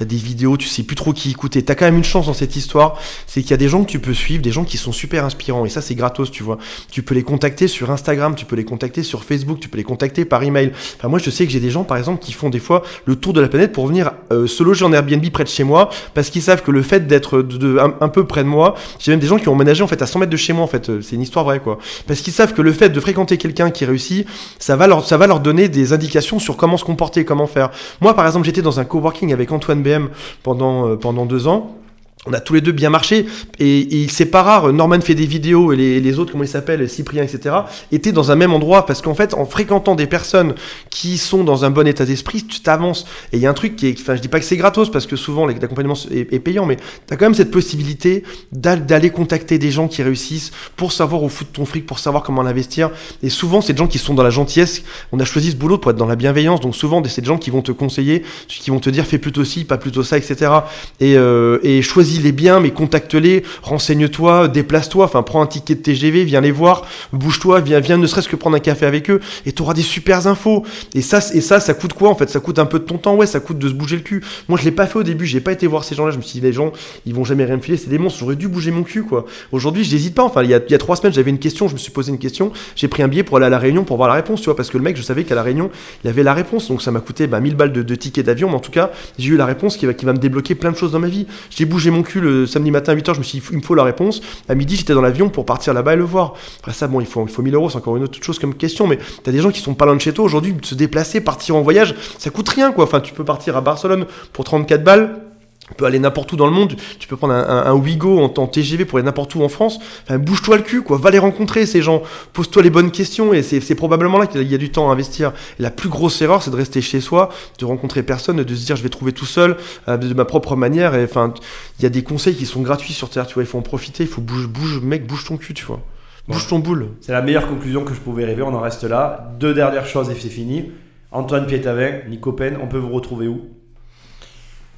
des 0.00 0.16
vidéos, 0.16 0.56
tu 0.56 0.68
sais 0.68 0.82
plus 0.82 0.96
trop 0.96 1.12
qui 1.12 1.30
écouter. 1.30 1.64
Tu 1.64 1.72
as 1.72 1.74
quand 1.74 1.86
même 1.86 1.96
une 1.96 2.04
chance 2.04 2.26
dans 2.26 2.34
cette 2.34 2.54
histoire, 2.54 2.98
c'est 3.26 3.40
qu'il 3.40 3.52
y 3.52 3.54
a 3.54 3.58
des 3.58 3.68
gens 3.68 3.82
que 3.82 3.90
tu 3.90 3.98
peux 3.98 4.14
suivre, 4.14 4.42
des 4.42 4.52
gens 4.52 4.64
qui 4.64 4.76
sont 4.76 4.92
super 4.92 5.24
inspirants, 5.24 5.64
et 5.64 5.70
ça 5.70 5.80
c'est 5.80 5.94
gratos, 5.94 6.30
tu 6.30 6.42
vois. 6.42 6.58
Tu 6.90 7.02
peux 7.02 7.14
les 7.14 7.22
contacter 7.22 7.66
sur 7.66 7.90
Instagram, 7.90 8.34
tu 8.34 8.44
peux 8.44 8.56
les 8.56 8.64
contacter 8.64 9.02
sur 9.02 9.24
Facebook, 9.24 9.58
tu 9.58 9.68
peux 9.68 9.78
les 9.78 9.84
contacter 9.84 10.24
par 10.24 10.42
email. 10.42 10.72
Enfin, 10.98 11.08
moi 11.08 11.18
je 11.18 11.30
sais 11.30 11.46
que 11.46 11.52
j'ai 11.52 11.60
des 11.60 11.70
gens 11.70 11.84
par 11.84 11.96
exemple 11.96 12.22
qui 12.22 12.32
font 12.32 12.50
des 12.50 12.60
fois 12.60 12.82
le 13.06 13.16
tour 13.16 13.32
de 13.32 13.40
la 13.40 13.48
planète 13.48 13.61
pour 13.68 13.86
venir 13.86 14.12
euh, 14.32 14.46
se 14.46 14.62
loger 14.62 14.84
en 14.84 14.92
Airbnb 14.92 15.24
près 15.30 15.44
de 15.44 15.48
chez 15.48 15.64
moi 15.64 15.90
parce 16.14 16.30
qu'ils 16.30 16.42
savent 16.42 16.62
que 16.62 16.70
le 16.70 16.82
fait 16.82 17.06
d'être 17.06 17.42
de, 17.42 17.78
un 17.78 18.08
peu 18.08 18.24
près 18.24 18.42
de 18.42 18.48
moi, 18.48 18.74
j'ai 18.98 19.12
même 19.12 19.20
des 19.20 19.26
gens 19.26 19.38
qui 19.38 19.48
ont 19.48 19.52
emménagé 19.52 19.82
en 19.82 19.86
fait 19.86 20.00
à 20.02 20.06
100 20.06 20.20
mètres 20.20 20.30
de 20.30 20.36
chez 20.36 20.52
moi 20.52 20.64
en 20.64 20.68
fait, 20.68 20.88
Euh, 20.92 21.00
c'est 21.02 21.16
une 21.16 21.22
histoire 21.22 21.44
vraie 21.44 21.60
quoi. 21.60 21.78
Parce 22.06 22.20
qu'ils 22.20 22.32
savent 22.32 22.52
que 22.54 22.62
le 22.62 22.72
fait 22.72 22.90
de 22.90 23.00
fréquenter 23.00 23.36
quelqu'un 23.38 23.70
qui 23.70 23.84
réussit, 23.84 24.26
ça 24.58 24.76
va 24.76 24.86
leur 24.86 25.04
ça 25.04 25.16
va 25.16 25.26
leur 25.26 25.40
donner 25.40 25.68
des 25.68 25.92
indications 25.92 26.38
sur 26.38 26.56
comment 26.56 26.76
se 26.76 26.84
comporter, 26.84 27.24
comment 27.24 27.46
faire. 27.46 27.70
Moi 28.00 28.14
par 28.14 28.26
exemple, 28.26 28.46
j'étais 28.46 28.62
dans 28.62 28.80
un 28.80 28.84
coworking 28.84 29.32
avec 29.32 29.50
Antoine 29.52 29.82
BM 29.82 30.08
pendant 30.42 30.88
euh, 30.88 30.96
pendant 30.96 31.26
deux 31.26 31.46
ans. 31.46 31.81
On 32.24 32.32
a 32.34 32.38
tous 32.38 32.54
les 32.54 32.60
deux 32.60 32.70
bien 32.70 32.88
marché 32.88 33.26
et, 33.58 34.06
c'est 34.08 34.26
pas 34.26 34.44
rare. 34.44 34.72
Norman 34.72 35.00
fait 35.00 35.16
des 35.16 35.26
vidéos 35.26 35.72
et 35.72 35.76
les, 35.76 36.18
autres, 36.20 36.30
comment 36.30 36.44
ils 36.44 36.48
s'appellent, 36.48 36.88
Cyprien, 36.88 37.24
etc., 37.24 37.56
étaient 37.90 38.12
dans 38.12 38.30
un 38.30 38.36
même 38.36 38.52
endroit 38.52 38.86
parce 38.86 39.02
qu'en 39.02 39.14
fait, 39.14 39.34
en 39.34 39.44
fréquentant 39.44 39.96
des 39.96 40.06
personnes 40.06 40.54
qui 40.88 41.18
sont 41.18 41.42
dans 41.42 41.64
un 41.64 41.70
bon 41.70 41.84
état 41.88 42.04
d'esprit, 42.04 42.44
tu 42.46 42.60
t'avances. 42.60 43.06
Et 43.32 43.38
il 43.38 43.42
y 43.42 43.46
a 43.46 43.50
un 43.50 43.54
truc 43.54 43.74
qui 43.74 43.88
est, 43.88 44.00
enfin, 44.00 44.14
je 44.14 44.20
dis 44.20 44.28
pas 44.28 44.38
que 44.38 44.44
c'est 44.44 44.56
gratos 44.56 44.88
parce 44.88 45.06
que 45.06 45.16
souvent 45.16 45.46
l'accompagnement 45.46 45.96
est, 46.12 46.32
est 46.32 46.38
payant, 46.38 46.64
mais 46.64 46.76
t'as 47.08 47.16
quand 47.16 47.24
même 47.24 47.34
cette 47.34 47.50
possibilité 47.50 48.22
d'al- 48.52 48.86
d'aller 48.86 49.10
contacter 49.10 49.58
des 49.58 49.72
gens 49.72 49.88
qui 49.88 50.04
réussissent 50.04 50.52
pour 50.76 50.92
savoir 50.92 51.24
où 51.24 51.28
foutre 51.28 51.50
ton 51.50 51.64
fric, 51.64 51.86
pour 51.86 51.98
savoir 51.98 52.22
comment 52.22 52.42
l'investir. 52.42 52.90
Et 53.24 53.30
souvent, 53.30 53.60
c'est 53.60 53.72
des 53.72 53.78
gens 53.80 53.88
qui 53.88 53.98
sont 53.98 54.14
dans 54.14 54.22
la 54.22 54.30
gentillesse. 54.30 54.84
On 55.10 55.18
a 55.18 55.24
choisi 55.24 55.50
ce 55.50 55.56
boulot 55.56 55.78
pour 55.78 55.90
être 55.90 55.96
dans 55.96 56.06
la 56.06 56.16
bienveillance, 56.16 56.60
donc 56.60 56.76
souvent, 56.76 57.02
c'est 57.04 57.22
des 57.22 57.26
gens 57.26 57.38
qui 57.38 57.50
vont 57.50 57.62
te 57.62 57.72
conseiller, 57.72 58.22
qui 58.46 58.70
vont 58.70 58.78
te 58.78 58.90
dire 58.90 59.06
fais 59.06 59.18
plutôt 59.18 59.44
ci, 59.44 59.64
pas 59.64 59.76
plutôt 59.78 60.04
ça, 60.04 60.18
etc. 60.18 60.52
Et, 61.00 61.16
euh, 61.16 61.58
et 61.64 61.82
choisis-les 62.12 62.32
bien, 62.32 62.60
mais 62.60 62.72
contacte-les, 62.72 63.42
renseigne-toi, 63.62 64.48
déplace-toi, 64.48 65.06
enfin 65.06 65.22
prends 65.22 65.40
un 65.40 65.46
ticket 65.46 65.76
de 65.76 65.80
TGV, 65.80 66.24
viens 66.24 66.42
les 66.42 66.50
voir, 66.50 66.84
bouge-toi, 67.14 67.60
viens, 67.60 67.80
viens 67.80 67.96
ne 67.96 68.06
serait-ce 68.06 68.28
que 68.28 68.36
prendre 68.36 68.54
un 68.56 68.60
café 68.60 68.84
avec 68.84 69.08
eux, 69.08 69.20
et 69.46 69.52
tu 69.52 69.62
auras 69.62 69.72
des 69.72 69.82
super 69.82 70.26
infos. 70.26 70.62
Et 70.94 71.00
ça, 71.00 71.20
et 71.32 71.40
ça, 71.40 71.58
ça 71.58 71.72
coûte 71.72 71.94
quoi 71.94 72.10
en 72.10 72.14
fait? 72.14 72.28
Ça 72.28 72.40
coûte 72.40 72.58
un 72.58 72.66
peu 72.66 72.78
de 72.80 72.84
ton 72.84 72.98
temps, 72.98 73.16
ouais, 73.16 73.26
ça 73.26 73.40
coûte 73.40 73.58
de 73.58 73.66
se 73.66 73.72
bouger 73.72 73.96
le 73.96 74.02
cul. 74.02 74.22
Moi, 74.48 74.58
je 74.58 74.64
l'ai 74.66 74.72
pas 74.72 74.86
fait 74.86 74.98
au 74.98 75.02
début, 75.02 75.24
j'ai 75.24 75.40
pas 75.40 75.52
été 75.52 75.66
voir 75.66 75.84
ces 75.84 75.94
gens-là, 75.94 76.10
je 76.10 76.18
me 76.18 76.22
suis 76.22 76.38
dit 76.38 76.46
les 76.46 76.52
gens, 76.52 76.72
ils 77.06 77.14
vont 77.14 77.24
jamais 77.24 77.46
rien 77.46 77.56
me 77.56 77.62
filer, 77.62 77.78
c'est 77.78 77.88
des 77.88 77.98
monstres, 77.98 78.18
j'aurais 78.18 78.36
dû 78.36 78.48
bouger 78.48 78.72
mon 78.72 78.82
cul 78.82 79.04
quoi. 79.04 79.24
Aujourd'hui, 79.52 79.84
je 79.84 79.92
n'hésite 79.92 80.14
pas, 80.14 80.22
enfin 80.22 80.42
il 80.42 80.50
y, 80.50 80.54
a, 80.54 80.78
trois 80.78 80.96
semaines, 80.96 81.14
j'avais 81.14 81.30
une 81.30 81.38
question, 81.38 81.66
je 81.66 81.72
me 81.72 81.78
suis 81.78 81.92
posé 81.92 82.12
une 82.12 82.18
question, 82.18 82.52
j'ai 82.76 82.88
pris 82.88 83.02
un 83.02 83.08
billet 83.08 83.22
pour 83.22 83.38
aller 83.38 83.46
à 83.46 83.50
la 83.50 83.58
Réunion 83.58 83.84
pour 83.84 83.96
voir 83.96 84.10
la 84.10 84.16
réponse, 84.16 84.40
tu 84.40 84.46
vois, 84.46 84.56
parce 84.56 84.68
que 84.68 84.76
le 84.76 84.84
mec, 84.84 84.98
je 84.98 85.02
savais 85.02 85.24
qu'à 85.24 85.34
la 85.34 85.42
Réunion, 85.42 85.70
il 86.04 86.10
avait 86.10 86.22
la 86.22 86.34
réponse, 86.34 86.68
donc 86.68 86.82
ça 86.82 86.90
m'a 86.90 87.00
coûté 87.00 87.26
bah, 87.26 87.40
1000 87.40 87.56
balles 87.56 87.72
de, 87.72 87.82
de 87.82 87.94
ticket 87.94 88.22
d'avion, 88.22 88.50
mais 88.50 88.56
en 88.56 88.60
tout 88.60 88.70
cas, 88.70 88.90
j'ai 89.18 89.30
eu 89.30 89.36
la 89.36 89.46
réponse 89.46 89.78
qui 89.78 89.86
va, 89.86 89.94
qui 89.94 90.04
va 90.04 90.12
me 90.12 90.18
débloquer 90.18 90.54
plein 90.54 90.72
de 90.72 90.76
choses 90.76 90.92
dans 90.92 90.98
ma 90.98 91.08
vie. 91.08 91.26
J'ai 91.50 91.64
bougé 91.64 91.90
mon 91.90 92.01
cul 92.02 92.20
le 92.20 92.46
samedi 92.46 92.70
matin 92.70 92.92
à 92.92 92.96
8h, 92.96 93.14
je 93.14 93.18
me 93.18 93.24
suis 93.24 93.38
dit, 93.38 93.46
il 93.50 93.58
me 93.58 93.62
faut 93.62 93.74
la 93.74 93.84
réponse. 93.84 94.20
À 94.48 94.54
midi, 94.54 94.76
j'étais 94.76 94.94
dans 94.94 95.02
l'avion 95.02 95.28
pour 95.28 95.46
partir 95.46 95.74
là-bas 95.74 95.94
et 95.94 95.96
le 95.96 96.04
voir. 96.04 96.34
Après 96.60 96.72
ça, 96.72 96.86
bon, 96.88 97.00
il 97.00 97.06
faut, 97.06 97.22
il 97.26 97.32
faut 97.32 97.42
1000 97.42 97.54
euros, 97.54 97.70
c'est 97.70 97.78
encore 97.78 97.96
une 97.96 98.04
autre 98.04 98.22
chose 98.22 98.38
comme 98.38 98.54
question, 98.54 98.86
mais 98.86 98.98
t'as 99.22 99.32
des 99.32 99.40
gens 99.40 99.50
qui 99.50 99.60
sont 99.60 99.74
pas 99.74 99.86
loin 99.86 99.96
de 99.96 100.00
chez 100.00 100.12
toi 100.12 100.24
aujourd'hui, 100.24 100.54
se 100.62 100.74
déplacer, 100.74 101.20
partir 101.20 101.56
en 101.56 101.62
voyage, 101.62 101.94
ça 102.18 102.30
coûte 102.30 102.48
rien 102.48 102.72
quoi. 102.72 102.84
Enfin, 102.84 103.00
tu 103.00 103.12
peux 103.12 103.24
partir 103.24 103.56
à 103.56 103.60
Barcelone 103.60 104.06
pour 104.32 104.44
34 104.44 104.84
balles. 104.84 105.31
Tu 105.72 105.76
peux 105.78 105.86
aller 105.86 105.98
n'importe 105.98 106.30
où 106.32 106.36
dans 106.36 106.46
le 106.46 106.52
monde, 106.52 106.74
tu 106.98 107.08
peux 107.08 107.16
prendre 107.16 107.32
un, 107.32 107.48
un, 107.48 107.64
un 107.64 107.74
Ouigo 107.74 108.20
en, 108.20 108.32
en 108.36 108.46
TGV 108.46 108.84
pour 108.84 108.98
aller 108.98 109.06
n'importe 109.06 109.34
où 109.34 109.42
en 109.42 109.48
France. 109.48 109.78
Enfin, 110.04 110.18
bouge-toi 110.18 110.58
le 110.58 110.62
cul, 110.62 110.82
quoi. 110.82 110.98
Va 110.98 111.10
les 111.10 111.18
rencontrer, 111.18 111.64
ces 111.64 111.80
gens. 111.80 112.02
Pose-toi 112.34 112.62
les 112.62 112.68
bonnes 112.70 112.90
questions 112.90 113.32
et 113.32 113.42
c'est 113.42 113.74
probablement 113.74 114.18
là 114.18 114.26
qu'il 114.26 114.42
y 114.42 114.54
a 114.54 114.58
du 114.58 114.70
temps 114.70 114.90
à 114.90 114.92
investir. 114.92 115.32
Et 115.58 115.62
la 115.62 115.70
plus 115.70 115.88
grosse 115.88 116.20
erreur, 116.20 116.42
c'est 116.42 116.50
de 116.50 116.56
rester 116.56 116.82
chez 116.82 117.00
soi, 117.00 117.30
de 117.58 117.64
rencontrer 117.64 118.02
personne, 118.02 118.42
de 118.42 118.54
se 118.54 118.66
dire 118.66 118.76
je 118.76 118.82
vais 118.82 118.90
trouver 118.90 119.12
tout 119.12 119.24
seul, 119.26 119.56
euh, 119.88 119.96
de 119.96 120.12
ma 120.12 120.26
propre 120.26 120.56
manière. 120.56 120.94
Et 120.94 121.04
enfin, 121.04 121.32
il 121.78 121.82
y 121.82 121.86
a 121.86 121.90
des 121.90 122.02
conseils 122.02 122.34
qui 122.34 122.44
sont 122.44 122.60
gratuits 122.60 122.92
sur 122.92 123.08
Terre, 123.08 123.26
tu 123.26 123.34
vois. 123.34 123.42
Il 123.42 123.46
faut 123.46 123.58
en 123.58 123.62
profiter, 123.62 124.04
il 124.04 124.08
faut 124.08 124.20
bouge, 124.20 124.46
bouge, 124.46 124.80
mec, 124.82 125.06
bouge 125.06 125.24
ton 125.24 125.38
cul, 125.38 125.54
tu 125.54 125.64
vois. 125.64 125.80
Bouge 126.28 126.46
ton 126.46 126.58
boule. 126.58 126.90
C'est 127.00 127.12
la 127.12 127.22
meilleure 127.22 127.48
conclusion 127.48 127.84
que 127.84 127.94
je 127.94 128.00
pouvais 128.00 128.24
rêver, 128.24 128.42
on 128.42 128.54
en 128.54 128.60
reste 128.60 128.84
là. 128.84 129.32
Deux 129.40 129.54
dernières 129.54 129.86
choses 129.86 130.10
et 130.10 130.14
c'est 130.14 130.28
fini. 130.28 130.70
Antoine 131.10 131.46
Pietavin, 131.46 132.08
Nico 132.08 132.32
Pen, 132.32 132.58
on 132.62 132.68
peut 132.68 132.78
vous 132.78 132.90
retrouver 132.90 133.26
où? 133.26 133.42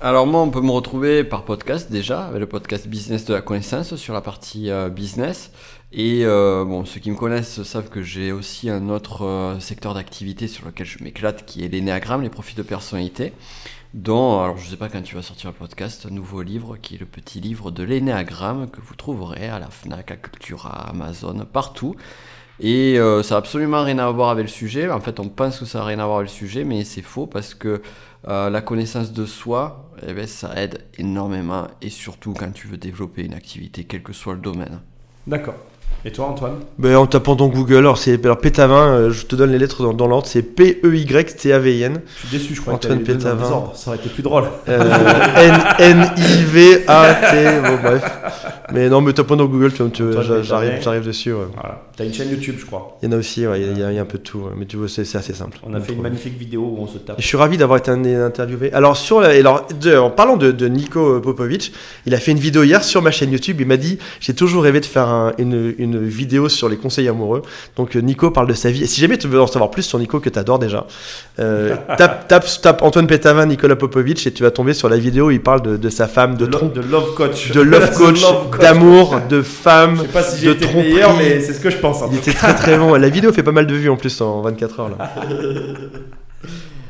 Alors 0.04 0.26
moi, 0.26 0.42
on 0.42 0.50
peut 0.50 0.60
me 0.60 0.70
retrouver 0.70 1.24
par 1.24 1.46
podcast 1.46 1.90
déjà, 1.90 2.26
avec 2.26 2.38
le 2.38 2.46
podcast 2.46 2.88
Business 2.88 3.24
de 3.24 3.32
la 3.32 3.40
connaissance 3.40 3.96
sur 3.96 4.12
la 4.12 4.20
partie 4.20 4.68
euh, 4.68 4.90
business. 4.90 5.50
Et 5.92 6.26
euh, 6.26 6.62
bon, 6.66 6.84
ceux 6.84 7.00
qui 7.00 7.10
me 7.10 7.16
connaissent 7.16 7.62
savent 7.62 7.88
que 7.88 8.02
j'ai 8.02 8.30
aussi 8.30 8.68
un 8.68 8.90
autre 8.90 9.24
euh, 9.24 9.58
secteur 9.60 9.94
d'activité 9.94 10.46
sur 10.46 10.66
lequel 10.66 10.86
je 10.86 11.02
m'éclate, 11.02 11.46
qui 11.46 11.64
est 11.64 11.68
l'énéagramme, 11.68 12.20
les 12.20 12.28
profils 12.28 12.54
de 12.54 12.62
personnalité. 12.62 13.32
Dont, 13.94 14.42
alors 14.42 14.58
je 14.58 14.68
sais 14.68 14.76
pas 14.76 14.90
quand 14.90 15.00
tu 15.00 15.14
vas 15.14 15.22
sortir 15.22 15.48
le 15.48 15.56
podcast, 15.56 16.04
un 16.06 16.12
nouveau 16.12 16.42
livre 16.42 16.76
qui 16.76 16.96
est 16.96 17.00
le 17.00 17.06
petit 17.06 17.40
livre 17.40 17.70
de 17.70 17.82
l'énéagramme 17.82 18.68
que 18.68 18.82
vous 18.82 18.96
trouverez 18.96 19.48
à 19.48 19.58
la 19.58 19.70
Fnac, 19.70 20.10
à 20.10 20.16
Cultura, 20.16 20.90
Amazon, 20.90 21.46
partout. 21.50 21.96
Et 22.60 22.98
euh, 22.98 23.22
ça 23.22 23.34
n'a 23.34 23.38
absolument 23.38 23.82
rien 23.82 23.98
à 23.98 24.10
voir 24.10 24.30
avec 24.30 24.44
le 24.44 24.50
sujet. 24.50 24.88
En 24.90 25.00
fait, 25.00 25.18
on 25.18 25.28
pense 25.28 25.58
que 25.58 25.64
ça 25.64 25.80
n'a 25.80 25.84
rien 25.86 25.98
à 25.98 26.06
voir 26.06 26.18
avec 26.18 26.30
le 26.30 26.34
sujet, 26.34 26.64
mais 26.64 26.84
c'est 26.84 27.02
faux 27.02 27.26
parce 27.26 27.54
que 27.54 27.82
euh, 28.28 28.48
la 28.48 28.60
connaissance 28.60 29.12
de 29.12 29.26
soi, 29.26 29.90
eh 30.06 30.12
ben, 30.12 30.26
ça 30.26 30.52
aide 30.56 30.84
énormément 30.98 31.66
et 31.82 31.90
surtout 31.90 32.32
quand 32.32 32.52
tu 32.52 32.68
veux 32.68 32.76
développer 32.76 33.24
une 33.24 33.34
activité, 33.34 33.84
quel 33.84 34.02
que 34.02 34.12
soit 34.12 34.34
le 34.34 34.40
domaine. 34.40 34.80
D'accord. 35.26 35.56
Et 36.06 36.12
toi, 36.12 36.26
Antoine 36.26 36.56
Ben, 36.78 36.96
en 36.96 37.06
tapant 37.06 37.34
dans 37.34 37.48
Google, 37.48 37.76
alors 37.78 37.96
c'est 37.96 38.22
alors 38.24 38.36
Pétavin, 38.38 38.88
euh, 38.88 39.10
je 39.10 39.24
te 39.24 39.34
donne 39.36 39.50
les 39.52 39.58
lettres 39.58 39.82
dans, 39.82 39.94
dans 39.94 40.06
l'ordre, 40.06 40.26
c'est 40.26 40.42
P-E-Y-T-A-V-I-N. 40.42 42.00
Je 42.22 42.26
suis 42.28 42.38
déçu, 42.38 42.54
je 42.54 42.60
crois 42.60 42.74
Antoine 42.74 42.98
que 43.02 43.04
donné 43.06 43.18
dans 43.18 43.24
Pétavin. 43.30 43.42
désordre. 43.42 43.72
Ça 43.74 43.88
aurait 43.90 43.96
été 43.98 44.10
plus 44.10 44.22
drôle. 44.22 44.44
Euh, 44.68 44.80
N-N-I-V-A-T. 45.78 47.60
Bon, 47.62 47.78
bref. 47.82 48.18
Mais 48.72 48.88
non, 48.88 49.00
mais 49.00 49.12
tapons 49.12 49.36
dans 49.36 49.46
Google, 49.46 49.72
tu, 49.72 49.82
j'arrive, 50.12 50.42
Pétavin. 50.42 50.80
j'arrive 50.80 51.06
dessus. 51.06 51.32
ouais. 51.32 51.46
Voilà. 51.54 51.82
T'as 51.96 52.04
une 52.04 52.12
chaîne 52.12 52.30
YouTube, 52.30 52.56
je 52.58 52.66
crois. 52.66 52.98
Il 53.02 53.08
y 53.08 53.12
en 53.12 53.16
a 53.16 53.18
aussi, 53.18 53.46
ouais, 53.46 53.60
il 53.60 53.78
y 53.78 53.82
a- 53.82 53.90
il 53.92 53.96
y, 53.96 53.98
un 53.98 54.04
peu 54.04 54.18
de 54.18 54.22
tout. 54.22 54.38
ouais. 54.40 54.50
Mais 54.56 54.66
tu 54.66 54.76
vois, 54.76 54.88
c'est 54.88 55.02
assez 55.16 55.32
simple. 55.34 55.58
On 55.62 55.72
a 55.74 55.80
fait 55.80 55.92
une 55.92 56.02
magnifique 56.02 56.36
vidéo 56.36 56.62
où 56.62 56.82
on 56.82 56.86
se 56.88 56.98
tape. 56.98 57.18
Et 57.18 57.22
Je 57.22 57.26
suis 57.26 57.36
ravi 57.36 57.56
d'avoir 57.56 57.78
été 57.78 57.90
in- 57.90 58.04
interviewé. 58.26 58.72
Alors, 58.72 58.96
sur 58.96 59.20
la- 59.20 59.28
alors 59.28 59.66
de- 59.80 59.96
en 59.96 60.10
parlant 60.10 60.36
de, 60.36 60.50
de 60.50 60.66
Nico 60.68 61.20
Popovic, 61.20 61.72
il 62.06 62.14
a 62.14 62.18
fait 62.18 62.32
une 62.32 62.38
vidéo 62.38 62.64
hier 62.64 62.82
sur 62.82 63.00
ma 63.00 63.10
chaîne 63.12 63.30
YouTube. 63.30 63.58
Il 63.60 63.66
m'a 63.66 63.76
dit 63.76 63.98
J'ai 64.20 64.34
toujours 64.34 64.64
rêvé 64.64 64.80
de 64.80 64.86
faire 64.86 65.08
un- 65.08 65.32
une, 65.38 65.74
une 65.78 65.83
vidéo 65.92 66.48
sur 66.48 66.68
les 66.68 66.76
conseils 66.76 67.08
amoureux. 67.08 67.42
Donc, 67.76 67.96
euh, 67.96 68.00
Nico 68.00 68.30
parle 68.30 68.46
de 68.46 68.54
sa 68.54 68.70
vie. 68.70 68.82
Et 68.84 68.86
si 68.86 69.00
jamais 69.00 69.18
tu 69.18 69.28
veux 69.28 69.40
en 69.40 69.46
savoir 69.46 69.70
plus 69.70 69.82
sur 69.82 69.98
Nico, 69.98 70.20
que 70.20 70.28
tu 70.30 70.38
adores 70.38 70.58
déjà, 70.58 70.86
euh, 71.38 71.76
tape, 71.98 72.26
tape, 72.28 72.46
tape 72.62 72.82
Antoine 72.82 73.06
Pétavin, 73.06 73.46
Nicolas 73.46 73.76
Popovic, 73.76 74.26
et 74.26 74.32
tu 74.32 74.42
vas 74.42 74.50
tomber 74.50 74.74
sur 74.74 74.88
la 74.88 74.96
vidéo 74.96 75.26
où 75.26 75.30
il 75.30 75.40
parle 75.42 75.62
de, 75.62 75.76
de 75.76 75.88
sa 75.90 76.06
femme, 76.08 76.36
de, 76.36 76.46
De, 76.46 76.52
lo- 76.52 76.58
trompe, 76.58 76.72
de 76.74 76.80
love 76.80 77.14
coach. 77.14 77.50
de 77.52 77.60
love 77.60 77.92
coach, 77.96 78.22
d'amour, 78.60 79.20
de 79.28 79.42
femme. 79.42 79.96
Je 79.96 80.02
sais 80.02 80.08
pas 80.08 80.22
si 80.22 80.40
j'ai 80.40 80.46
de 80.48 80.52
été 80.52 80.64
le 80.66 80.70
tromperie. 80.70 80.92
meilleur, 80.94 81.16
mais 81.16 81.40
c'est 81.40 81.52
ce 81.54 81.60
que 81.60 81.70
je 81.70 81.78
pense. 81.78 82.02
en 82.02 82.10
Il 82.10 82.18
était 82.18 82.32
très 82.32 82.54
très 82.54 82.78
bon. 82.78 82.94
La 82.94 83.08
vidéo 83.08 83.32
fait 83.32 83.42
pas 83.42 83.52
mal 83.52 83.66
de 83.66 83.74
vues 83.74 83.90
en 83.90 83.96
plus 83.96 84.20
en 84.20 84.40
24 84.42 84.80
heures. 84.80 84.90
Là. 84.90 85.12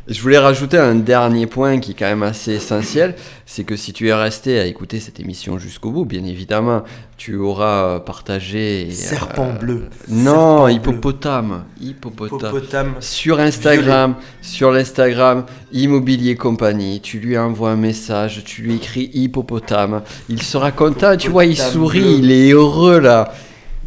Je 0.07 0.20
voulais 0.20 0.36
rajouter 0.36 0.76
un 0.76 0.96
dernier 0.96 1.46
point 1.46 1.78
qui 1.80 1.92
est 1.92 1.94
quand 1.94 2.05
même 2.05 2.22
assez 2.22 2.52
essentiel, 2.52 3.14
c'est 3.46 3.64
que 3.64 3.74
si 3.74 3.94
tu 3.94 4.09
es 4.09 4.12
resté 4.12 4.59
à 4.61 4.66
écouter 4.66 5.00
cette 5.00 5.18
émission 5.18 5.59
jusqu'au 5.59 5.90
bout, 5.92 6.05
bien 6.05 6.22
évidemment, 6.24 6.82
tu 7.16 7.36
auras 7.36 7.84
euh, 7.84 7.98
partagé... 8.00 8.90
Serpent 8.90 9.52
euh, 9.55 9.59
bleu. 9.59 9.84
Non, 10.11 10.24
Serpent 10.34 10.64
bleu. 10.64 10.72
hippopotame. 10.74 11.64
Hippopotame. 11.80 12.38
Hippopotame. 12.38 12.94
Sur 13.00 13.40
Instagram, 13.40 14.16
sur 14.42 14.72
l'Instagram 14.72 15.46
Immobilier 15.72 16.36
Compagnie, 16.36 17.00
tu 17.00 17.18
lui 17.18 17.38
envoies 17.38 17.70
un 17.70 17.76
message, 17.76 18.42
tu 18.44 18.61
lui 18.61 18.74
écris 18.74 19.11
hippopotame, 19.14 20.02
il 20.28 20.42
sera 20.42 20.70
content, 20.70 21.16
tu 21.16 21.30
vois, 21.30 21.46
il 21.46 21.57
sourit, 21.57 22.00
bleu. 22.00 22.18
il 22.18 22.30
est 22.30 22.50
heureux 22.50 23.00
là. 23.00 23.32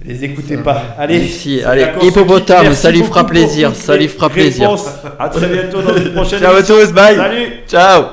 Les 0.05 0.23
écoutez 0.23 0.57
pas. 0.57 0.95
Allez, 0.97 1.19
Merci. 1.19 1.59
c'est 1.59 1.65
Allez, 1.65 1.85
hippopotame, 2.01 2.73
ça 2.73 2.91
lui 2.91 3.03
fera 3.03 3.25
plaisir, 3.25 3.75
ça 3.75 3.97
lui 3.97 4.07
fera 4.07 4.29
plaisir. 4.29 4.75
À 5.19 5.29
très 5.29 5.47
bientôt 5.47 5.81
dans 5.81 5.97
une 5.97 6.13
prochaine 6.13 6.39
Ciao 6.39 6.55
à 6.55 6.63
tous, 6.63 6.91
bye. 6.93 7.15
Salut 7.15 7.47
Ciao 7.67 8.03